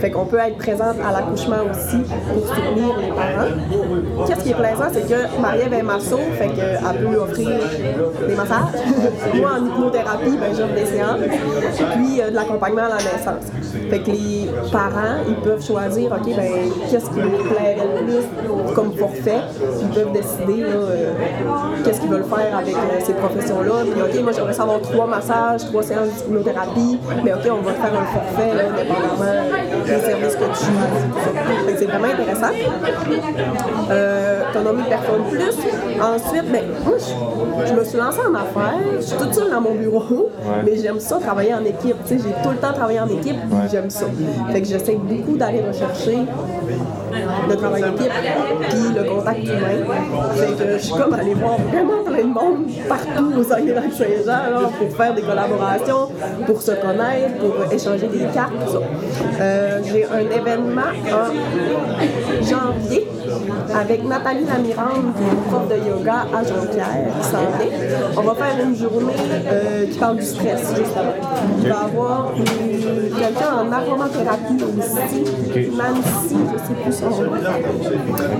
Fait 0.00 0.10
qu'on 0.10 0.26
peut 0.26 0.38
être 0.38 0.58
présente 0.58 0.96
à 1.06 1.12
l'accouchement 1.12 1.62
aussi 1.70 1.98
pour 2.32 2.46
soutenir 2.46 2.96
les 2.98 3.08
parents. 3.08 4.26
Qu'est-ce 4.26 4.42
qui 4.42 4.50
est 4.50 4.54
plaisant, 4.54 4.88
c'est 4.92 5.08
que 5.08 5.40
Marie-Ève 5.40 5.72
est 5.72 5.82
masso, 5.82 6.18
fait 6.38 6.48
qu'elle 6.48 7.06
peut 7.06 7.16
offrir 7.16 7.60
des 8.28 8.34
massages. 8.34 8.56
Moi, 9.34 9.50
en 9.50 9.66
hypnothérapie, 9.66 10.36
ben, 10.38 10.54
j'offre 10.56 10.74
des 10.74 10.86
séances, 10.86 11.20
puis 11.94 12.20
euh, 12.20 12.30
de 12.30 12.34
l'accompagnement 12.34 12.84
à 12.84 12.88
la 12.88 12.96
naissance. 12.96 13.44
Fait 13.90 14.00
que 14.00 14.10
les 14.10 14.48
parents, 14.72 15.22
ils 15.28 15.36
peuvent 15.36 15.64
choisir, 15.64 16.12
OK, 16.12 16.36
ben, 16.36 16.52
qu'est-ce 16.90 17.10
qui 17.10 17.20
leur 17.20 17.42
plairait 17.44 17.76
le 17.76 18.04
plus 18.04 18.74
comme 18.74 18.92
forfait. 18.94 19.40
Ils 19.82 19.88
peuvent 19.88 20.12
décider 20.12 20.62
là, 20.62 20.68
euh, 20.68 21.12
qu'est-ce 21.84 22.00
qu'ils 22.00 22.10
veulent 22.10 22.24
faire 22.24 22.58
avec 22.58 22.74
euh, 22.74 23.00
ces 23.04 23.14
professions-là. 23.14 23.74
Puis, 23.90 24.02
OK, 24.02 24.22
moi, 24.22 24.32
j'aimerais 24.32 24.52
savoir 24.52 24.80
trois 24.80 25.06
massages, 25.06 25.64
trois 25.66 25.82
séances 25.82 26.08
d'hypnothérapie, 26.24 26.98
mais 27.24 27.32
OK, 27.34 27.40
on 27.50 27.62
va 27.62 27.72
te 27.72 27.80
faire 27.80 28.00
un 28.00 28.06
forfait, 28.06 28.54
là, 28.54 28.64
dépendamment 28.76 29.84
des 29.84 30.00
services 30.00 30.36
que 30.36 30.44
tu 30.44 31.72
que 31.72 31.78
c'est 31.78 31.86
vraiment 31.86 32.06
intéressant. 32.06 32.52
Euh, 33.90 34.42
autonomie 34.50 34.84
performe 34.88 35.24
plus. 35.30 35.56
Ensuite, 36.00 36.50
ben, 36.50 36.64
moi, 36.84 36.96
je, 36.98 37.68
je 37.68 37.74
me 37.74 37.84
suis 37.84 37.98
lancée 37.98 38.20
en 38.28 38.34
affaires. 38.34 38.80
Je 38.96 39.02
suis 39.02 39.16
toute 39.16 39.34
seule 39.34 39.50
dans 39.50 39.60
mon 39.60 39.74
bureau, 39.74 40.30
mais 40.64 40.76
j'aime 40.76 41.00
ça 41.00 41.18
travailler 41.18 41.54
en 41.54 41.64
équipe. 41.64 41.96
J'ai 42.08 42.16
tout 42.18 42.50
le 42.50 42.56
temps 42.56 42.72
travaillé 42.72 43.00
en 43.00 43.08
équipe, 43.08 43.36
puis 43.36 43.58
j'aime 43.70 43.90
ça. 43.90 44.06
Fait 44.52 44.60
que 44.60 44.66
j'essaie 44.68 44.96
beaucoup 44.96 45.36
d'aller 45.36 45.62
rechercher 45.66 46.18
le 47.48 47.56
travail 47.56 47.82
d'équipe, 47.82 48.12
puis 48.68 48.94
le 48.94 49.04
contact 49.04 49.44
humain. 49.44 50.56
Que 50.58 50.72
je 50.72 50.78
suis 50.78 50.92
comme 50.94 51.14
allée 51.14 51.34
voir 51.34 51.56
vraiment 51.58 52.02
plein 52.04 52.22
de 52.22 52.32
monde 52.32 52.66
partout 52.88 53.32
au 53.38 53.42
Saguenay-Lac-Saint-Jean 53.42 54.70
pour 54.78 54.96
faire 54.96 55.14
des 55.14 55.22
collaborations, 55.22 56.08
pour 56.46 56.62
se 56.62 56.72
connaître, 56.72 57.38
pour 57.38 57.72
échanger 57.72 58.08
des 58.08 58.26
cartes. 58.32 58.52
Euh, 59.40 59.80
J'ai 59.84 60.04
un 60.04 60.18
événement 60.40 60.92
en 61.12 62.44
janvier 62.44 63.06
avec 63.74 64.04
Nathalie 64.04 64.44
Lamirande, 64.44 65.14
qui 65.16 65.22
est 65.22 65.50
prof 65.50 65.68
de 65.68 65.76
yoga 65.76 66.26
à 66.34 66.44
s'en 66.44 66.66
vient. 66.72 66.86
On 68.16 68.20
va 68.22 68.34
faire 68.34 68.64
une 68.64 68.76
journée 68.76 69.14
euh, 69.46 69.86
qui 69.86 69.98
parle 69.98 70.16
du 70.16 70.24
stress, 70.24 70.74
justement. 70.76 71.12
Il 71.58 71.68
va 71.68 71.68
y 71.68 71.70
avoir 71.70 72.32
quelqu'un 72.34 73.52
en 73.60 73.72
aromathérapie 73.72 74.62
aussi, 74.62 75.24
Nancy, 75.70 76.36
je 76.52 76.58
sais 76.58 76.74
plus 76.82 76.92
son 76.92 77.10
nom. 77.10 77.32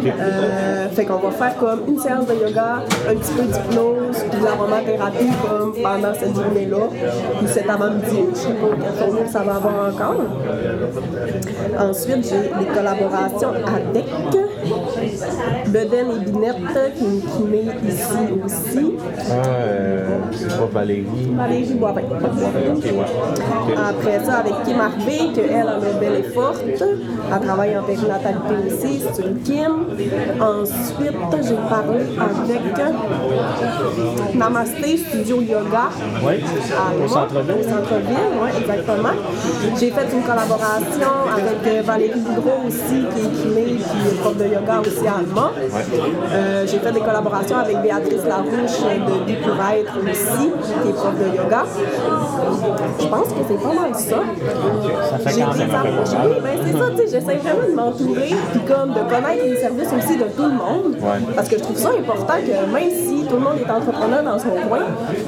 Euh, 0.06 0.88
fait 0.90 1.04
qu'on 1.04 1.18
va 1.18 1.30
faire 1.30 1.56
comme 1.56 1.80
une 1.88 1.98
séance 1.98 2.26
de 2.26 2.34
yoga, 2.34 2.82
un 3.08 3.14
petit 3.14 3.32
peu 3.32 3.42
d'hypnose, 3.42 4.24
puis 4.30 4.40
de 4.40 4.44
l'aromathérapie 4.44 5.30
comme 5.42 5.74
pendant 5.82 6.14
cette 6.14 6.34
journée-là. 6.34 6.88
Puis 7.38 7.48
cet 7.48 7.68
avant-midi, 7.68 8.24
je 8.32 8.38
sais 8.38 8.54
pas 8.54 8.76
formule 8.96 9.28
ça 9.28 9.42
va 9.42 9.56
avoir 9.56 9.92
encore. 9.92 10.16
Ensuite, 11.78 12.28
j'ai 12.28 12.48
des 12.48 12.66
collaborations 12.74 13.50
avec 13.50 14.04
Beden 15.68 16.06
et 16.10 16.30
Binette 16.30 16.94
qui, 16.96 17.20
qui 17.20 17.42
met 17.44 17.64
ici 17.88 18.22
aussi. 18.44 18.92
Ah, 19.30 19.32
euh, 19.46 20.18
c'est 20.32 20.58
pas 20.58 20.66
Valérie. 20.72 21.04
Valérie 21.36 21.74
Boivin. 21.74 22.02
Ok, 22.02 22.84
ouais. 22.84 22.90
Ok. 22.92 23.74
Après 23.76 24.24
ça, 24.24 24.34
avec 24.38 24.54
Kim 24.64 24.80
Harvey, 24.80 25.32
que 25.34 25.40
elle, 25.40 25.70
elle 25.76 25.88
est 25.88 26.00
belle 26.00 26.20
et 26.20 26.28
forte. 26.30 26.64
Elle 26.78 27.40
travaille 27.46 27.76
en 27.78 27.82
périnatalité 27.82 28.54
aussi, 28.66 29.02
c'est 29.12 29.22
une 29.26 29.40
Kim. 29.40 29.86
Ensuite, 30.40 31.46
j'ai 31.46 31.56
parlé 31.68 32.00
avec 32.18 32.62
Namasté 34.34 34.96
Studio 34.98 35.40
Yoga. 35.42 35.88
Oui, 36.24 36.34
à 36.76 37.04
au 37.04 37.08
centre-ville. 37.08 37.54
Au 37.58 37.62
centre-ville, 37.62 38.28
oui, 38.42 38.50
exactement. 38.60 39.16
J'ai 39.78 39.90
fait 39.90 40.08
une 40.12 40.22
collaboration 40.22 41.12
avec 41.32 41.66
euh, 41.66 41.82
Valérie 41.84 42.20
Boudreau 42.20 42.66
aussi, 42.66 43.04
qui 43.12 43.20
est 43.20 43.30
kiné, 43.42 43.64
qui 43.76 44.08
est 44.08 44.18
prof 44.20 44.36
de 44.36 44.44
yoga 44.44 44.65
aussi 44.80 45.06
Alma. 45.06 45.52
Euh, 46.32 46.66
j'ai 46.66 46.78
fait 46.78 46.92
des 46.92 47.00
collaborations 47.00 47.58
avec 47.58 47.80
Béatrice 47.82 48.24
Larouche 48.26 48.80
de 48.82 49.24
Découverte 49.26 49.86
aussi, 50.02 50.50
qui 50.82 50.88
est 50.88 50.92
prof 50.92 51.14
de 51.18 51.36
yoga. 51.36 51.64
Je 53.00 53.06
pense 53.06 53.28
que 53.28 53.40
c'est 53.48 53.62
pas 53.62 53.74
mal 53.74 53.94
ça. 53.94 54.22
Ça 55.10 55.18
fait 55.18 55.34
J'ai 55.34 55.40
quand 55.42 55.54
même. 55.54 55.66
Oui, 56.26 56.36
ben 56.42 56.58
c'est 56.64 56.78
ça, 56.78 56.84
tu 56.90 56.96
sais, 56.96 57.02
j'essaie 57.06 57.36
vraiment 57.36 57.68
de 57.68 57.74
m'entourer, 57.74 58.34
puis 58.52 58.60
comme 58.66 58.90
de 58.90 59.00
connaître 59.00 59.44
les 59.44 59.56
services 59.56 59.88
aussi 59.96 60.16
de 60.16 60.24
tout 60.24 60.44
le 60.44 60.54
monde. 60.54 60.96
Ouais. 61.00 61.34
Parce 61.34 61.48
que 61.48 61.58
je 61.58 61.62
trouve 61.62 61.76
ça 61.76 61.90
important 61.90 62.34
que 62.40 62.72
même 62.72 62.90
si 62.90 63.25
tout 63.28 63.34
le 63.36 63.40
monde 63.40 63.58
est 63.58 63.70
entrepreneur 63.70 64.22
dans 64.22 64.38
son 64.38 64.50
coin, 64.68 64.80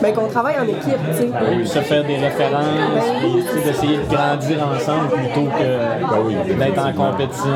ben 0.02 0.14
qu'on 0.14 0.28
travaille 0.28 0.56
en 0.58 0.64
équipe, 0.64 0.98
tu 1.12 1.16
sais. 1.18 1.28
Oui, 1.56 1.66
se 1.66 1.78
faire 1.80 2.04
des 2.04 2.16
références, 2.16 2.64
puis 3.20 3.32
tu 3.42 3.58
sais, 3.58 3.64
d'essayer 3.68 3.96
de 3.98 4.14
grandir 4.14 4.58
ensemble 4.62 5.08
plutôt 5.10 5.48
que 5.58 6.58
d'être 6.58 6.78
en 6.86 6.92
compétition. 6.92 7.50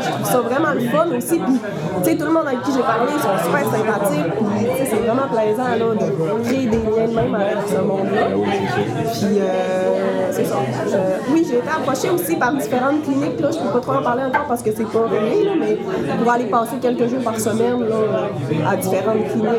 Je 0.00 0.10
trouve 0.10 0.24
ça 0.26 0.40
vraiment 0.40 0.72
le 0.74 0.80
fun 0.80 1.06
aussi. 1.16 1.38
Puis, 1.38 1.60
tu 2.04 2.10
sais, 2.10 2.16
tout 2.16 2.24
le 2.26 2.32
monde 2.32 2.46
avec 2.46 2.62
qui 2.62 2.72
j'ai 2.72 2.80
parlé, 2.82 3.12
ils 3.14 3.20
sont 3.20 3.44
super 3.44 3.64
sympathiques. 3.70 4.32
Puis, 4.36 4.66
tu 4.66 4.76
sais, 4.78 4.90
c'est 4.90 5.02
vraiment 5.06 5.28
plaisant 5.28 5.70
là, 5.78 5.94
de 5.94 6.44
créer 6.44 6.66
des 6.66 6.76
liens 6.78 7.08
de 7.08 7.14
même 7.14 7.34
avec 7.34 7.56
ce 7.68 7.78
monde-là. 7.80 8.26
Puis, 9.12 9.38
euh, 9.40 10.28
c'est 10.30 10.44
ça. 10.44 10.56
Je- 10.86 11.32
oui, 11.32 11.46
j'ai 11.48 11.58
été 11.58 11.68
approchée 11.68 12.10
aussi 12.10 12.36
par 12.36 12.52
différentes 12.52 13.02
cliniques. 13.02 13.40
Là. 13.40 13.48
Je 13.52 13.58
peux 13.58 13.70
pas 13.72 13.80
trop 13.80 13.92
en 13.92 14.02
parler 14.02 14.22
encore 14.24 14.44
parce 14.48 14.62
que 14.62 14.70
c'est 14.76 14.84
pas 14.90 15.06
réglé, 15.10 15.44
là, 15.44 15.52
mais 15.58 15.76
pour 16.22 16.32
aller 16.32 16.46
passer 16.46 16.76
quelques 16.80 17.08
jours 17.08 17.22
par 17.22 17.38
semaine 17.38 17.80
là, 17.88 18.70
à 18.70 18.76
différentes 18.76 19.25
là, 19.42 19.50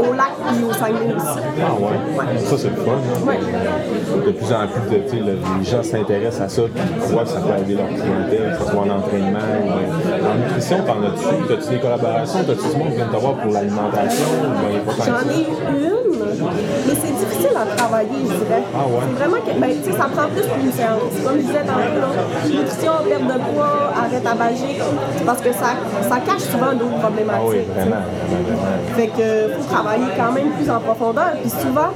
au 0.00 0.12
lac 0.12 0.32
et 0.60 0.64
au 0.64 0.72
Saguenay 0.72 1.14
aussi. 1.14 1.40
Ah 1.60 1.72
ouais. 1.74 2.38
Ça, 2.38 2.56
c'est 2.58 2.68
le 2.70 2.76
fun. 2.76 2.92
hein. 2.92 3.26
Ouais. 3.26 3.38
De 4.26 4.30
plus 4.32 4.52
en 4.52 4.66
plus, 4.66 4.90
de, 4.90 5.24
les 5.58 5.64
gens 5.64 5.82
s'intéressent 5.82 6.40
à 6.42 6.48
ça, 6.48 6.62
puis 6.74 6.82
croient 7.00 7.22
que 7.24 7.28
ça 7.28 7.40
peut 7.40 7.62
aider 7.62 7.74
leur 7.74 7.86
clientèle, 7.88 8.56
que 8.58 8.64
ce 8.64 8.70
soit 8.70 8.80
en 8.80 8.90
entraînement 8.90 9.38
ou 9.64 10.26
en 10.26 10.34
nutrition. 10.44 10.76
T'en 10.86 11.02
as-tu? 11.06 11.46
T'as-tu 11.48 11.70
des 11.70 11.80
collaborations? 11.80 12.40
T'as-tu 12.46 12.68
du 12.68 12.76
monde 12.76 12.90
qui 12.90 12.96
vient 12.96 13.06
te 13.08 13.16
voir 13.16 13.34
pour 13.34 13.52
l'alimentation? 13.52 14.26
ben, 14.42 14.92
J'en 15.06 15.30
ai 15.30 15.46
une, 15.78 16.09
mais 16.24 16.94
c'est 17.02 17.14
difficile 17.16 17.56
à 17.56 17.64
travailler, 17.76 18.20
je 18.22 18.34
dirais. 18.44 18.62
Ah 18.74 18.86
ouais? 18.86 19.00
C'est 19.08 19.18
vraiment 19.24 19.40
que, 19.44 19.52
ben, 19.60 19.70
tu 19.82 19.90
sais, 19.90 19.96
ça 19.96 20.06
prend 20.14 20.28
plus 20.28 20.42
qu'une 20.42 20.72
séance. 20.72 21.12
Comme 21.24 21.36
je 21.36 21.46
disais 21.46 21.64
tantôt, 21.64 22.00
là, 22.00 22.08
nutrition, 22.46 22.92
perte 23.08 23.26
de 23.26 23.38
poids, 23.54 23.92
arrêt 23.96 24.20
tabagique, 24.20 24.80
parce 25.26 25.40
que 25.40 25.52
ça, 25.52 25.70
ça 26.08 26.16
cache 26.20 26.42
souvent 26.50 26.72
d'autres 26.72 27.00
Ah 27.02 27.08
oui, 27.10 27.24
problématiques. 27.24 27.68
vraiment, 27.74 28.02
vraiment, 28.28 28.44
vraiment. 28.46 28.96
Fait 28.96 29.08
que 29.08 29.54
faut 29.54 29.68
travailler 29.74 30.06
quand 30.16 30.32
même 30.32 30.50
plus 30.50 30.70
en 30.70 30.80
profondeur. 30.80 31.32
Puis 31.40 31.50
souvent, 31.50 31.90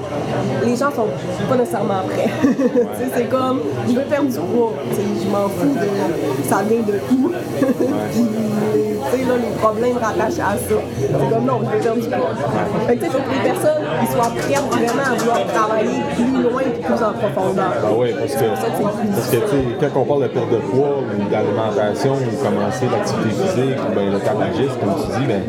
les 0.65 0.77
gens 0.77 0.91
sont 0.95 1.09
pas 1.49 1.57
nécessairement 1.57 2.03
prêts. 2.09 2.31
Tu 2.45 3.05
sais, 3.05 3.11
c'est 3.17 3.29
comme, 3.29 3.61
je 3.89 3.93
veux 3.95 4.03
perdre 4.03 4.29
du 4.29 4.39
poids. 4.39 4.73
Tu 4.91 4.97
sais, 4.97 5.03
Je 5.25 5.31
m'en 5.31 5.49
fous 5.49 5.75
de 5.75 6.49
ça 6.49 6.63
vient 6.69 6.81
de 6.83 6.95
où? 7.13 7.31
Puis, 7.61 8.25
tu 8.25 9.19
sais, 9.19 9.25
là, 9.29 9.35
les 9.37 9.57
problèmes 9.61 9.97
rattachés 9.99 10.41
à 10.43 10.55
ça. 10.57 10.77
C'est 11.01 11.31
comme 11.31 11.45
non, 11.45 11.61
je 11.65 11.77
veux 11.77 11.83
perdre 11.83 12.01
du 12.01 12.09
poids. 12.09 12.31
Fait 12.87 12.97
que 12.97 13.05
tu 13.05 13.11
sais, 13.11 13.17
les 13.19 13.51
personnes 13.51 13.83
ils 14.03 14.09
prêtes 14.15 14.61
vraiment 14.61 15.03
à 15.03 15.15
vouloir 15.15 15.47
travailler 15.47 16.01
plus 16.15 16.43
loin 16.43 16.63
et 16.63 16.81
plus 16.81 17.03
en 17.03 17.13
profondeur. 17.13 17.73
Ah 17.83 17.89
oui, 17.97 18.15
parce 18.19 18.35
que, 18.35 18.45
parce 18.49 19.93
quand 19.93 20.01
on 20.01 20.05
parle 20.05 20.23
de 20.23 20.29
perte 20.29 20.51
de 20.51 20.57
poids 20.57 21.03
ou 21.03 21.31
d'alimentation 21.31 22.15
ou 22.15 22.45
commencer 22.45 22.87
l'activité 22.91 23.31
physique 23.31 23.79
ou 23.79 23.95
ben, 23.95 24.13
le 24.13 24.19
tabagisme, 24.19 24.79
comme 24.81 24.95
tu 25.03 25.21
dis, 25.21 25.27
ben, 25.27 25.43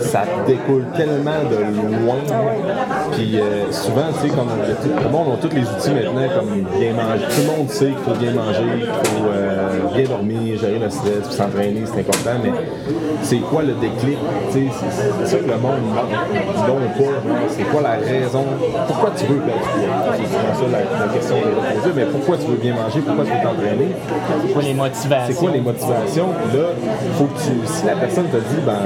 ça 0.00 0.22
découle 0.46 0.84
tellement 0.96 1.42
de 1.50 2.04
loin. 2.04 2.16
Puis 3.12 3.40
euh, 3.40 3.70
souvent, 3.70 4.08
tu 4.20 4.28
sais, 4.28 4.34
comme 4.34 4.48
tout 4.48 5.04
le 5.04 5.10
monde 5.10 5.32
a 5.32 5.36
tous 5.36 5.54
les 5.54 5.62
outils 5.62 5.90
maintenant, 5.90 6.28
comme 6.34 6.78
bien 6.78 6.92
manger. 6.92 7.24
Tout 7.34 7.40
le 7.40 7.56
monde 7.56 7.70
sait 7.70 7.86
qu'il 7.86 7.96
faut 7.98 8.18
bien 8.18 8.32
manger, 8.32 8.80
qu'il 8.80 9.10
faut 9.10 9.26
euh, 9.26 9.94
bien 9.94 10.04
dormir, 10.04 10.58
gérer 10.58 10.78
le 10.78 10.90
stress, 10.90 11.30
s'entraîner, 11.30 11.82
c'est 11.86 12.00
important. 12.00 12.38
Mais 12.42 12.50
c'est 13.22 13.38
quoi 13.38 13.62
le 13.62 13.74
déclic? 13.74 14.18
C'est 14.50 15.26
ça 15.26 15.36
que 15.38 15.50
le 15.50 15.58
monde 15.58 15.80
n'ont 15.94 15.94
pas. 15.94 17.04
C'est 17.50 17.64
quoi 17.64 17.82
la 17.82 17.96
raison? 18.04 18.44
Pourquoi 18.86 19.10
tu 19.16 19.24
veux 19.26 19.38
poids? 19.40 19.54
C'est 20.16 20.26
ça 20.32 20.66
la, 20.70 21.06
la 21.06 21.12
question 21.12 21.34
vais 21.36 21.42
poser. 21.74 21.92
Mais 21.96 22.04
pourquoi 22.06 22.36
tu 22.38 22.46
veux 22.46 22.56
bien 22.56 22.74
manger? 22.74 23.00
Pourquoi 23.00 23.24
tu 23.24 23.30
veux 23.30 23.42
t'entraîner? 23.42 23.88
Pourquoi 24.42 24.62
les 24.62 24.74
motivations? 24.74 25.26
C'est 25.34 25.38
quoi 25.40 25.50
les 25.50 25.60
motivations? 25.60 26.28
Là, 26.54 26.64
faut 27.16 27.24
que 27.26 27.38
tu, 27.40 27.52
si 27.66 27.86
la 27.86 27.96
personne 27.96 28.26
te 28.28 28.36
dit, 28.36 28.60
ben, 28.64 28.78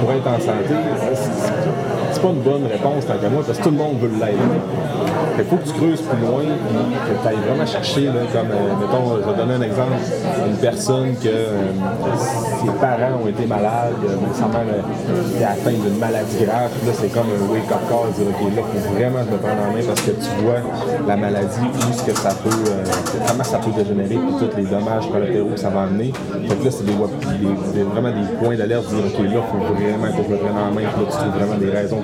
pour 0.00 0.12
être 0.12 0.26
en 0.26 0.40
santé, 0.40 0.74
c'est- 1.14 1.14
c'est 1.24 1.52
pas 2.24 2.30
une 2.30 2.40
bonne 2.40 2.66
réponse 2.66 3.04
tant 3.06 3.18
qu'à 3.20 3.28
moi, 3.28 3.42
parce 3.44 3.58
que 3.58 3.64
tout 3.64 3.70
le 3.70 3.76
monde 3.76 3.98
veut. 4.00 4.08
Fait 5.36 5.42
qu'il 5.42 5.50
faut 5.50 5.56
que 5.56 5.68
tu 5.68 5.74
creuses 5.74 6.00
plus 6.00 6.20
loin, 6.24 6.40
que 6.40 7.12
tu 7.20 7.28
ailles 7.28 7.44
vraiment 7.44 7.66
chercher, 7.66 8.06
là, 8.06 8.22
comme, 8.32 8.50
euh, 8.50 8.80
mettons, 8.80 9.18
je 9.18 9.28
vais 9.28 9.36
donner 9.36 9.54
un 9.54 9.66
exemple, 9.66 9.98
une 10.46 10.56
personne 10.56 11.12
que 11.20 11.28
euh, 11.28 11.74
ses 12.62 12.72
parents 12.80 13.20
ont 13.22 13.28
été 13.28 13.44
malades, 13.44 13.98
sa 14.32 14.46
mère 14.46 14.62
euh, 14.62 15.34
était 15.34 15.44
atteinte 15.44 15.82
d'une 15.84 15.98
maladie 15.98 16.38
grave, 16.46 16.70
puis 16.78 16.86
là, 16.86 16.92
c'est 16.94 17.12
comme 17.12 17.28
un 17.28 17.52
wake-up 17.52 17.82
call, 17.90 18.14
dire, 18.14 18.30
OK, 18.30 18.40
là, 18.54 18.62
il 18.62 18.80
faut 18.80 18.94
vraiment 18.94 19.22
se 19.26 19.30
le 19.34 19.38
prendre 19.42 19.62
en 19.68 19.72
main 19.74 19.84
parce 19.84 20.00
que 20.00 20.12
tu 20.12 20.30
vois 20.44 20.62
la 21.06 21.16
maladie, 21.16 21.66
où 21.66 21.92
ce 21.92 22.02
que 22.06 22.14
ça 22.16 22.30
peut, 22.40 22.64
comment 23.26 23.44
ça 23.44 23.58
peut 23.58 23.74
dégénérer, 23.76 24.16
puis 24.16 24.34
tous 24.38 24.56
les 24.56 24.64
dommages 24.70 25.10
collatéraux 25.10 25.50
que 25.50 25.60
ça 25.60 25.68
va 25.68 25.82
amener. 25.90 26.12
Que 26.14 26.64
là, 26.64 26.70
c'est 26.70 26.86
vraiment 26.86 28.14
des 28.14 28.28
points 28.38 28.56
d'alerte, 28.56 28.86
dire, 28.86 29.02
OK, 29.02 29.18
là, 29.18 29.34
il 29.34 29.50
faut 29.50 29.62
vraiment 29.74 30.08
que 30.14 30.22
je 30.22 30.30
le 30.30 30.38
prenne 30.38 30.58
en 30.62 30.70
main, 30.70 30.86
puis 30.86 31.02
là, 31.02 31.06
tu 31.10 31.16
trouves 31.18 31.34
vraiment 31.34 31.58
des 31.58 31.70
raisons 31.74 32.00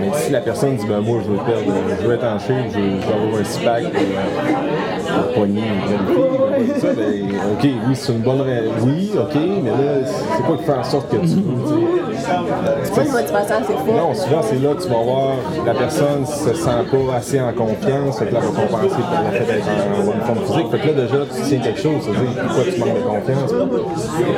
Mais 0.00 0.10
si 0.14 0.30
la 0.30 0.40
personne 0.40 0.76
dit, 0.76 0.86
ben 0.86 1.00
moi, 1.00 1.20
je 1.24 1.30
veux 1.30 1.38
perdre, 1.38 1.72
je 2.00 2.06
veux 2.06 2.14
être 2.14 2.24
en 2.24 2.38
shape, 2.38 2.72
je, 2.72 2.78
veux 2.78 3.14
avoir 3.14 3.40
un 3.40 3.44
six-pack 3.44 3.84
euh, 3.84 5.22
pour 5.22 5.32
pogner 5.34 5.62
une 5.62 6.66
fille, 6.66 6.80
ça, 6.80 6.92
ben, 6.94 7.24
OK, 7.52 7.68
oui, 7.88 7.94
c'est 7.94 8.12
une 8.12 8.18
bonne 8.20 8.40
raison. 8.40 8.72
Oui, 8.82 9.10
OK, 9.14 9.34
mais 9.62 9.70
là, 9.70 10.06
c'est 10.06 10.42
quoi 10.44 10.56
qui 10.56 10.64
fait 10.64 10.72
en 10.72 10.84
sorte 10.84 11.10
que 11.10 11.16
tu 11.16 11.28
C'est 11.28 11.97
pas 12.28 13.04
une 13.04 13.12
motivation 13.12 13.54
assez 13.56 13.72
forte. 13.72 13.88
non, 13.88 14.14
souvent 14.14 14.42
c'est 14.42 14.62
là 14.62 14.74
que 14.74 14.82
tu 14.82 14.88
vas 14.88 15.02
voir 15.02 15.34
la 15.66 15.74
personne 15.74 16.26
se 16.26 16.54
sent 16.54 16.70
pas 16.90 17.14
assez 17.16 17.40
en 17.40 17.52
confiance, 17.52 18.18
fait 18.18 18.26
que 18.26 18.34
là, 18.34 18.40
elle 18.42 18.48
va 18.48 18.62
compenser 18.62 19.02
par 19.02 19.22
le 19.24 19.38
fait 19.38 19.52
d'être 19.52 19.68
en 19.68 20.04
bonne 20.04 20.20
forme 20.20 20.38
physique. 20.46 20.70
Fait 20.70 20.78
que 20.78 20.86
là, 20.86 20.92
déjà, 21.02 21.26
tu 21.26 21.42
tiens 21.42 21.58
quelque 21.60 21.80
chose, 21.80 22.00
c'est-à-dire 22.02 22.42
pourquoi 22.42 22.64
tu 22.64 22.80
manques 22.80 22.96
de 22.96 23.02
confiance? 23.02 23.54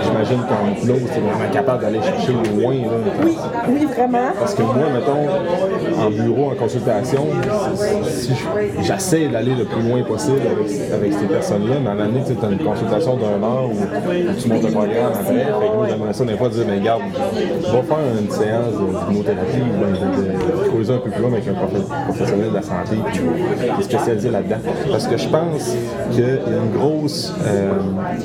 J'imagine 0.05 0.41
qu'en 0.49 0.75
tu 0.81 0.91
es 0.91 1.21
vraiment 1.21 1.53
capable 1.53 1.83
d'aller 1.83 2.01
chercher 2.03 2.33
loin. 2.33 2.75
Là. 2.75 2.89
Oui, 3.25 3.37
oui, 3.69 3.87
vraiment. 3.87 4.33
Parce 4.39 4.55
que 4.55 4.63
moi, 4.63 4.87
mettons, 4.93 6.05
en 6.05 6.11
bureau, 6.11 6.51
en 6.51 6.55
consultation, 6.55 7.27
si 8.05 8.33
j'essaie 8.83 9.29
d'aller 9.29 9.55
le 9.55 9.65
plus 9.65 9.83
loin 9.83 10.03
possible 10.03 10.41
avec, 10.51 10.93
avec 10.93 11.13
ces 11.13 11.27
personnes-là, 11.27 11.77
mais 11.83 11.89
à 11.89 11.93
un 11.93 11.95
moment 11.95 12.09
donné, 12.09 12.25
tu 12.25 12.45
as 12.45 12.49
une 12.49 12.59
consultation 12.59 13.17
d'un 13.17 13.43
heure 13.43 13.67
où, 13.67 13.73
où 13.73 14.35
tu 14.41 14.49
montes 14.49 14.63
le 14.63 14.71
programme 14.71 15.13
après. 15.15 15.35
Fait 15.35 15.69
que 15.69 15.77
moi, 15.77 15.87
j'aimerais 15.89 16.13
ça 16.13 16.25
des 16.25 16.37
fois 16.37 16.49
dire, 16.49 16.65
mais 16.67 16.81
garde, 16.81 17.03
va 17.73 17.80
faire 17.83 17.99
une 18.21 18.31
séance 18.31 18.75
d'hypnothérapie 19.09 19.61
ou 19.61 20.23
de, 20.23 20.71
creuser 20.71 20.95
un 20.95 20.99
peu 20.99 21.11
plus 21.11 21.23
loin 21.23 21.33
avec 21.33 21.49
un 21.49 21.53
profe- 21.53 22.05
professionnel 22.05 22.51
de 22.51 22.55
la 22.55 22.63
santé 22.63 22.97
qui 23.13 23.19
est 23.81 23.83
spécialisé 23.83 24.31
là-dedans. 24.31 24.57
Parce 24.91 25.07
que 25.07 25.17
je 25.17 25.29
pense 25.29 25.77
qu'il 26.11 26.21
y 26.21 26.27
a 26.27 26.35
une 26.35 26.79
grosse, 26.79 27.35
euh, 27.47 27.73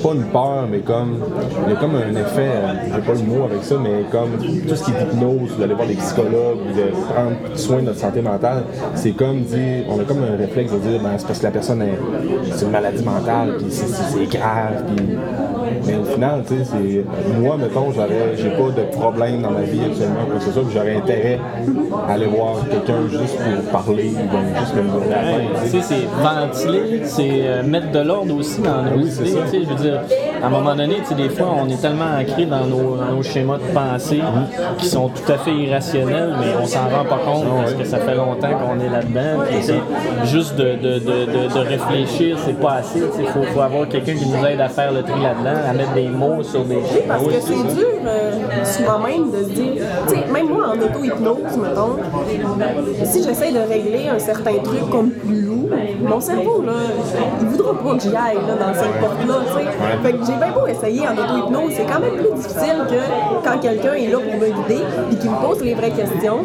pas 0.02 0.14
une 0.14 0.24
peur, 0.26 0.68
mais 0.70 0.80
comme, 0.80 1.18
il 1.66 1.74
y 1.74 1.76
a 1.76 1.80
comme 1.80 1.96
un 1.96 2.12
effet, 2.12 2.52
euh, 2.56 2.74
j'ai 2.94 3.02
pas 3.02 3.14
le 3.14 3.26
mot 3.26 3.44
avec 3.46 3.64
ça, 3.64 3.76
mais 3.82 4.04
comme 4.12 4.38
tout 4.68 4.76
ce 4.76 4.84
qui 4.84 4.92
est 4.92 5.02
hypnose, 5.02 5.58
d'aller 5.60 5.74
voir 5.74 5.88
des 5.88 5.96
psychologues, 5.96 6.60
de 6.76 6.92
prendre 7.14 7.36
soin 7.56 7.78
de 7.78 7.82
notre 7.84 8.00
santé 8.00 8.22
mentale, 8.22 8.64
c'est 8.96 9.12
comme 9.12 9.42
dire, 9.42 9.86
on 9.90 10.00
a 10.00 10.04
comme 10.04 10.24
un 10.24 10.38
réflexe 10.38 10.72
de 10.72 10.78
dire, 10.80 11.02
ben, 11.02 11.12
c'est 11.18 11.28
parce 11.28 11.40
que 11.40 11.46
la 11.46 11.52
personne 11.52 11.82
est, 11.82 11.98
c'est 12.52 12.66
une 12.66 12.72
maladie 12.72 13.04
mentale, 13.04 13.56
puis 13.58 13.68
c'est 13.70 14.38
grave, 14.38 14.84
puis 14.96 15.06
mais 15.86 15.96
au 15.98 16.04
final, 16.04 16.44
tu 16.48 16.56
sais, 16.58 16.64
c'est. 16.64 17.40
Moi, 17.40 17.58
mettons, 17.58 17.92
j'aurais, 17.92 18.36
j'ai 18.38 18.50
pas 18.50 18.70
de 18.82 18.86
problème 18.92 19.42
dans 19.42 19.52
ma 19.52 19.62
vie 19.62 19.82
actuellement, 19.86 20.26
quoi 20.30 20.36
que 20.40 20.44
ce 20.44 20.52
soit, 20.52 20.64
puis 20.64 20.74
j'aurais 20.74 20.96
intérêt 20.96 21.40
à 22.08 22.14
aller 22.14 22.26
voir 22.28 22.56
quelqu'un 22.70 23.02
juste 23.10 23.38
pour 23.38 23.72
parler, 23.72 24.10
juste 24.10 24.76
me 24.76 24.82
donner 24.92 25.10
la 25.10 25.22
main, 25.22 25.44
tu 25.64 25.70
sais. 25.70 25.78
Tu 25.78 25.82
sais, 25.84 25.96
c'est 25.96 26.24
ventiler, 26.24 27.02
c'est 27.06 27.30
euh, 27.48 27.64
mettre 27.64 27.92
de 27.92 28.00
l'ordre 28.00 28.36
aussi 28.36 28.62
dans 28.62 28.82
nos 28.84 28.98
Oui, 28.98 29.10
idées. 29.10 29.24
tu 29.24 29.50
sais, 29.52 29.64
Je 29.64 29.70
veux 29.70 29.76
dire, 29.76 30.02
à 30.46 30.48
un 30.48 30.52
moment 30.52 30.76
donné, 30.76 30.98
tu 30.98 31.06
sais, 31.06 31.16
des 31.16 31.30
fois, 31.30 31.48
on 31.60 31.68
est 31.68 31.82
tellement 31.82 32.06
ancré 32.22 32.46
dans 32.46 32.66
nos, 32.68 32.98
dans 32.98 33.16
nos 33.16 33.24
schémas 33.24 33.58
de 33.58 33.74
pensée 33.74 34.22
qui 34.78 34.86
sont 34.86 35.10
tout 35.10 35.32
à 35.32 35.38
fait 35.40 35.54
irrationnels, 35.56 36.36
mais 36.40 36.54
on 36.62 36.68
s'en 36.68 36.84
rend 36.88 37.04
pas 37.04 37.20
compte 37.26 37.46
parce 37.62 37.74
que 37.74 37.84
ça 37.84 37.98
fait 37.98 38.14
longtemps 38.16 38.52
qu'on 38.52 38.80
est 38.80 38.90
là-dedans. 38.90 39.44
Puis, 39.48 39.58
tu 39.58 39.64
sais, 39.64 39.80
Juste 40.26 40.56
de, 40.56 40.76
de, 40.76 41.00
de, 41.00 41.26
de, 41.26 41.54
de 41.54 41.60
réfléchir, 41.60 42.38
c'est 42.46 42.60
pas 42.60 42.74
assez. 42.76 43.00
Il 43.20 43.26
faut, 43.28 43.42
faut 43.44 43.62
avoir 43.62 43.88
quelqu'un 43.88 44.14
qui 44.14 44.28
nous 44.28 44.46
aide 44.46 44.62
à 44.62 44.70
faire 44.70 44.92
le 44.92 45.02
tri 45.02 45.20
là-dedans, 45.22 45.62
à 45.68 45.74
mettre 45.74 45.94
des 45.94 46.10
mots 46.10 46.44
sur 46.44 46.64
des. 46.64 46.78
Parce 47.08 47.24
que 47.24 47.40
c'est 47.42 47.76
dur 47.76 47.88
euh, 48.06 48.32
souvent-même 48.64 49.32
de 49.32 49.44
se 49.44 49.50
dire, 49.50 49.74
tu 50.08 50.16
sais, 50.16 50.32
même 50.32 50.50
moi 50.50 50.70
en 50.70 50.80
auto-hypnose, 50.80 51.58
mettons, 51.58 51.98
si 53.04 53.24
j'essaie 53.24 53.52
de 53.52 53.60
régler 53.60 54.10
un 54.10 54.20
certain 54.20 54.58
truc 54.64 54.90
comme 54.92 55.10
plus 55.12 55.42
lourd, 55.42 55.70
mon 56.08 56.20
cerveau, 56.20 56.62
là, 56.62 56.74
il 57.42 57.48
voudra 57.48 57.74
pas 57.74 57.96
que 57.96 58.02
j'y 58.02 58.16
aille 58.16 58.38
là, 58.48 58.56
dans 58.60 58.74
cette 58.74 59.00
porte-là, 59.00 59.36
tu 59.48 59.54
sais. 59.54 59.66
Fait 60.04 60.12
que 60.14 60.26
j'ai 60.26 60.35
bien 60.38 60.52
beau 60.52 60.68
essayer 60.68 61.08
en 61.08 61.14
auto-hypnose, 61.14 61.72
c'est 61.76 61.86
quand 61.86 62.00
même 62.00 62.16
plus 62.16 62.34
difficile 62.36 62.78
que 62.90 63.02
quand 63.48 63.58
quelqu'un 63.60 63.94
est 63.94 64.08
là 64.08 64.18
pour 64.20 64.34
me 64.40 64.48
guider, 64.48 64.82
puis 65.10 65.18
qu'il 65.18 65.30
me 65.32 65.36
pose 65.46 65.62
les 65.64 65.74
vraies 65.74 65.92
questions, 65.92 66.40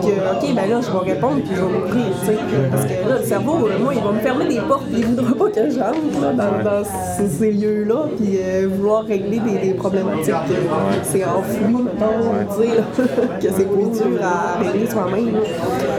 puis 0.00 0.08
que, 0.10 0.14
ok, 0.14 0.54
ben 0.54 0.70
là, 0.70 0.80
je 0.80 0.90
vais 0.90 1.12
répondre, 1.14 1.36
puis 1.44 1.54
je 1.54 1.60
vais 1.60 1.72
m'ouvrir, 1.78 2.06
tu 2.20 2.26
sais. 2.26 2.38
Parce 2.70 2.84
que 2.84 3.08
là, 3.08 3.18
le 3.20 3.24
cerveau, 3.26 3.66
euh, 3.66 3.78
moi, 3.82 3.94
il 3.94 4.02
va 4.02 4.12
me 4.12 4.18
fermer 4.20 4.46
des 4.46 4.60
portes, 4.60 4.86
puis 4.86 4.98
il 5.00 5.06
voudra 5.06 5.34
pas 5.34 5.50
que 5.50 5.70
j'entre 5.70 6.20
dans, 6.20 6.62
dans 6.64 6.84
ces, 6.84 7.28
ces 7.28 7.52
lieux-là, 7.52 8.04
puis 8.16 8.38
euh, 8.42 8.68
vouloir 8.76 9.04
régler 9.04 9.38
des, 9.40 9.58
des 9.58 9.74
problématiques 9.74 10.34
que 10.48 10.54
c'est 11.02 11.24
enfoui, 11.24 11.82
mettons, 11.82 12.60
dire 12.60 12.84
que 13.40 13.48
c'est 13.56 13.68
plus 13.70 13.90
dur 13.90 14.20
à 14.22 14.58
régler 14.62 14.86
soi-même. 14.88 15.36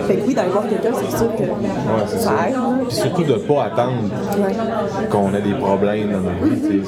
Fait 0.08 0.16
que 0.16 0.28
oui, 0.28 0.34
d'aller 0.34 0.50
voir 0.50 0.64
quelqu'un, 0.68 0.92
c'est 0.94 1.18
sûr 1.18 1.36
que 1.36 1.44
c'est 2.08 2.20
ça 2.20 2.32
aide. 2.48 2.56
Puis 2.88 2.96
surtout 2.96 3.24
de 3.24 3.34
ne 3.34 3.38
pas 3.40 3.64
attendre 3.66 3.94
Ouais. 4.38 4.54
qu'on 5.10 5.34
ait 5.34 5.42
des 5.42 5.54
problèmes 5.54 6.12
dans 6.12 6.20
notre 6.20 6.68
vie. 6.68 6.82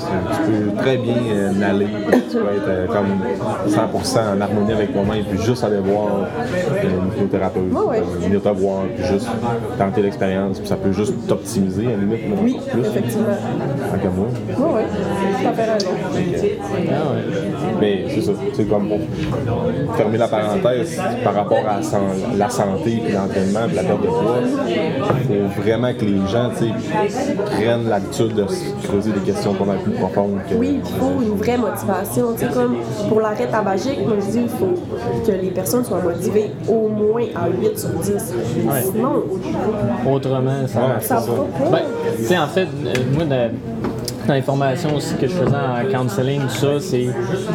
Tu 0.46 0.52
peux 0.52 0.76
très 0.78 0.98
bien 0.98 1.16
euh, 1.32 1.52
naller, 1.52 1.88
puis 2.10 2.22
tu 2.30 2.38
peux 2.38 2.44
être 2.56 2.68
euh, 2.68 2.88
comme 2.88 3.08
100% 3.68 4.38
en 4.38 4.42
harmonie 4.42 4.74
avec 4.74 4.94
toi-même, 4.94 5.24
puis 5.26 5.42
juste 5.42 5.64
aller 5.64 5.78
voir 5.80 6.08
euh, 6.08 6.84
une 6.84 7.08
hypnothérapeute, 7.14 7.72
ouais. 7.72 8.00
euh, 8.00 8.20
venir 8.26 8.42
te 8.42 8.50
voir, 8.50 8.84
puis 8.96 9.06
juste 9.06 9.28
tenter 9.78 10.02
l'expérience, 10.02 10.60
puis 10.60 10.68
ça 10.68 10.76
peut 10.76 10.92
juste 10.92 11.14
t'optimiser 11.28 11.88
à 11.88 11.92
la 11.92 11.98
limite. 11.98 12.20
Oui, 12.42 12.58
plus. 12.72 12.82
effectivement. 12.82 13.26
Tant 13.92 13.98
qu'à 13.98 14.10
moi. 14.10 14.28
Ouais. 14.76 14.86
Mais 17.80 18.06
c'est 18.10 18.22
ça, 18.22 18.32
c'est 18.54 18.70
comme 18.70 18.90
pour 18.90 19.96
fermer 19.96 20.18
la 20.18 20.28
parenthèse 20.28 21.00
par 21.24 21.34
rapport 21.34 21.60
à 21.68 21.80
la 22.38 22.50
santé, 22.50 23.02
puis 23.04 23.14
l'entraînement, 23.14 23.68
puis 23.68 23.76
la 23.76 23.84
perte 23.84 24.02
de 24.02 24.08
poids. 24.08 24.38
Il 25.30 25.36
faut 25.56 25.62
vraiment 25.62 25.94
que 25.94 26.06
les 26.06 26.28
gens 26.28 26.50
prennent 27.46 27.88
l'habitude 27.90 28.36
de 28.36 28.46
se 28.48 28.88
creuser 28.88 29.12
des 29.12 29.20
questions 29.22 29.54
pas 29.54 29.66
mal 29.66 29.78
plus 29.80 29.94
profondes. 29.94 30.40
Que, 30.50 30.56
Oui, 30.56 30.80
il 30.84 31.00
faut 31.00 31.22
une 31.22 31.38
vraie 31.38 31.58
motivation. 31.58 32.34
Tu 32.34 32.46
sais, 32.46 32.52
comme 32.54 32.76
pour 33.08 33.22
l'arrêt 33.22 33.48
tabagique, 33.48 34.00
moi 34.06 34.18
je 34.20 34.32
dis 34.32 34.40
il 34.44 34.50
faut 34.50 34.74
que 35.26 35.32
les 35.32 35.52
personnes 35.52 35.86
soient 35.86 36.02
motivées 36.02 36.52
au 36.68 36.88
moins 36.90 37.24
à 37.36 37.48
8 37.50 37.78
sur 37.80 37.90
10. 37.90 38.34
Sinon, 38.92 39.24
Autrement, 40.10 40.68
ça 40.68 40.80
Ouais, 40.80 40.86
ça 41.02 41.02
c'est 41.02 41.14
va 41.14 41.22
ça. 41.22 41.64
pas. 41.64 41.70
Ben, 41.72 41.82
tu 42.18 42.24
sais, 42.26 42.38
en 42.38 42.48
fait, 42.48 42.62
euh, 42.86 42.94
moi, 43.14 43.26
de- 43.26 43.89
dans 44.30 44.36
les 44.36 44.86
aussi 44.96 45.16
que 45.16 45.26
je 45.28 45.34
faisais 45.34 45.56
en 45.56 45.92
counseling, 45.92 46.42
ça, 46.50 46.80
c'est 46.80 47.08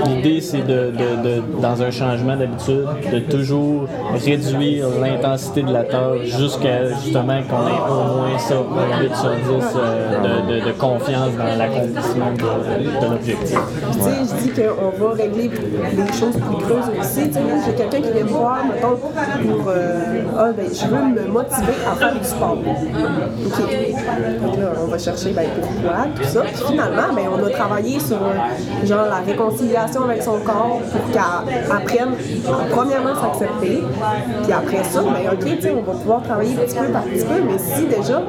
l'idée, 0.07 0.41
c'est 0.41 0.63
de, 0.63 0.91
de- 0.91 1.23
de- 1.23 1.43
dans 1.63 1.81
un 1.81 1.93
changement 1.93 2.37
d'habitude, 2.37 2.87
de 3.13 3.21
toujours 3.21 3.87
réduire 4.25 4.87
l'intensité 5.01 5.63
de 5.63 5.73
la 5.73 5.85
tâche 5.85 6.25
jusqu'à 6.25 6.89
justement 6.89 7.41
qu'on 7.43 7.69
ait 7.69 7.81
au 7.89 8.17
moins 8.19 8.39
ça, 8.39 8.57
un 8.57 9.03
8 9.03 9.15
sur 9.15 9.31
10 9.31 9.65
euh, 9.77 10.49
de, 10.49 10.67
de- 10.67 10.73
confiance 10.73 11.31
dans 11.39 11.57
l'accomplissement 11.57 12.33
de, 12.33 13.09
l'objectif. 13.09 13.59
Puis, 13.93 13.99
tu 13.99 14.03
sais, 14.03 14.11
je 14.37 14.43
dis 14.43 14.51
qu'on 14.61 15.05
va 15.07 15.15
régler 15.15 15.49
des 15.49 16.13
choses 16.13 16.35
plus 16.35 16.57
creuses 16.67 16.91
aussi. 17.01 17.29
Tu 17.29 17.35
sais, 17.35 17.41
j'ai 17.67 17.73
quelqu'un 17.75 18.01
qui 18.01 18.13
vient 18.13 18.25
me 18.25 18.29
voir, 18.31 18.59
mettons, 18.65 18.97
pour 18.97 19.69
euh, 19.69 20.23
Ah, 20.37 20.51
ben, 20.57 20.67
je 20.73 20.87
veux 20.89 21.25
me 21.25 21.31
motiver 21.33 21.73
à 21.89 21.95
faire 21.95 22.15
du 22.19 22.25
sport. 22.25 22.57
OK. 22.59 24.43
Donc 24.43 24.59
là, 24.59 24.73
on 24.83 24.87
va 24.89 24.99
chercher 24.99 25.31
ben, 25.31 25.47
pourquoi, 25.61 26.07
tout 26.17 26.25
ça. 26.25 26.43
Finalement, 26.67 27.13
ben, 27.15 27.25
on 27.33 27.47
a 27.47 27.51
travaillé 27.51 27.99
sur 28.01 28.17
euh, 28.17 28.87
genre 28.87 29.07
la 29.09 29.21
réconciliation 29.27 30.05
avec 30.05 30.23
son 30.23 30.39
corps 30.41 30.81
pour 30.91 31.11
qu'elle 31.13 31.71
apprenne 31.71 32.15
à 32.49 32.75
premièrement 32.75 33.15
s'accepter. 33.21 33.83
Puis 34.43 34.53
après 34.53 34.85
ça, 34.85 35.01
ben, 35.03 35.33
OK, 35.33 35.45
tu 35.45 35.61
sais, 35.63 35.75
on 35.77 35.83
va 35.91 35.99
pouvoir 35.99 36.23
travailler 36.23 36.55
petit 36.55 36.77
peu 36.77 36.87
par 36.87 37.03
petit 37.03 37.25
peu. 37.25 37.41
Mais 37.47 37.59
si 37.59 37.87
déjà, 37.87 38.23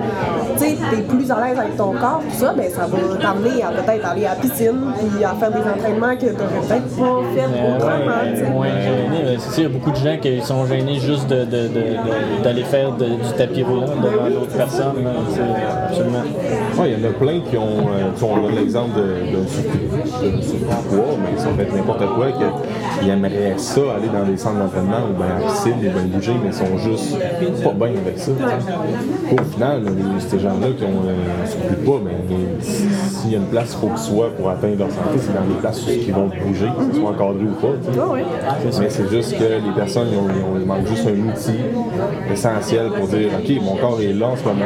tu 0.57 0.63
sais, 0.63 0.77
t'es 0.91 1.01
plus 1.01 1.29
à 1.31 1.36
l'aise 1.47 1.59
avec 1.59 1.75
ton 1.77 1.91
corps, 1.93 2.21
tout 2.29 2.36
ça, 2.38 2.53
ben, 2.53 2.69
ça 2.69 2.86
va 2.88 2.97
t'amener 3.19 3.63
à 3.63 3.67
peut-être 3.69 4.05
aller 4.11 4.25
à 4.25 4.29
la 4.29 4.36
piscine, 4.36 4.75
puis 5.15 5.23
à 5.23 5.29
faire 5.33 5.51
des 5.51 5.59
entraînements 5.59 6.15
que 6.15 6.27
t'aurais 6.27 6.61
peut-être 6.67 6.95
pas 6.97 7.21
fait 7.33 7.45
Euh, 7.45 7.75
autrement, 7.75 8.23
tu 8.33 8.39
gêné. 8.81 9.23
Euh, 9.25 9.36
C'est 9.39 9.51
sûr, 9.53 9.59
il 9.59 9.63
y 9.63 9.65
a 9.65 9.69
beaucoup 9.69 9.91
de 9.91 9.95
gens 9.95 10.17
qui 10.21 10.41
sont 10.41 10.65
gênés 10.65 10.99
juste 10.99 11.27
de- 11.27 11.45
de- 11.45 11.67
de- 11.67 11.67
de- 11.67 12.43
d'aller 12.43 12.63
faire 12.63 12.91
de- 12.93 13.05
du 13.05 13.31
tapis 13.38 13.63
roulant 13.63 13.88
devant 14.01 14.29
d'autres 14.29 14.55
personnes. 14.57 14.93
tu 15.33 15.41
Absolument. 15.89 16.23
Ouais, 16.79 16.91
il 16.91 16.99
y 17.03 17.05
en 17.05 17.09
a 17.09 17.13
plein 17.13 17.39
qui 17.49 17.57
ont, 17.57 17.61
euh, 17.89 18.11
qui 18.15 18.23
qu'on 18.28 18.41
donne 18.41 18.55
l'exemple 18.55 18.91
de- 18.97 19.32
de 19.36 20.41
surpoids, 20.41 21.15
mais 21.21 21.38
ça 21.39 21.47
peut 21.49 21.61
être 21.61 21.76
n'importe 21.76 22.05
quoi, 22.15 22.28
qu'ils 22.99 23.09
aimeraient 23.09 23.53
ça, 23.57 23.82
aller 23.97 24.07
dans 24.07 24.26
des 24.30 24.38
centres 24.38 24.59
d'entraînement 24.59 25.03
ou 25.09 25.13
bien 25.17 25.26
à 25.36 25.39
la 25.39 25.45
piscine, 25.51 25.73
ou 25.78 25.82
bien 25.82 25.91
bouger, 26.17 26.34
mais 26.41 26.49
ils 26.49 26.53
sont 26.53 26.78
juste 26.78 27.17
pas 27.63 27.71
bien 27.71 27.95
avec 27.99 28.17
ça. 28.17 28.32
Au 28.32 29.43
final, 29.53 29.82
ces 30.19 30.39
gens-là 30.39 30.67
qui 30.78 30.84
ont 30.84 31.03
euh, 31.07 31.43
un 31.43 31.47
surplus 31.47 31.76
de 31.76 31.86
poids, 31.86 32.01
ben, 32.03 32.11
s- 32.61 32.84
s'il 33.21 33.32
y 33.32 33.36
a 33.36 33.38
une 33.38 33.45
place 33.45 33.71
qu'il 33.71 33.80
faut 33.80 33.88
qu'ils 33.88 33.97
soient 33.97 34.30
pour 34.38 34.49
atteindre 34.49 34.78
leur 34.80 34.89
santé, 34.89 35.17
c'est 35.19 35.34
dans 35.34 35.47
les 35.47 35.59
places 35.59 35.82
où 35.86 35.89
ils 35.91 36.13
vont 36.13 36.30
bouger, 36.45 36.67
que 36.78 36.93
ce 36.93 36.99
soit 36.99 37.09
encadré 37.09 37.43
ou 37.45 37.61
pas. 37.61 37.73
Ah. 38.47 38.55
Mais 38.80 38.89
c'est 38.89 39.09
juste 39.09 39.38
que 39.38 39.43
les 39.43 39.73
personnes, 39.76 40.07
ils 40.11 40.17
ont, 40.17 40.28
ils 40.30 40.69
ont- 40.71 40.76
ils 40.82 40.88
juste 40.88 41.07
un 41.07 41.30
outil 41.30 41.59
essentiel 42.32 42.89
pour 42.97 43.07
dire 43.07 43.30
OK, 43.38 43.61
mon 43.63 43.76
corps 43.76 43.99
est 44.01 44.13
là 44.13 44.28
en 44.28 44.36
ce 44.36 44.43
moment, 44.43 44.65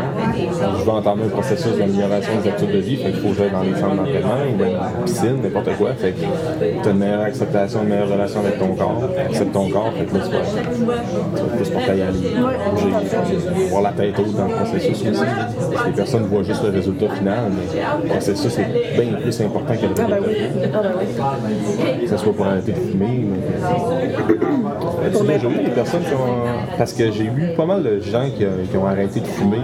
je 0.80 0.84
vais 0.84 0.92
entamer 0.92 1.24
un 1.26 1.30
processus 1.30 1.78
d'amélioration 1.78 2.32
des 2.44 2.50
habitudes 2.50 2.72
de 2.74 2.80
vie, 2.80 2.98
qu'il 2.98 3.14
faut 3.16 3.30
que 3.30 3.36
dans 3.48 3.62
les 3.62 3.74
centres 3.74 3.96
d'entraînement 3.96 4.42
ou 4.52 4.58
bien 4.58 4.68
dans 4.68 4.84
la 4.84 4.90
piscine, 5.06 5.42
n'importe 5.42 5.78
quoi. 5.78 5.94
Fait 5.94 6.12
que 6.12 6.20
tu 6.20 6.88
as 6.88 6.92
une 6.92 6.98
meilleure 6.98 7.22
acceptation, 7.22 7.84
une 7.84 7.90
meilleure 7.90 8.10
relation 8.10 8.40
avec 8.42 8.60
ton 8.60 8.76
corps, 8.76 9.02
accepte 9.30 9.54
ton 9.54 9.70
corps, 9.70 9.92
fait 9.98 10.06
que 10.06 10.18
là, 10.18 10.24
tu 10.26 10.32
vas, 10.32 10.94
tu 11.36 11.42
vas 11.42 11.56
plus 11.56 11.70
pour 11.70 11.82
y 11.82 12.02
aller, 12.02 12.04
bouger, 12.72 13.68
voir 13.70 13.82
la 13.84 13.92
tête 13.92 14.20
haute 14.20 14.36
dans 14.36 14.46
le 14.48 14.54
processus 14.56 15.02
aussi. 15.02 15.06
Parce 15.72 15.84
que 15.84 15.88
les 15.90 15.96
personnes 15.96 16.24
voient 16.24 16.44
juste 16.44 16.64
le 16.64 16.70
résultat 16.72 17.10
final, 17.10 17.52
mais 17.56 17.80
le 18.04 18.10
processus 18.10 18.58
est 18.60 19.02
bien 19.02 19.14
plus 19.20 19.42
important 19.42 19.74
que 19.74 19.86
le 19.86 19.92
Ah 19.98 20.08
ben 20.08 20.24
résultat. 20.24 20.82
Ah 21.22 21.38
ben. 21.44 22.00
Que 22.02 22.08
ce 22.08 22.18
soit 22.18 22.34
pour 22.34 22.46
arrêter 22.46 22.72
de 22.74 22.78
fumer. 22.78 23.26
As-tu 25.06 25.26
déjà 25.28 25.48
eu 25.48 25.64
des 25.66 25.72
personnes 25.72 26.02
qui 26.04 26.14
ont. 26.14 26.78
Parce 26.78 26.94
que 26.94 27.12
j'ai 27.12 27.26
eu 27.26 27.54
pas 27.56 27.66
mal 27.66 27.84
de 27.84 28.00
gens 28.00 28.26
qui, 28.26 28.46
qui 28.70 28.78
ont 28.78 28.86
arrêté 28.86 29.20
de 29.20 29.28
fumer 29.28 29.60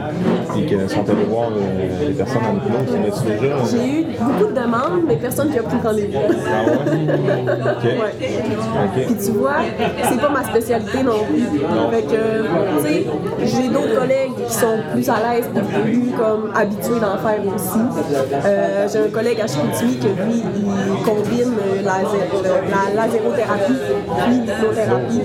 et 0.58 0.66
qui 0.66 0.74
sont 0.90 1.10
allés 1.10 1.26
voir 1.30 1.50
euh, 1.50 2.08
les 2.08 2.14
personnes 2.14 2.42
en 2.44 2.56
hypnose. 2.56 3.24
Déjà? 3.26 3.56
J'ai 3.72 4.02
eu 4.02 4.06
beaucoup 4.20 4.48
de 4.52 4.56
demandes, 4.60 5.04
mais 5.08 5.16
personne 5.16 5.52
qui 5.52 5.60
a 5.60 5.64
pris 5.64 5.78
rendez-vous. 5.84 6.20
Ah 6.48 6.64
ouais? 6.66 6.76
Ok. 7.72 7.84
Ouais. 7.84 8.14
Ok. 8.86 9.06
Puis 9.06 9.16
tu 9.26 9.32
vois, 9.32 9.58
c'est 10.04 10.20
pas 10.22 10.30
ma 10.30 10.44
spécialité 10.44 11.04
non 11.04 11.20
plus. 11.26 11.42
Fait 11.92 12.04
que, 12.04 12.22
tu 12.78 12.88
sais, 12.88 13.06
j'ai 13.46 13.68
d'autres 13.70 14.00
collègues 14.00 14.35
qui 14.48 14.54
sont 14.54 14.78
plus 14.94 15.10
à 15.10 15.16
l'aise 15.16 15.46
et 15.56 15.82
plus 15.82 16.12
comme 16.18 16.52
habitués 16.56 17.00
d'en 17.00 17.18
faire 17.18 17.40
aussi. 17.54 17.80
Euh, 18.46 18.88
j'ai 18.92 19.00
un 19.00 19.10
collègue 19.10 19.42
à 19.42 19.48
Chicoutimi 19.48 19.98
que 19.98 20.08
lui, 20.08 20.44
il 20.58 21.04
combine 21.04 21.54
euh, 21.54 21.82
la, 21.84 22.02
la 22.04 23.06
lasérothérapie 23.08 23.74
puis 24.26 24.34
l'hypnothérapie. 24.34 25.22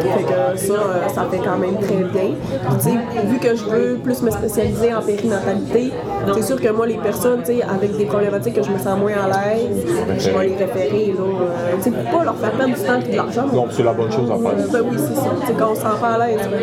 Fait 0.00 0.22
que 0.24 0.58
ça, 0.58 0.72
euh, 0.74 1.08
ça 1.14 1.26
fait 1.30 1.38
quand 1.38 1.58
même 1.58 1.76
très 1.78 1.96
bien. 1.96 2.34
Puis 2.80 2.98
vu 3.26 3.38
que 3.38 3.54
je 3.56 3.64
veux 3.64 3.96
plus 3.96 4.22
me 4.22 4.30
spécialiser 4.30 4.94
en 4.94 5.02
périnatalité, 5.02 5.92
c'est 6.34 6.42
sûr 6.42 6.60
que 6.60 6.68
moi, 6.70 6.86
les 6.86 6.98
personnes, 6.98 7.42
avec 7.68 7.96
des 7.96 8.06
problématiques 8.06 8.54
que 8.54 8.62
je 8.62 8.70
me 8.70 8.78
sens 8.78 8.98
moins 8.98 9.12
à 9.12 9.28
l'aise, 9.28 9.84
je 10.18 10.30
vais 10.30 10.46
les 10.48 10.56
référer, 10.56 11.14
là. 11.16 11.24
euh, 11.24 11.90
pour 11.90 12.18
pas 12.18 12.24
leur 12.24 12.36
faire 12.36 12.52
perdre 12.52 12.74
du 12.74 12.80
temps 12.80 13.00
et 13.06 13.12
de 13.12 13.16
l'argent. 13.16 13.46
Donc, 13.46 13.68
c'est 13.70 13.82
la 13.82 13.92
bonne 13.92 14.10
chose 14.10 14.30
à 14.30 14.34
faire. 14.34 14.68
Ben 14.72 14.82
oui, 14.90 14.96
c'est 14.96 15.14
ça. 15.14 15.30
Tu 15.40 15.46
sais, 15.46 15.52
quand 15.58 15.70
on 15.72 15.74
se 15.74 15.80
sent 15.80 15.86
pas 16.00 16.08
à 16.08 16.26
l'aise, 16.26 16.40
ben, 16.50 16.60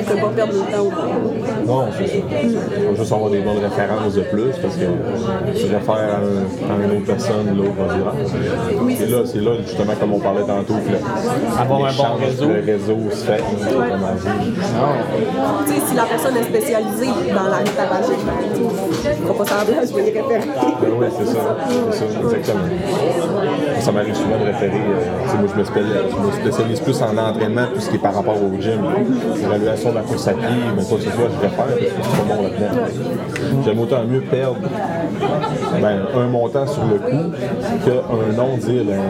on 0.00 0.10
peut 0.12 0.20
pas 0.20 0.28
perdre 0.34 0.52
de 0.52 0.58
temps. 0.58 0.90
Non, 1.66 1.86
c'est 1.98 2.06
ça. 2.06 2.14
On 2.88 2.92
va 2.92 2.96
juste 2.98 3.12
avoir 3.12 3.30
des 3.30 3.40
bonnes 3.40 3.58
références 3.62 4.14
de 4.14 4.20
plus 4.22 4.52
parce 4.62 4.76
que 4.76 4.84
tu 5.58 5.64
réfères 5.66 5.94
à, 5.94 6.18
un- 6.18 6.70
à 6.70 6.84
une 6.84 6.96
autre 6.98 7.06
personne, 7.06 7.56
l'autre 7.56 7.72
va 7.78 7.94
dire 7.94 8.04
ah. 8.08 9.02
Et 9.02 9.06
là, 9.06 9.18
c'est 9.24 9.40
là, 9.40 9.50
justement, 9.66 9.92
comme 10.00 10.12
on 10.14 10.20
parlait 10.20 10.42
tantôt, 10.46 10.74
que 10.74 10.90
le, 10.92 10.98
Avoir 11.60 11.84
un 11.86 11.92
bon 11.92 12.24
réseau. 12.24 12.46
Le 12.48 12.60
réseau 12.72 12.96
se 13.10 13.24
fait. 13.24 13.42
Tu 15.66 15.72
sais, 15.74 15.80
si 15.88 15.94
la 15.94 16.04
personne 16.04 16.36
est 16.36 16.44
spécialisée 16.44 17.06
dans 17.34 17.48
la 17.48 17.58
tabagique, 17.64 18.18
sais, 19.02 19.16
je 19.20 19.26
vais 19.26 19.34
pas 19.38 19.44
semblant, 19.44 19.80
je 19.82 19.94
vais 19.94 20.02
les 20.02 20.20
référer. 20.20 20.48
Ben 20.80 20.90
oui, 20.98 21.06
c'est 21.18 21.26
ça. 21.26 21.56
C'est 21.90 21.98
ça, 21.98 22.20
exactement. 22.22 22.64
Ça 23.80 23.92
m'arrive 23.92 24.14
souvent 24.14 24.38
de 24.38 24.44
référer. 24.46 24.72
euh, 24.76 25.38
moi, 25.38 25.46
je 25.54 25.58
me, 25.60 25.64
spécialise, 25.64 25.92
je 26.10 26.26
me 26.26 26.32
spécialise 26.32 26.80
plus 26.80 27.02
en 27.02 27.16
entraînement, 27.16 27.66
tout 27.74 27.80
ce 27.80 27.90
qui 27.90 27.96
est 27.96 28.00
par 28.00 28.14
rapport 28.14 28.36
au 28.36 28.60
gym. 28.60 28.80
L'évaluation 29.40 29.90
de 29.90 29.94
la 29.96 30.00
course 30.02 30.28
à 30.28 30.32
pied, 30.32 30.46
mais 30.76 30.82
que 30.82 30.88
je 31.18 31.42
réfère 31.42 31.64
parce 31.64 31.74
que 31.74 31.84
suis 31.84 31.92
pas 31.92 32.34
bon 32.34 32.42
là-dedans. 32.42 33.62
J'aime 33.64 33.78
autant 33.80 34.04
mieux 34.04 34.20
perdre 34.20 34.56
ben, 35.80 35.98
un 36.14 36.26
montant 36.26 36.66
sur 36.66 36.82
le 36.84 36.98
coup 36.98 37.32
qu'un 37.84 38.36
nom 38.36 38.56
dire 38.56 38.84
ben, 38.84 39.00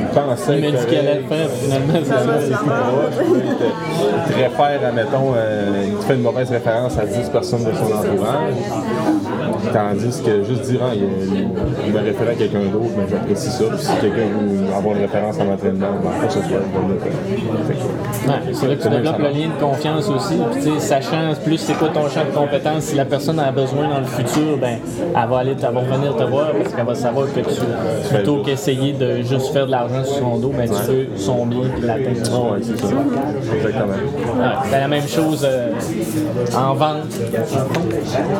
il 0.00 0.06
pensait 0.06 0.58
Il 0.58 0.64
m'a 0.64 0.78
dit 0.78 0.84
que- 0.86 0.90
qu'elle 0.90 1.06
allait 1.08 1.20
le 1.20 1.26
faire, 1.26 1.48
finalement, 1.50 1.92
c'est 2.02 2.10
ça. 2.10 2.40
c'est 2.40 2.50
tout 2.50 2.64
droit. 2.64 3.08
Il 3.34 3.56
te, 3.56 3.64
il 4.28 4.32
te 4.34 4.38
réfère, 4.38 4.88
admettons, 4.88 5.32
euh, 5.36 5.84
il 5.88 5.94
te 5.96 6.04
fait 6.04 6.14
une 6.14 6.22
mauvaise 6.22 6.50
référence 6.50 6.98
à 6.98 7.06
10 7.06 7.28
personnes 7.30 7.64
de 7.64 7.72
son 7.72 7.84
entourage. 7.84 8.54
Tandis 9.72 10.22
que 10.22 10.44
juste 10.44 10.62
dire, 10.62 10.80
ah, 10.82 10.94
il, 10.94 11.48
il, 11.88 11.96
référé 11.96 12.32
à 12.32 12.34
quelqu'un 12.34 12.64
d'autre, 12.72 12.90
mais 12.96 13.04
j'apprécie 13.08 13.50
ça. 13.50 13.64
Puis 13.68 13.78
si 13.78 13.92
quelqu'un 14.00 14.26
veut 14.38 14.74
avoir 14.76 14.94
une 14.96 15.02
référence 15.02 15.36
en 15.38 15.52
entraînement, 15.52 15.86
ben, 16.02 16.26
que 16.26 16.32
ce 16.32 16.40
soit, 16.40 16.48
je 16.48 16.54
vais 16.54 16.94
le 16.94 17.00
faire. 17.00 18.28
Ouais, 18.28 18.52
c'est 18.52 18.68
là 18.68 18.74
que 18.76 18.82
tu 18.82 18.88
développes 18.88 19.18
le 19.18 19.28
lien 19.28 19.48
de 19.48 19.60
confiance 19.60 20.08
aussi. 20.08 20.34
Puis, 20.52 20.62
tu 20.64 20.70
plus 21.38 21.58
c'est 21.58 21.74
quoi 21.74 21.88
ton 21.88 22.08
champ 22.08 22.24
de 22.24 22.34
compétences, 22.36 22.84
si 22.84 22.94
la 22.94 23.04
personne 23.04 23.38
a 23.38 23.50
besoin 23.50 23.88
dans 23.88 23.98
le 24.00 24.06
futur, 24.06 24.56
ben, 24.60 24.78
elle 25.00 25.28
va 25.28 25.38
aller, 25.38 25.52
elle 25.56 25.74
va 25.74 25.80
revenir 25.80 26.16
te 26.16 26.22
voir 26.24 26.52
parce 26.52 26.74
qu'elle 26.74 26.86
va 26.86 26.94
savoir 26.94 27.26
que 27.32 27.40
tu, 27.40 28.14
plutôt 28.14 28.38
qu'essayer 28.42 28.92
de 28.92 29.22
juste 29.22 29.52
faire 29.52 29.66
de 29.66 29.70
l'argent 29.72 30.04
sur 30.04 30.16
son 30.16 30.36
dos, 30.38 30.52
ben, 30.56 30.68
tu 30.68 30.74
fais 30.74 31.08
son 31.16 31.46
bien 31.46 31.60
puis 31.76 31.86
l'atteindre. 31.86 32.20
Ah 32.32 32.52
ouais, 32.54 32.60
c'est 32.62 32.78
ça. 32.78 32.86
Exactement. 33.56 33.92
Ouais, 33.92 34.54
c'est 34.70 34.80
la 34.80 34.88
même 34.88 35.08
chose 35.08 35.46
euh, 35.48 35.68
en 36.56 36.74
vente. 36.74 37.08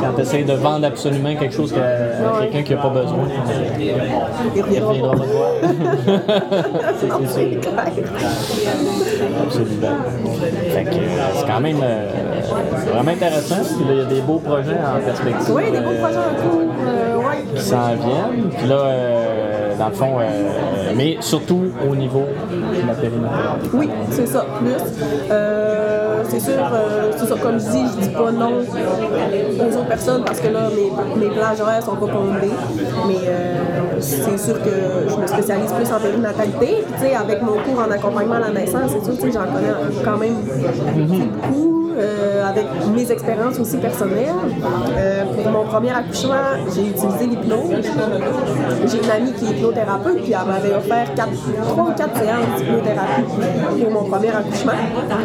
Quand 0.01 0.13
tu 0.17 0.21
essaies 0.23 0.43
de 0.45 0.53
vendre 0.55 0.87
absolument 0.87 1.35
quelque 1.37 1.55
chose 1.55 1.73
que- 1.73 1.79
à 1.79 2.41
quelqu'un 2.43 2.63
qui 2.63 2.75
n'a 2.75 2.81
pas 2.83 2.89
besoin, 2.91 3.19
il 4.55 4.63
reviendra 4.63 4.93
pas 4.95 5.25
voir. 5.25 5.53
C'est- 7.01 7.09
sûr. 7.09 7.61
Absolument. 9.43 9.89
Fait 10.71 10.85
que 10.85 10.89
euh, 10.91 10.95
c'est 11.35 11.47
quand 11.47 11.61
même 11.61 11.81
euh, 11.83 12.07
vraiment 12.93 13.11
intéressant. 13.11 13.57
Il 13.91 13.97
y 13.97 14.01
a 14.01 14.05
des 14.05 14.21
beaux 14.21 14.39
projets 14.39 14.77
en 14.77 15.01
perspective. 15.05 15.55
Oui, 15.55 15.71
des 15.71 15.81
beaux 15.81 15.91
euh, 15.91 16.01
projets 16.03 16.19
en 16.19 16.43
cours. 16.43 16.61
euh, 16.87 17.17
ouais. 17.19 17.45
qui 17.55 17.63
s'en 17.63 17.89
viennent. 17.95 18.51
Puis 18.57 18.69
là, 18.69 18.75
euh, 18.77 19.79
dans 19.79 19.89
le 19.89 19.95
fond, 19.95 20.19
euh, 20.21 20.93
mais 20.97 21.17
surtout 21.21 21.63
au 21.91 21.95
niveau 21.97 22.25
de 22.51 22.87
la 22.87 22.95
périmètre. 22.95 23.33
Oui, 23.75 23.89
c'est 24.11 24.27
ça, 24.27 24.45
plus. 24.59 24.73
Euh, 25.31 26.23
c'est 26.29 26.41
sûr, 26.41 26.53
euh, 26.73 27.13
ça, 27.17 27.35
comme 27.43 27.59
je 27.59 27.67
dis, 27.71 27.85
je 27.97 28.01
dis 28.09 28.15
pas 28.15 28.31
non 28.31 28.53
aux 28.61 29.77
autres 29.77 29.89
personnes 29.89 30.23
parce 30.25 30.41
que 30.41 30.49
là, 30.49 30.61
mes, 30.75 31.21
mes 31.27 31.31
plages 31.35 31.61
horaires 31.61 31.83
sont 31.83 31.97
pas 31.97 32.07
comblées. 32.07 32.51
Mais 33.09 33.17
euh, 33.27 33.55
c'est 34.01 34.39
sûr 34.39 34.63
que 34.63 34.71
je 35.09 35.17
me 35.17 35.27
spécialise 35.27 35.73
plus 35.73 35.93
en 35.93 35.99
périnatalité. 36.01 36.59
Puis, 36.85 36.95
tu 36.95 37.07
sais, 37.07 37.15
avec 37.15 37.43
mon 37.43 37.53
cours 37.53 37.83
en 37.87 37.91
accompagnement 37.91 38.37
à 38.37 38.41
la 38.41 38.51
naissance, 38.51 38.91
c'est 38.93 39.05
sûr, 39.05 39.21
sais, 39.21 39.33
j'en 39.33 39.53
connais 39.53 39.73
quand 40.05 40.17
même 40.19 40.35
beaucoup. 41.09 41.82
Euh, 41.97 42.49
avec 42.49 42.67
mes 42.95 43.11
expériences 43.11 43.59
aussi 43.59 43.77
personnelles. 43.77 44.33
Euh, 44.97 45.25
pour 45.25 45.51
mon 45.51 45.65
premier 45.65 45.91
accouchement, 45.91 46.35
j'ai 46.75 46.89
utilisé 46.89 47.27
l'hypnose. 47.27 47.71
J'ai 48.87 48.99
une 48.99 49.11
amie 49.11 49.33
qui 49.33 49.47
est 49.47 49.51
hypnothérapeute, 49.51 50.23
puis 50.23 50.33
elle 50.33 50.49
m'avait 50.49 50.75
offert 50.75 51.15
quatre, 51.15 51.33
trois 51.69 51.85
ou 51.85 51.93
quatre 51.93 52.17
séances 52.17 52.59
d'hypnothérapie 52.59 53.23
pour 53.81 53.91
mon 53.91 54.05
premier 54.05 54.29
accouchement. 54.29 54.73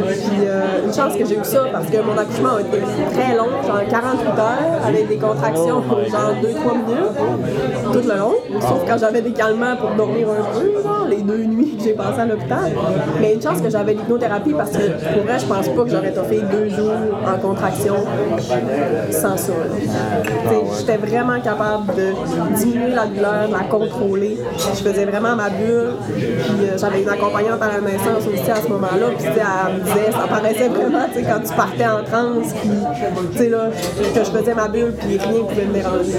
Puis 0.07 0.45
euh, 0.45 0.85
une 0.85 0.93
chance 0.93 1.15
que 1.15 1.25
j'ai 1.25 1.35
eu 1.35 1.43
ça, 1.43 1.65
parce 1.71 1.87
que 1.87 1.97
mon 1.97 2.17
accouchement 2.17 2.55
a 2.55 2.61
été 2.61 2.79
très 3.13 3.35
long, 3.35 3.49
genre 3.65 3.81
48 3.89 4.27
heures, 4.27 4.85
avec 4.85 5.07
des 5.07 5.17
contractions 5.17 5.83
genre 6.09 6.33
2-3 6.41 6.77
minutes, 6.85 7.93
tout 7.93 8.07
le 8.07 8.17
long. 8.17 8.35
Sauf 8.61 8.83
quand 8.87 8.97
j'avais 8.97 9.21
des 9.21 9.31
calmants 9.31 9.75
pour 9.77 9.91
dormir 9.91 10.27
un 10.29 10.59
peu, 10.59 10.81
genre, 10.81 11.05
les 11.09 11.21
deux 11.21 11.43
nuits 11.43 11.77
que 11.77 11.83
j'ai 11.83 11.93
passées 11.93 12.21
à 12.21 12.25
l'hôpital. 12.25 12.71
Mais 13.21 13.33
une 13.33 13.41
chance 13.41 13.61
que 13.61 13.69
j'avais 13.69 13.93
l'hypnothérapie, 13.93 14.53
parce 14.53 14.71
que 14.71 15.13
pour 15.13 15.23
vrai, 15.23 15.39
je 15.39 15.45
pense 15.45 15.67
pas 15.67 15.83
que 15.83 15.89
j'aurais 15.89 16.11
toffé 16.11 16.41
deux 16.51 16.56
jours 16.69 16.93
en 17.25 17.37
contraction 17.39 17.95
sans 19.11 19.37
ça. 19.37 19.53
J'étais 20.77 20.97
vraiment 20.97 21.39
capable 21.41 21.87
de 21.95 22.13
diminuer 22.55 22.93
la 22.93 23.05
douleur, 23.05 23.47
de 23.47 23.53
la 23.53 23.63
contrôler. 23.69 24.37
Je 24.57 24.83
faisais 24.83 25.05
vraiment 25.05 25.35
ma 25.35 25.49
bulle. 25.49 25.93
Puis 26.15 26.25
euh, 26.25 26.77
j'avais 26.77 27.01
une 27.01 27.09
accompagnante 27.09 27.61
à 27.61 27.67
la 27.67 27.81
naissance 27.81 28.27
aussi 28.27 28.51
à 28.51 28.61
ce 28.61 28.67
moment-là. 28.69 29.07
Puis 29.17 29.27
elle 29.27 29.73
me 29.73 29.83
disait, 29.83 30.11
ça 30.11 30.27
paraissait 30.27 30.69
vraiment 30.69 31.05
quand 31.15 31.39
tu 31.47 31.53
partais 31.53 31.87
en 31.87 32.03
transe, 32.03 32.53
puis 33.35 33.49
là, 33.49 33.69
que 34.13 34.23
je 34.23 34.31
faisais 34.31 34.53
ma 34.53 34.67
bulle, 34.67 34.93
puis 34.99 35.17
rien 35.17 35.31
ne 35.31 35.39
pouvait 35.39 35.65
me 35.65 35.73
déranger. 35.73 36.17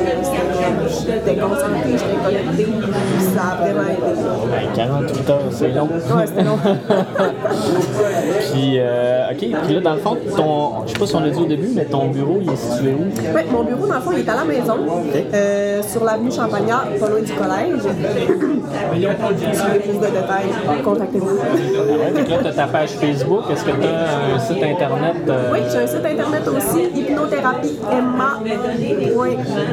J'étais 1.06 1.36
concentrée, 1.36 1.92
j'étais 1.92 2.18
connectée. 2.24 2.64
Puis 2.64 3.26
ça 3.34 3.42
a 3.52 3.56
vraiment 3.56 3.88
aidé. 3.88 4.20
Ben, 4.50 4.68
48 4.74 5.30
heures, 5.30 5.40
c'est 5.50 5.68
long. 5.68 5.88
Ouais, 5.88 6.26
c'était 6.26 6.44
long. 6.44 6.58
Puis 8.58 8.78
euh, 8.78 9.30
OK, 9.30 9.38
puis 9.38 9.74
là, 9.74 9.80
dans 9.80 9.94
le 9.94 10.00
fond, 10.00 10.16
ton, 10.36 10.86
pas 10.98 11.06
si 11.06 11.14
on 11.14 11.20
l'a 11.20 11.30
dit 11.30 11.40
au 11.40 11.46
début, 11.46 11.68
mais 11.74 11.84
ton 11.84 12.08
bureau, 12.08 12.38
il 12.42 12.50
est 12.50 12.56
situé 12.56 12.94
où? 12.94 13.34
Ouais, 13.34 13.46
mon 13.50 13.62
bureau, 13.64 13.86
dans 13.86 13.94
le 13.94 14.00
fond, 14.00 14.10
il 14.12 14.20
est 14.20 14.28
à 14.28 14.36
la 14.36 14.44
maison, 14.44 14.76
euh, 15.34 15.82
sur 15.82 16.04
l'avenue 16.04 16.30
Champagnat, 16.30 16.84
pas 17.00 17.08
loin 17.08 17.20
du 17.20 17.32
collège. 17.32 17.82
si 17.82 17.86
vous 17.86 19.64
voulez 19.64 19.78
plus 19.80 19.92
de 19.98 20.06
détails, 20.06 20.82
contactez-moi. 20.84 21.30
Ouais, 21.32 22.20
donc 22.20 22.28
là, 22.28 22.36
tu 22.42 22.46
as 22.48 22.52
ta 22.52 22.66
page 22.66 22.90
Facebook. 22.90 23.42
Est-ce 23.52 23.64
que 23.64 23.70
tu 23.70 23.86
as 23.86 24.34
un 24.34 24.38
site 24.38 24.62
internet? 24.62 25.14
euh, 25.28 25.50
Oui, 25.52 25.58
j'ai 25.70 25.78
un 25.78 25.86
site 25.86 26.04
internet 26.04 26.42
aussi, 26.48 26.82
hypnothérapie 27.00 27.78
Emma. 27.90 28.40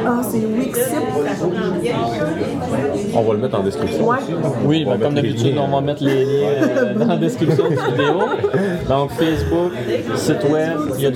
Ah, 0.06 0.20
c'est 0.22 0.38
Wixip. 0.38 1.02
On 3.14 3.22
va 3.22 3.32
le 3.32 3.38
mettre 3.38 3.58
en 3.58 3.62
description. 3.62 4.08
Ouais. 4.08 4.16
Oui, 4.64 4.84
ben, 4.84 4.98
comme 4.98 5.14
d'habitude, 5.14 5.56
on 5.58 5.68
va 5.74 5.80
mettre 5.80 6.02
les 6.04 6.24
liens 6.24 6.48
euh, 6.62 6.94
dans 6.94 7.06
la 7.06 7.16
description 7.16 7.64
de 7.70 7.76
la 7.76 7.86
vidéo. 7.88 8.18
Donc, 8.88 9.10
Facebook, 9.12 9.72
site 10.16 10.44
web, 10.50 10.72
y 10.98 11.06
a-t-il 11.06 11.15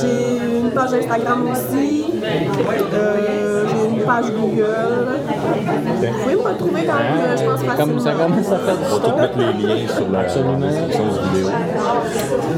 J'ai 0.00 0.58
une 0.58 0.70
page 0.70 0.92
Instagram 0.94 1.50
aussi. 1.50 2.04
Euh, 2.94 3.51
page 4.20 4.30
Google. 4.32 5.08
Vous 6.00 6.18
pouvez 6.22 6.34
me 6.34 6.40
retrouver 6.42 6.84
quand 6.84 6.98
même, 6.98 7.20
euh, 7.24 7.36
je 7.36 7.44
pense, 7.44 7.62
facilement. 7.62 7.76
Comme 7.76 8.00
ça 8.00 8.12
commence 8.12 8.52
à 8.52 8.58
faire 8.58 8.76
du 8.76 8.84
On 8.92 8.98
va 8.98 9.08
tout 9.08 9.16
mettre 9.16 9.38
les 9.38 9.66
liens 9.66 9.88
sur 9.96 10.10
la 10.10 10.18
Absolument. 10.20 10.58
description 10.58 11.04
de 11.06 11.10
vidéo. 11.28 11.48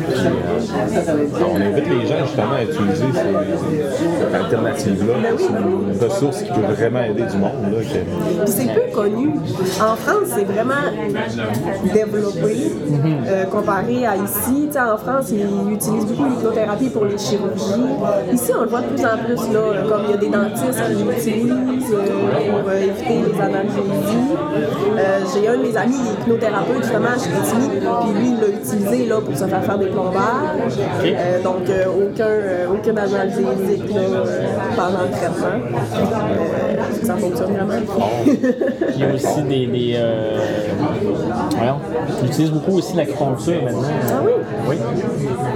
Puis, 0.09 0.16
euh, 0.26 1.44
on 1.52 1.57
invite 1.61 1.88
les 1.88 2.07
gens 2.07 2.24
justement 2.26 2.52
à 2.57 2.62
utiliser 2.62 3.07
ces, 3.12 4.18
cette 4.20 4.34
alternative-là. 4.34 5.14
C'est 5.38 5.46
une 5.46 6.09
ressource 6.11 6.42
qui 6.42 6.50
peut 6.52 6.72
vraiment 6.72 7.02
aider 7.02 7.22
du 7.30 7.36
monde. 7.36 7.52
Là, 7.72 7.78
que- 7.80 8.42
Puis 8.44 8.52
c'est 8.52 8.74
peu 8.74 8.92
connu. 8.94 9.30
En 9.80 9.96
France, 9.96 10.28
c'est 10.34 10.44
vraiment 10.44 10.84
développé 11.92 12.72
euh, 13.26 13.44
comparé 13.44 14.07
à 14.07 14.16
ici. 14.16 14.66
Tu 14.66 14.72
sais, 14.72 14.80
en 14.80 14.96
France, 14.96 15.30
ils 15.32 15.72
utilisent 15.72 16.07
beaucoup 16.07 16.24
l'hypnothérapie 16.28 16.88
pour 16.90 17.05
les 17.05 17.18
chirurgies. 17.18 17.84
Ici, 18.32 18.50
on 18.59 18.62
le 18.62 18.68
voit 18.68 18.80
de 18.80 18.86
plus 18.86 19.05
en 19.05 19.18
plus, 19.24 19.52
là, 19.52 19.61
comme 19.88 20.02
il 20.07 20.11
y 20.11 20.14
a 20.14 20.16
des 20.16 20.28
dentistes 20.28 20.82
qui 20.86 21.02
l'utilisent 21.02 21.43
euh, 21.51 22.51
pour 22.51 22.70
euh, 22.70 22.82
éviter 22.82 23.14
les 23.26 23.40
analgésies. 23.40 24.34
Euh, 24.97 25.20
J'ai 25.32 25.49
un 25.49 25.57
de 25.57 25.62
mes 25.62 25.76
amis, 25.76 25.95
il 26.01 26.09
est 26.09 26.22
hypnothérapeute, 26.22 26.82
justement, 26.82 27.14
chez 27.18 27.30
Etienne, 27.30 27.70
puis 27.80 28.20
lui, 28.20 28.28
il 28.30 28.40
l'a 28.40 28.49
utilisé 28.49 29.07
là, 29.07 29.20
pour 29.20 29.36
se 29.36 29.45
faire 29.45 29.64
faire 29.64 29.78
des 29.78 29.86
plombages. 29.86 30.78
Euh, 31.05 31.42
donc, 31.42 31.68
euh, 31.68 31.84
aucun, 31.86 32.24
euh, 32.24 32.66
aucun 32.72 32.97
analgésique 32.97 33.95
là, 33.95 34.03
pendant 34.76 35.03
le 35.03 35.11
traitement. 35.11 35.78
Ça 37.03 37.16
fonctionne 37.16 37.53
vraiment. 37.53 38.11
Il 38.95 39.01
y 39.01 39.05
a 39.05 39.14
aussi 39.14 39.42
des. 39.42 39.66
des 39.66 39.99
voyons, 41.57 41.78
utilises 42.24 42.51
beaucoup 42.51 42.78
aussi 42.78 42.97
l'acupuncture 42.97 43.62
maintenant. 43.62 43.82
Ah 44.09 44.22
oui? 44.24 44.32
Oui. 44.68 44.76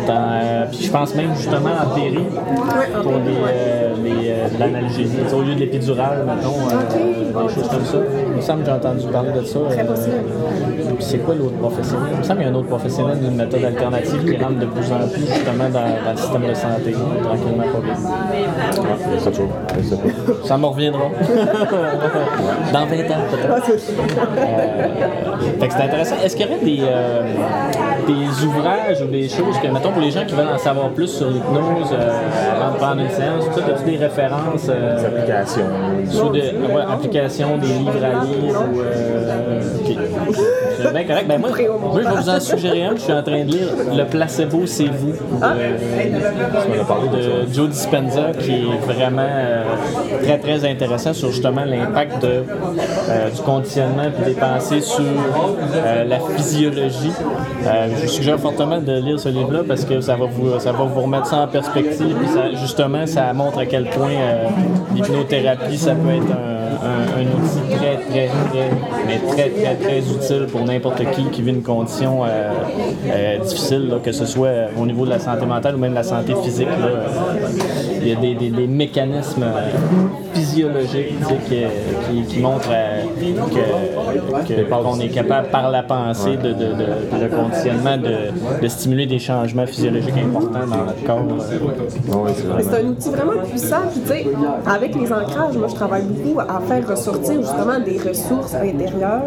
Dans, 0.08 0.14
euh, 0.16 0.64
puis 0.70 0.84
je 0.86 0.90
pense 0.90 1.14
même 1.14 1.34
justement 1.36 1.68
en 1.84 1.94
péri 1.94 2.16
en 2.18 3.02
pour 3.02 3.12
euh, 3.12 3.94
les, 4.02 4.30
euh, 4.30 4.48
de 4.48 4.58
l'analgésie. 4.58 5.18
Au 5.34 5.42
lieu 5.42 5.54
de 5.54 5.60
l'épidurale, 5.60 6.24
mettons, 6.26 6.56
euh, 6.66 7.46
des 7.46 7.54
choses 7.54 7.68
comme 7.68 7.84
ça. 7.84 7.98
Il 8.30 8.36
me 8.36 8.40
semble 8.40 8.60
que 8.60 8.66
j'ai 8.66 8.72
entendu 8.72 9.06
parler 9.08 9.32
de 9.32 9.42
ça. 9.44 9.58
Euh, 9.58 9.84
puis 10.94 11.04
c'est 11.04 11.18
quoi 11.18 11.34
l'autre 11.34 11.58
professionnel? 11.58 12.08
Il 12.14 12.18
me 12.20 12.22
semble 12.22 12.38
qu'il 12.38 12.48
y 12.48 12.50
a 12.50 12.52
un 12.52 12.58
autre 12.58 12.68
professionnel 12.68 13.18
d'une 13.20 13.36
méthode 13.36 13.64
alternative 13.64 14.24
qui 14.24 14.42
rentre 14.42 14.58
de 14.60 14.66
plus 14.66 14.92
en 14.92 15.08
plus 15.08 15.26
justement 15.26 15.68
dans, 15.68 16.04
dans 16.04 16.12
le 16.12 16.16
système 16.16 16.46
de 16.48 16.54
santé, 16.54 16.94
tranquillement 17.22 17.64
pas 17.64 17.80
vite. 17.80 18.80
Ouais, 18.80 19.18
ça, 19.18 19.30
toujours. 19.30 19.48
Je 19.78 19.82
sais 19.84 19.96
pas. 19.96 20.08
Ça 20.44 20.56
me 20.56 20.66
reviendra. 20.66 21.02
Dans 22.72 22.86
20 22.86 22.96
ans, 23.10 23.14
peut-être. 23.30 23.70
Euh, 24.38 24.88
fait 25.60 25.68
que 25.68 25.72
c'est 25.74 25.82
intéressant. 25.82 26.16
Est-ce 26.24 26.36
qu'il 26.36 26.46
y 26.46 26.48
aurait 26.48 26.64
des, 26.64 26.78
euh, 26.82 27.22
des 28.12 28.44
ouvrages 28.44 29.00
ou 29.02 29.06
des 29.06 29.28
choses 29.28 29.58
que, 29.62 29.68
mettons, 29.68 29.92
pour 29.92 30.00
les 30.02 30.10
gens 30.10 30.24
qui 30.26 30.34
veulent 30.34 30.48
en 30.54 30.58
savoir 30.58 30.88
plus 30.90 31.08
sur 31.08 31.28
l'hypnose 31.30 31.90
euh, 31.92 32.56
avant 32.60 32.72
de 32.72 32.76
prendre 32.78 33.00
une 33.02 33.10
séance, 33.10 33.44
tout 33.54 33.60
ça, 33.60 33.66
as-tu 33.66 33.90
des 33.90 33.96
références? 33.96 34.66
euh, 34.68 34.96
Les 34.98 35.04
applications. 35.04 35.66
sur 36.10 36.30
des 36.30 36.40
ouais, 36.40 36.82
applications, 36.88 37.58
des 37.58 37.66
livres 37.66 38.04
à 38.04 38.24
lire 38.24 38.60
ou. 38.72 38.80
Euh. 38.80 39.60
C'est 40.80 40.92
bien 40.92 41.04
correct. 41.04 41.26
Ben 41.28 41.38
moi, 41.38 41.50
moi, 41.50 42.00
je 42.02 42.08
vais 42.08 42.14
vous 42.22 42.28
en 42.28 42.40
suggérer 42.40 42.84
un. 42.84 42.94
Je 42.96 43.00
suis 43.00 43.12
en 43.12 43.22
train 43.22 43.44
de 43.44 43.50
lire 43.50 43.68
Le 43.96 44.04
placebo, 44.04 44.62
c'est 44.66 44.86
vous. 44.86 45.12
On 45.32 45.42
a 45.42 46.84
parlé 46.84 47.08
de 47.08 47.18
de 47.18 47.52
Joe 47.52 47.68
Dispenza 47.68 48.30
qui 48.38 48.52
est 48.52 48.92
vraiment 48.92 49.22
euh, 49.28 49.64
très 50.22 50.38
très 50.38 50.64
intéressant 50.68 51.12
sur 51.12 51.30
justement 51.30 51.64
l'impact 51.64 52.22
de, 52.22 52.28
euh, 53.08 53.30
du 53.30 53.40
conditionnement 53.42 54.04
et 54.04 54.24
des 54.24 54.32
pensées 54.34 54.80
sur 54.80 55.02
euh, 55.04 56.04
la 56.04 56.18
physiologie. 56.36 57.12
Euh, 57.66 57.88
je 57.96 58.02
vous 58.02 58.08
suggère 58.08 58.38
fortement 58.38 58.78
de 58.80 58.92
lire 59.00 59.18
ce 59.20 59.28
livre-là 59.28 59.60
parce 59.66 59.84
que 59.84 60.00
ça 60.00 60.16
va 60.16 60.26
vous, 60.26 60.58
ça 60.58 60.72
va 60.72 60.84
vous 60.84 61.00
remettre 61.02 61.26
ça 61.26 61.38
en 61.38 61.48
perspective. 61.48 62.14
Puis 62.18 62.28
ça, 62.28 62.50
justement, 62.60 63.06
ça 63.06 63.32
montre 63.32 63.58
à 63.58 63.66
quel 63.66 63.84
point 63.90 64.10
euh, 64.10 64.44
l'hypnothérapie, 64.94 65.76
ça 65.78 65.92
peut 65.92 66.10
être 66.14 66.32
un, 66.32 66.58
un- 66.86 67.20
un 67.20 67.22
outil 67.22 67.76
très, 67.76 67.96
très, 67.96 68.26
très, 68.28 68.70
mais 69.06 69.18
très, 69.32 69.48
très, 69.50 69.74
très 69.76 69.98
utile 69.98 70.46
pour 70.50 70.62
n'importe 70.68 71.02
qui 71.12 71.24
qui 71.32 71.42
vit 71.42 71.50
une 71.50 71.62
condition 71.62 72.24
euh, 72.24 72.28
euh, 73.08 73.38
difficile, 73.38 73.94
que 74.04 74.12
ce 74.12 74.26
soit 74.26 74.68
au 74.80 74.86
niveau 74.86 75.04
de 75.04 75.10
la 75.10 75.18
santé 75.18 75.44
mentale 75.46 75.74
ou 75.76 75.78
même 75.78 75.90
de 75.90 75.96
la 75.96 76.02
santé 76.02 76.34
physique. 76.42 76.68
là. 76.68 76.88
Il 78.00 78.08
y 78.08 78.12
a 78.12 78.16
des- 78.16 78.34
des 78.50 78.66
mécanismes 78.66 79.44
sais, 80.52 81.38
qui, 81.46 81.64
qui- 82.10 82.24
qui 82.26 82.40
montrent 82.40 82.70
euh, 82.72 83.02
qu'on 84.82 85.00
est 85.00 85.08
capable 85.08 85.48
par 85.48 85.70
la 85.70 85.82
pensée 85.82 86.36
de, 86.36 86.48
de- 86.52 86.54
de- 86.54 87.22
le 87.22 87.28
conditionnement 87.28 87.96
de, 87.96 88.60
de 88.62 88.68
stimuler 88.68 89.06
des 89.06 89.18
changements 89.18 89.66
physiologiques 89.66 90.14
importants 90.18 90.66
dans 90.66 90.76
notre 90.76 91.04
corps. 91.04 91.22
Oui, 91.28 92.30
c'est 92.60 92.80
un 92.84 92.88
outil 92.88 93.10
vraiment 93.10 93.42
puissant. 93.48 93.76
Puis, 93.92 94.00
tu 94.02 94.08
sais, 94.08 94.26
avec 94.66 94.94
les 94.94 95.12
ancrages, 95.12 95.56
moi, 95.56 95.68
je 95.68 95.74
travaille 95.74 96.02
beaucoup 96.02 96.40
à 96.40 96.60
faire 96.66 96.88
ressortir 96.88 97.40
justement 97.40 97.78
des 97.84 97.98
ressources 98.08 98.54
intérieures 98.54 99.22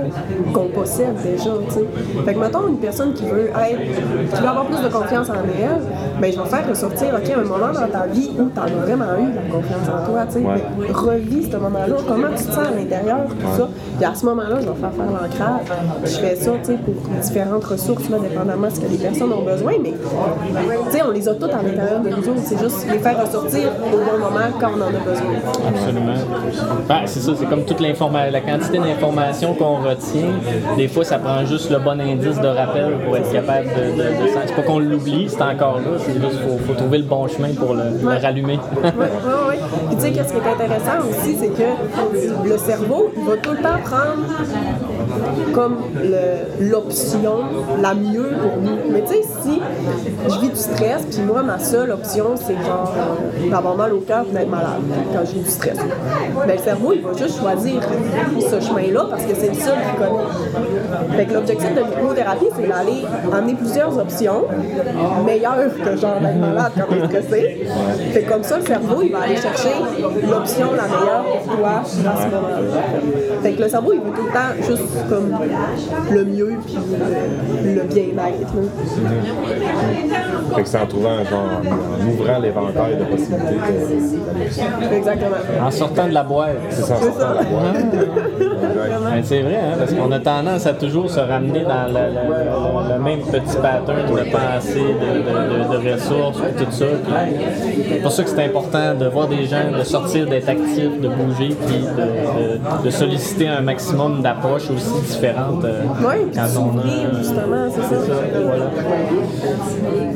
qu'on 0.53 0.65
possède 0.67 1.15
déjà. 1.23 1.51
tu 1.67 1.73
sais. 1.73 1.85
Fait 2.25 2.33
que, 2.33 2.39
mettons, 2.39 2.67
une 2.67 2.77
personne 2.77 3.13
qui 3.13 3.23
veut 3.25 3.47
être, 3.49 4.33
qui 4.35 4.41
veut 4.41 4.47
avoir 4.47 4.65
plus 4.65 4.81
de 4.81 4.89
confiance 4.89 5.29
en 5.29 5.33
elle, 5.35 5.81
ben, 6.19 6.31
je 6.31 6.39
vais 6.39 6.49
faire 6.49 6.67
ressortir, 6.69 7.07
OK, 7.15 7.31
un 7.35 7.43
moment 7.43 7.73
dans 7.73 7.87
ta 7.87 8.07
vie 8.07 8.29
où 8.37 8.49
tu 8.53 8.59
as 8.59 8.65
vraiment 8.85 9.13
eu 9.19 9.33
la 9.35 9.51
confiance 9.51 9.87
en 9.87 10.05
toi. 10.11 10.21
tu 10.27 10.33
sais. 10.33 10.39
Ouais. 10.39 10.87
Revis 11.11 11.51
ce 11.51 11.57
moment-là. 11.57 11.95
Comment 12.07 12.29
tu 12.29 12.43
te 12.45 12.51
sens 12.51 12.67
à 12.67 12.71
l'intérieur, 12.71 13.25
tout 13.27 13.57
ça? 13.57 13.67
Puis 13.97 14.05
à 14.05 14.15
ce 14.15 14.25
moment-là, 14.25 14.61
je 14.61 14.67
vais 14.67 14.79
faire 14.79 14.93
faire 14.93 15.11
l'ancrage. 15.11 15.77
Je 16.05 16.09
fais 16.09 16.35
ça, 16.35 16.51
tu 16.59 16.65
sais, 16.65 16.77
pour 16.77 16.93
différentes 17.21 17.63
ressources, 17.65 18.09
là, 18.09 18.17
dépendamment 18.19 18.67
de 18.67 18.73
ce 18.73 18.79
que 18.79 18.87
les 18.87 18.97
personnes 18.97 19.33
ont 19.33 19.43
besoin. 19.43 19.73
Mais, 19.83 19.91
tu 19.91 20.91
sais, 20.91 21.03
on 21.03 21.11
les 21.11 21.27
a 21.27 21.33
toutes 21.33 21.51
à 21.51 21.61
l'intérieur 21.61 21.99
de 22.01 22.09
nous 22.09 22.29
autres. 22.29 22.41
C'est 22.45 22.59
juste 22.59 22.87
les 22.89 22.99
faire 22.99 23.21
ressortir 23.21 23.69
au 23.85 23.97
bon 23.97 24.19
moment 24.19 24.47
quand 24.59 24.71
on 24.77 24.81
en 24.81 24.87
a 24.87 24.99
besoin. 24.99 25.67
Absolument. 25.67 26.13
Ben, 26.87 27.01
c'est 27.05 27.19
ça, 27.19 27.31
c'est 27.37 27.45
comme 27.45 27.65
toute 27.65 27.81
l'information, 27.81 28.31
la 28.31 28.41
quantité 28.41 28.77
d'informations 28.77 29.53
qu'on 29.53 29.77
retient. 29.77 30.31
Des 30.77 30.87
fois, 30.87 31.03
ça 31.03 31.19
prend 31.19 31.45
juste 31.45 31.69
le 31.71 31.79
bon 31.79 31.99
indice 31.99 32.39
de 32.39 32.47
rappel 32.47 32.93
pour 33.05 33.17
être 33.17 33.31
capable 33.31 33.67
de. 33.67 33.97
de, 33.97 34.27
c'est 34.47 34.55
pas 34.55 34.61
qu'on 34.61 34.79
l'oublie, 34.79 35.27
c'est 35.29 35.41
encore 35.41 35.77
là. 35.77 35.97
C'est 35.97 36.13
juste 36.13 36.39
qu'il 36.39 36.39
faut, 36.39 36.57
faut 36.67 36.73
trouver 36.73 36.99
le 36.99 37.03
bon 37.03 37.27
chemin 37.27 37.49
pour 37.53 37.73
le, 37.73 37.83
le 38.01 38.21
rallumer. 38.21 38.59
Sais, 40.01 40.11
qu'est-ce 40.11 40.33
qui 40.33 40.39
est 40.39 40.51
intéressant 40.51 41.07
aussi, 41.09 41.37
c'est 41.39 41.49
que 41.49 42.49
le 42.49 42.57
cerveau, 42.57 43.11
va 43.27 43.37
tout 43.37 43.51
le 43.51 43.57
temps 43.57 43.77
prendre 43.83 44.27
comme 45.53 45.77
l'option 46.59 47.39
la 47.81 47.93
mieux 47.93 48.31
pour 48.41 48.57
nous. 48.61 48.77
Je 49.45 50.39
vis 50.39 50.49
du 50.49 50.55
stress, 50.55 51.03
puis 51.09 51.21
moi, 51.21 51.41
ma 51.43 51.59
seule 51.59 51.91
option, 51.91 52.35
c'est 52.35 52.55
genre 52.55 52.93
euh, 52.97 53.49
d'avoir 53.49 53.75
mal 53.75 53.93
au 53.93 53.99
cœur 53.99 54.25
d'être 54.25 54.49
malade 54.49 54.81
quand 55.13 55.23
vis 55.23 55.39
du 55.39 55.49
stress. 55.49 55.77
Mais 56.47 56.57
le 56.57 56.61
cerveau, 56.61 56.93
il 56.93 57.01
va 57.01 57.13
juste 57.17 57.39
choisir 57.39 57.81
ce 58.39 58.59
chemin-là 58.59 59.07
parce 59.09 59.23
que 59.23 59.33
c'est 59.35 59.49
le 59.49 59.53
seul 59.53 59.75
qu'il 59.75 59.99
connaît. 59.99 61.17
Fait 61.17 61.25
que 61.25 61.33
l'objectif 61.33 61.75
de 61.75 61.81
l'hypnothérapie, 61.81 62.45
c'est 62.55 62.67
d'aller 62.67 63.05
amener 63.33 63.53
plusieurs 63.55 63.97
options 63.97 64.45
meilleures 65.25 65.73
que 65.75 65.97
genre 65.97 66.19
d'être 66.19 66.39
malade 66.39 66.71
quand 66.75 66.95
t'es 67.09 67.21
stressé. 67.21 67.67
Comme 68.29 68.43
ça, 68.43 68.57
le 68.57 68.65
cerveau, 68.65 69.01
il 69.03 69.11
va 69.11 69.21
aller 69.21 69.35
chercher 69.35 69.73
l'option 70.29 70.67
la 70.75 70.83
meilleure 70.83 71.25
pour 71.45 71.57
toi 71.57 71.69
à 71.69 71.83
ce 71.85 72.35
moment-là. 72.35 72.81
Fait 73.41 73.53
que 73.53 73.61
le 73.61 73.69
cerveau, 73.69 73.93
il 73.93 73.99
veut 73.99 74.11
tout 74.15 74.25
le 74.25 74.31
temps 74.31 74.67
juste 74.67 75.09
comme 75.09 75.33
le 76.11 76.25
mieux 76.25 76.53
puis 76.65 76.77
le 77.63 77.81
bien-être. 77.83 78.53
Fait 80.55 80.63
que 80.63 80.67
c'est 80.67 80.77
en 80.79 80.85
trouvant, 80.85 81.17
genre, 81.23 81.49
en, 81.63 81.67
en 81.67 82.07
ouvrant 82.11 82.39
l'éventail 82.39 82.97
de 82.97 83.03
possibilités 83.05 83.57
Exactement. 84.95 85.65
En 85.65 85.71
sortant 85.71 86.07
de 86.07 86.13
la 86.13 86.23
boîte. 86.23 86.57
C'est 86.69 86.81
ça, 86.83 86.95
en 86.95 86.99
sortant 87.01 87.29
de 87.31 87.35
la 87.35 87.43
boîte. 87.43 87.75
Exact. 87.75 89.11
Ben, 89.11 89.23
c'est 89.23 89.41
vrai, 89.41 89.55
hein, 89.55 89.75
parce 89.77 89.93
qu'on 89.93 90.11
a 90.11 90.19
tendance 90.19 90.65
à 90.65 90.73
toujours 90.73 91.09
se 91.09 91.19
ramener 91.19 91.63
dans 91.63 91.87
le, 91.87 91.93
le- 91.93 92.89
le- 92.89 92.93
le 92.93 92.99
même 93.03 93.19
petit 93.21 93.55
pattern 93.57 94.05
de 94.07 94.31
pensée, 94.31 94.79
de, 94.79 95.09
de- 95.17 95.77
de- 95.77 95.87
de 95.87 95.93
ressources, 95.93 96.37
tout 96.57 96.71
ça. 96.71 96.85
C'est 97.89 98.01
pour 98.01 98.11
ça 98.11 98.23
que 98.23 98.29
c'est 98.29 98.43
important 98.45 98.93
de 98.99 99.05
voir 99.07 99.27
des 99.27 99.45
gens, 99.45 99.71
de 99.77 99.83
sortir, 99.83 100.25
d'être 100.27 100.49
actifs, 100.49 100.99
de 101.01 101.07
bouger, 101.07 101.55
puis 101.67 101.77
de, 101.79 102.79
de- 102.79 102.85
de 102.85 102.89
solliciter 102.89 103.47
un 103.47 103.61
maximum 103.61 104.21
d'approches 104.21 104.69
aussi 104.69 105.01
différentes 105.07 105.63
euh, 105.65 105.83
Oui, 106.01 106.15
quand 106.33 106.47
on 106.59 106.77
a. 106.79 107.17
justement, 107.17 107.67
c'est 107.69 107.81
ça. 107.95 108.01
Voilà. 108.43 108.65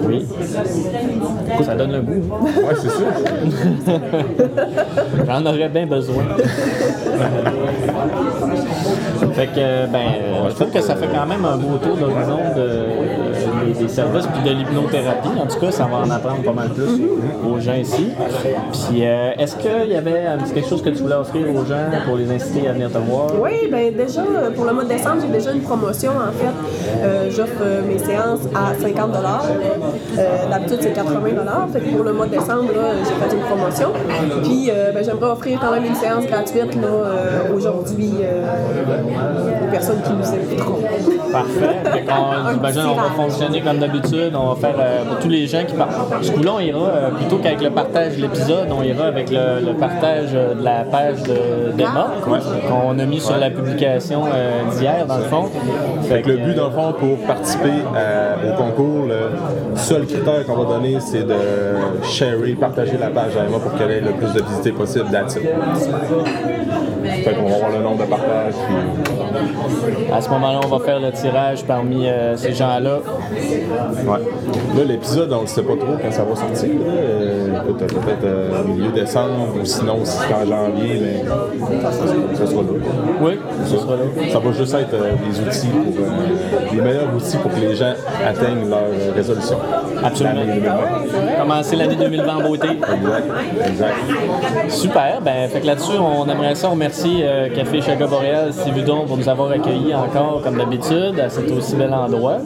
Oui. 0.07 0.25
Ça 1.63 1.75
donne 1.75 1.91
le 1.91 2.01
goût. 2.01 2.13
Ouais, 2.13 2.75
c'est 2.81 2.89
ça. 2.89 3.05
J'en 5.27 5.45
aurais 5.45 5.69
bien 5.69 5.85
besoin. 5.85 6.23
fait 9.33 9.47
que, 9.47 9.85
ben, 9.87 9.99
euh, 10.21 10.49
je 10.49 10.55
trouve 10.55 10.71
que 10.71 10.81
ça 10.81 10.95
fait 10.95 11.07
quand 11.13 11.25
même 11.25 11.43
un 11.43 11.57
beau 11.57 11.77
tour 11.77 11.97
d'horizon 11.97 12.39
de, 12.55 12.85
des, 13.65 13.73
des 13.73 13.89
services 13.89 14.27
puis 14.27 14.49
de 14.49 14.55
l'hypnothérapie. 14.55 15.29
En 15.39 15.47
tout 15.47 15.59
cas, 15.59 15.71
ça 15.71 15.85
va 15.85 15.97
en 15.97 16.09
apprendre 16.09 16.43
pas 16.43 16.53
mal 16.53 16.69
plus 16.69 17.01
aux 17.47 17.59
gens 17.59 17.73
ici. 17.75 18.09
Puis, 18.89 19.05
euh, 19.05 19.31
est-ce 19.37 19.55
qu'il 19.55 19.91
y 19.91 19.95
avait 19.95 20.25
un 20.25 20.37
petit 20.37 20.53
quelque 20.53 20.69
chose 20.69 20.81
que 20.81 20.89
tu 20.89 21.01
voulais 21.03 21.15
offrir 21.15 21.47
aux 21.49 21.65
gens 21.65 21.89
pour 22.05 22.17
les 22.17 22.31
inciter 22.31 22.67
à 22.67 22.73
venir 22.73 22.91
te 22.91 22.97
voir? 22.97 23.31
Oui, 23.41 23.67
ben 23.71 23.93
déjà, 23.95 24.21
euh, 24.21 24.51
pour 24.51 24.65
le 24.65 24.73
mois 24.73 24.83
de 24.83 24.89
décembre, 24.89 25.17
j'ai 25.21 25.31
déjà 25.31 25.51
une 25.51 25.61
promotion, 25.61 26.11
en 26.11 26.31
fait. 26.31 27.03
Euh, 27.03 27.29
J'offre 27.29 27.61
euh, 27.61 27.81
mes 27.87 27.99
séances 27.99 28.41
à 28.53 28.73
50 28.79 29.11
euh, 29.15 30.49
D'habitude, 30.49 30.77
c'est 30.81 30.93
80 30.93 31.19
Fait 31.73 31.79
que 31.79 31.95
pour 31.95 32.03
le 32.03 32.13
mois 32.13 32.25
de 32.27 32.31
décembre, 32.31 32.69
j'ai 33.03 33.29
fait 33.29 33.35
une 33.35 33.43
promotion. 33.43 33.89
Puis, 34.43 34.69
euh, 34.69 34.91
ben, 34.91 35.03
j'aimerais 35.03 35.31
offrir 35.31 35.59
quand 35.59 35.71
même 35.71 35.85
une 35.85 35.95
séance 35.95 36.25
gratuite, 36.25 36.75
là, 36.75 36.87
euh, 36.87 37.55
aujourd'hui, 37.55 38.11
euh, 38.21 38.45
aux 39.67 39.71
personnes 39.71 40.01
qui 40.01 40.11
nous 40.11 40.33
écouteront. 40.33 40.79
Parfait. 41.31 42.03
Qu'on, 42.05 42.53
j'imagine, 42.53 42.81
petit 42.81 42.87
on 42.87 42.95
va 42.95 43.01
rappel. 43.01 43.54
Comme 43.61 43.79
d'habitude. 43.79 44.33
On 44.35 44.53
va 44.53 44.55
faire 44.55 44.75
euh, 44.79 45.05
pour 45.05 45.19
tous 45.19 45.29
les 45.29 45.47
gens 45.47 45.63
qui 45.65 45.75
partent. 45.75 46.23
Ce 46.23 46.31
coup-là, 46.31 46.51
on 46.55 46.59
ira 46.59 46.87
euh, 46.87 47.09
plutôt 47.11 47.37
qu'avec 47.37 47.61
le 47.61 47.69
partage 47.69 48.17
de 48.17 48.21
l'épisode, 48.21 48.67
on 48.71 48.83
ira 48.83 49.05
avec 49.05 49.29
le, 49.29 49.65
le 49.65 49.73
partage 49.73 50.29
euh, 50.33 50.53
de 50.55 50.63
la 50.63 50.83
page 50.83 51.23
de 51.23 51.71
d'Emma 51.75 52.11
qu'on 52.67 52.97
a 52.99 53.05
mis 53.05 53.19
sur 53.19 53.37
la 53.37 53.49
publication 53.49 54.23
euh, 54.25 54.61
d'hier, 54.77 55.05
dans 55.07 55.17
le 55.17 55.23
fond. 55.23 55.45
Fait 56.03 56.21
que 56.21 56.29
le 56.29 56.37
but, 56.37 56.55
dans 56.55 56.67
le 56.67 56.71
fond, 56.73 56.93
pour 56.97 57.17
participer 57.25 57.69
euh, 57.95 58.53
au 58.53 58.57
concours, 58.57 59.05
le 59.07 59.77
seul 59.77 60.05
critère 60.05 60.45
qu'on 60.45 60.55
va 60.63 60.73
donner, 60.75 60.97
c'est 60.99 61.23
de 61.25 61.35
sharer, 62.03 62.53
partager 62.53 62.97
la 62.97 63.07
page 63.07 63.35
à 63.37 63.45
Emma 63.45 63.59
pour 63.59 63.73
qu'elle 63.77 63.91
ait 63.91 64.01
le 64.01 64.11
plus 64.11 64.33
de 64.33 64.41
visités 64.41 64.71
possible 64.71 65.05
that's 65.11 65.35
it. 65.35 65.43
Fait 67.25 67.33
qu'on 67.33 67.49
va 67.49 67.57
voir 67.57 67.71
le 67.71 67.79
nombre 67.79 68.05
de 68.05 68.07
partages. 68.07 68.53
Puis... 68.53 70.13
à 70.13 70.21
ce 70.21 70.29
moment-là, 70.29 70.59
on 70.63 70.67
va 70.67 70.85
faire 70.85 70.99
le 70.99 71.11
tirage 71.11 71.63
parmi 71.65 72.07
euh, 72.07 72.37
ces 72.37 72.53
gens-là. 72.53 72.99
Ouais. 73.33 74.19
Là, 74.77 74.83
l'épisode, 74.87 75.33
on 75.33 75.41
ne 75.41 75.47
sait 75.47 75.63
pas 75.63 75.75
trop 75.75 75.97
quand 75.99 76.11
ça 76.11 76.23
va 76.23 76.35
sortir. 76.35 76.69
peut-être 76.69 78.23
euh, 78.23 78.63
milieu 78.67 78.91
décembre, 78.91 79.55
ou 79.59 79.65
sinon, 79.65 80.05
si 80.05 80.17
c'est 80.19 80.33
en 80.35 80.45
janvier, 80.45 81.01
mais 81.01 82.35
ça 82.35 82.45
sera 82.45 82.61
là. 82.61 82.69
Oui, 83.19 83.39
ce 83.65 83.77
sera 83.77 83.95
là. 83.95 84.03
Ça 84.31 84.37
va 84.37 84.51
juste 84.51 84.73
être 84.75 84.93
euh, 84.93 85.13
des 85.27 85.39
outils 85.39 85.67
pour 85.67 86.75
les 86.75 86.81
meilleurs 86.81 87.15
outils 87.15 87.37
pour 87.37 87.51
que 87.51 87.59
les 87.59 87.75
gens 87.75 87.93
atteignent 88.23 88.69
leur 88.69 89.15
résolution. 89.15 89.57
Absolument. 90.03 90.41
L'année 90.41 90.61
2020. 90.61 91.39
Commencer 91.39 91.75
l'année 91.75 91.95
2020 91.95 92.35
en 92.35 92.41
beauté. 92.41 92.67
Exact. 92.67 93.27
Exact. 93.67 93.95
Super. 94.69 95.21
Ben, 95.21 95.49
fait 95.49 95.61
que 95.61 95.65
là-dessus, 95.65 95.97
on 95.97 96.29
aimerait 96.29 96.53
ça 96.53 96.67
remercier 96.67 97.14
euh, 97.23 97.49
Café 97.49 97.81
Chaga 97.81 98.07
Boréal, 98.07 98.51
Sylvidon, 98.53 99.05
pour 99.05 99.17
nous 99.17 99.29
avoir 99.29 99.51
accueillis 99.51 99.93
encore, 99.93 100.41
comme 100.43 100.57
d'habitude, 100.57 101.19
à 101.19 101.29
cet 101.29 101.51
aussi 101.51 101.75
bel 101.75 101.93
endroit. 101.93 102.37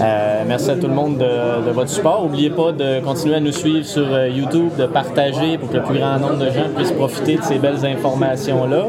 Euh, 0.00 0.42
merci 0.46 0.70
à 0.70 0.76
tout 0.76 0.86
le 0.86 0.94
monde 0.94 1.18
de, 1.18 1.70
votre 1.70 1.90
support. 1.90 2.22
N'oubliez 2.22 2.50
pas 2.50 2.72
de 2.72 3.00
continuer 3.00 3.36
à 3.36 3.40
nous 3.40 3.52
suivre 3.52 3.84
sur 3.84 4.06
euh, 4.12 4.28
YouTube, 4.28 4.70
de 4.78 4.86
partager 4.86 5.58
pour 5.58 5.70
que 5.70 5.76
le 5.76 5.82
plus 5.82 5.98
grand 5.98 6.18
nombre 6.18 6.38
de 6.38 6.46
gens 6.46 6.68
puissent 6.74 6.92
profiter 6.92 7.36
de 7.36 7.42
ces 7.42 7.58
belles 7.58 7.84
informations-là. 7.84 8.86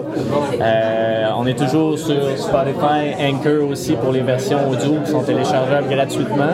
On 1.38 1.46
est 1.48 1.58
toujours 1.58 1.98
sur 2.00 2.16
Spotify, 2.38 3.14
Anchor 3.20 3.70
aussi 3.70 3.94
pour 3.94 4.12
les 4.12 4.22
versions 4.22 4.70
audio 4.70 4.96
qui 5.04 5.12
sont 5.12 5.22
téléchargeables 5.22 5.90
gratuitement. 5.90 6.54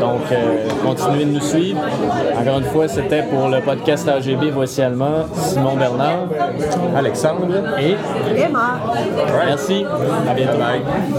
Donc, 0.00 0.22
continuez 0.84 1.24
de 1.24 1.30
nous 1.30 1.40
suivre. 1.40 1.80
Encore 2.38 2.58
une 2.58 2.64
fois, 2.64 2.86
c'était 2.86 3.22
pour 3.22 3.48
le 3.48 3.60
podcast 3.60 4.08
AGB 4.08 4.50
Voici 4.52 4.82
Allemand, 4.82 5.24
Simon 5.34 5.76
Bernard. 5.76 6.28
Alexandre, 6.96 7.45
Merci. 9.46 9.84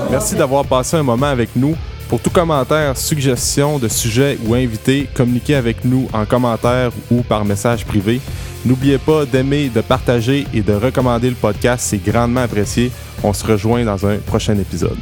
Merci 0.10 0.36
d'avoir 0.36 0.66
passé 0.66 0.98
un 0.98 1.04
moment 1.04 1.28
avec 1.28 1.56
nous. 1.56 1.76
Pour 2.10 2.22
tout 2.22 2.30
commentaire, 2.30 2.96
suggestion 2.96 3.80
de 3.80 3.90
sujet 3.90 4.38
ou 4.46 4.54
invité, 4.54 5.10
communiquez 5.14 5.56
avec 5.56 5.84
nous 5.84 6.08
en 6.14 6.26
commentaire 6.26 6.92
ou 7.12 7.22
par 7.22 7.44
message 7.44 7.86
privé. 7.86 8.22
N'oubliez 8.66 8.98
pas 8.98 9.26
d'aimer, 9.26 9.70
de 9.70 9.82
partager 9.82 10.48
et 10.54 10.62
de 10.62 10.74
recommander 10.74 11.30
le 11.30 11.36
podcast, 11.36 11.86
c'est 11.90 12.04
grandement 12.04 12.42
apprécié. 12.42 12.92
On 13.24 13.34
se 13.34 13.46
rejoint 13.46 13.84
dans 13.84 14.06
un 14.06 14.18
prochain 14.18 14.58
épisode. 14.58 14.98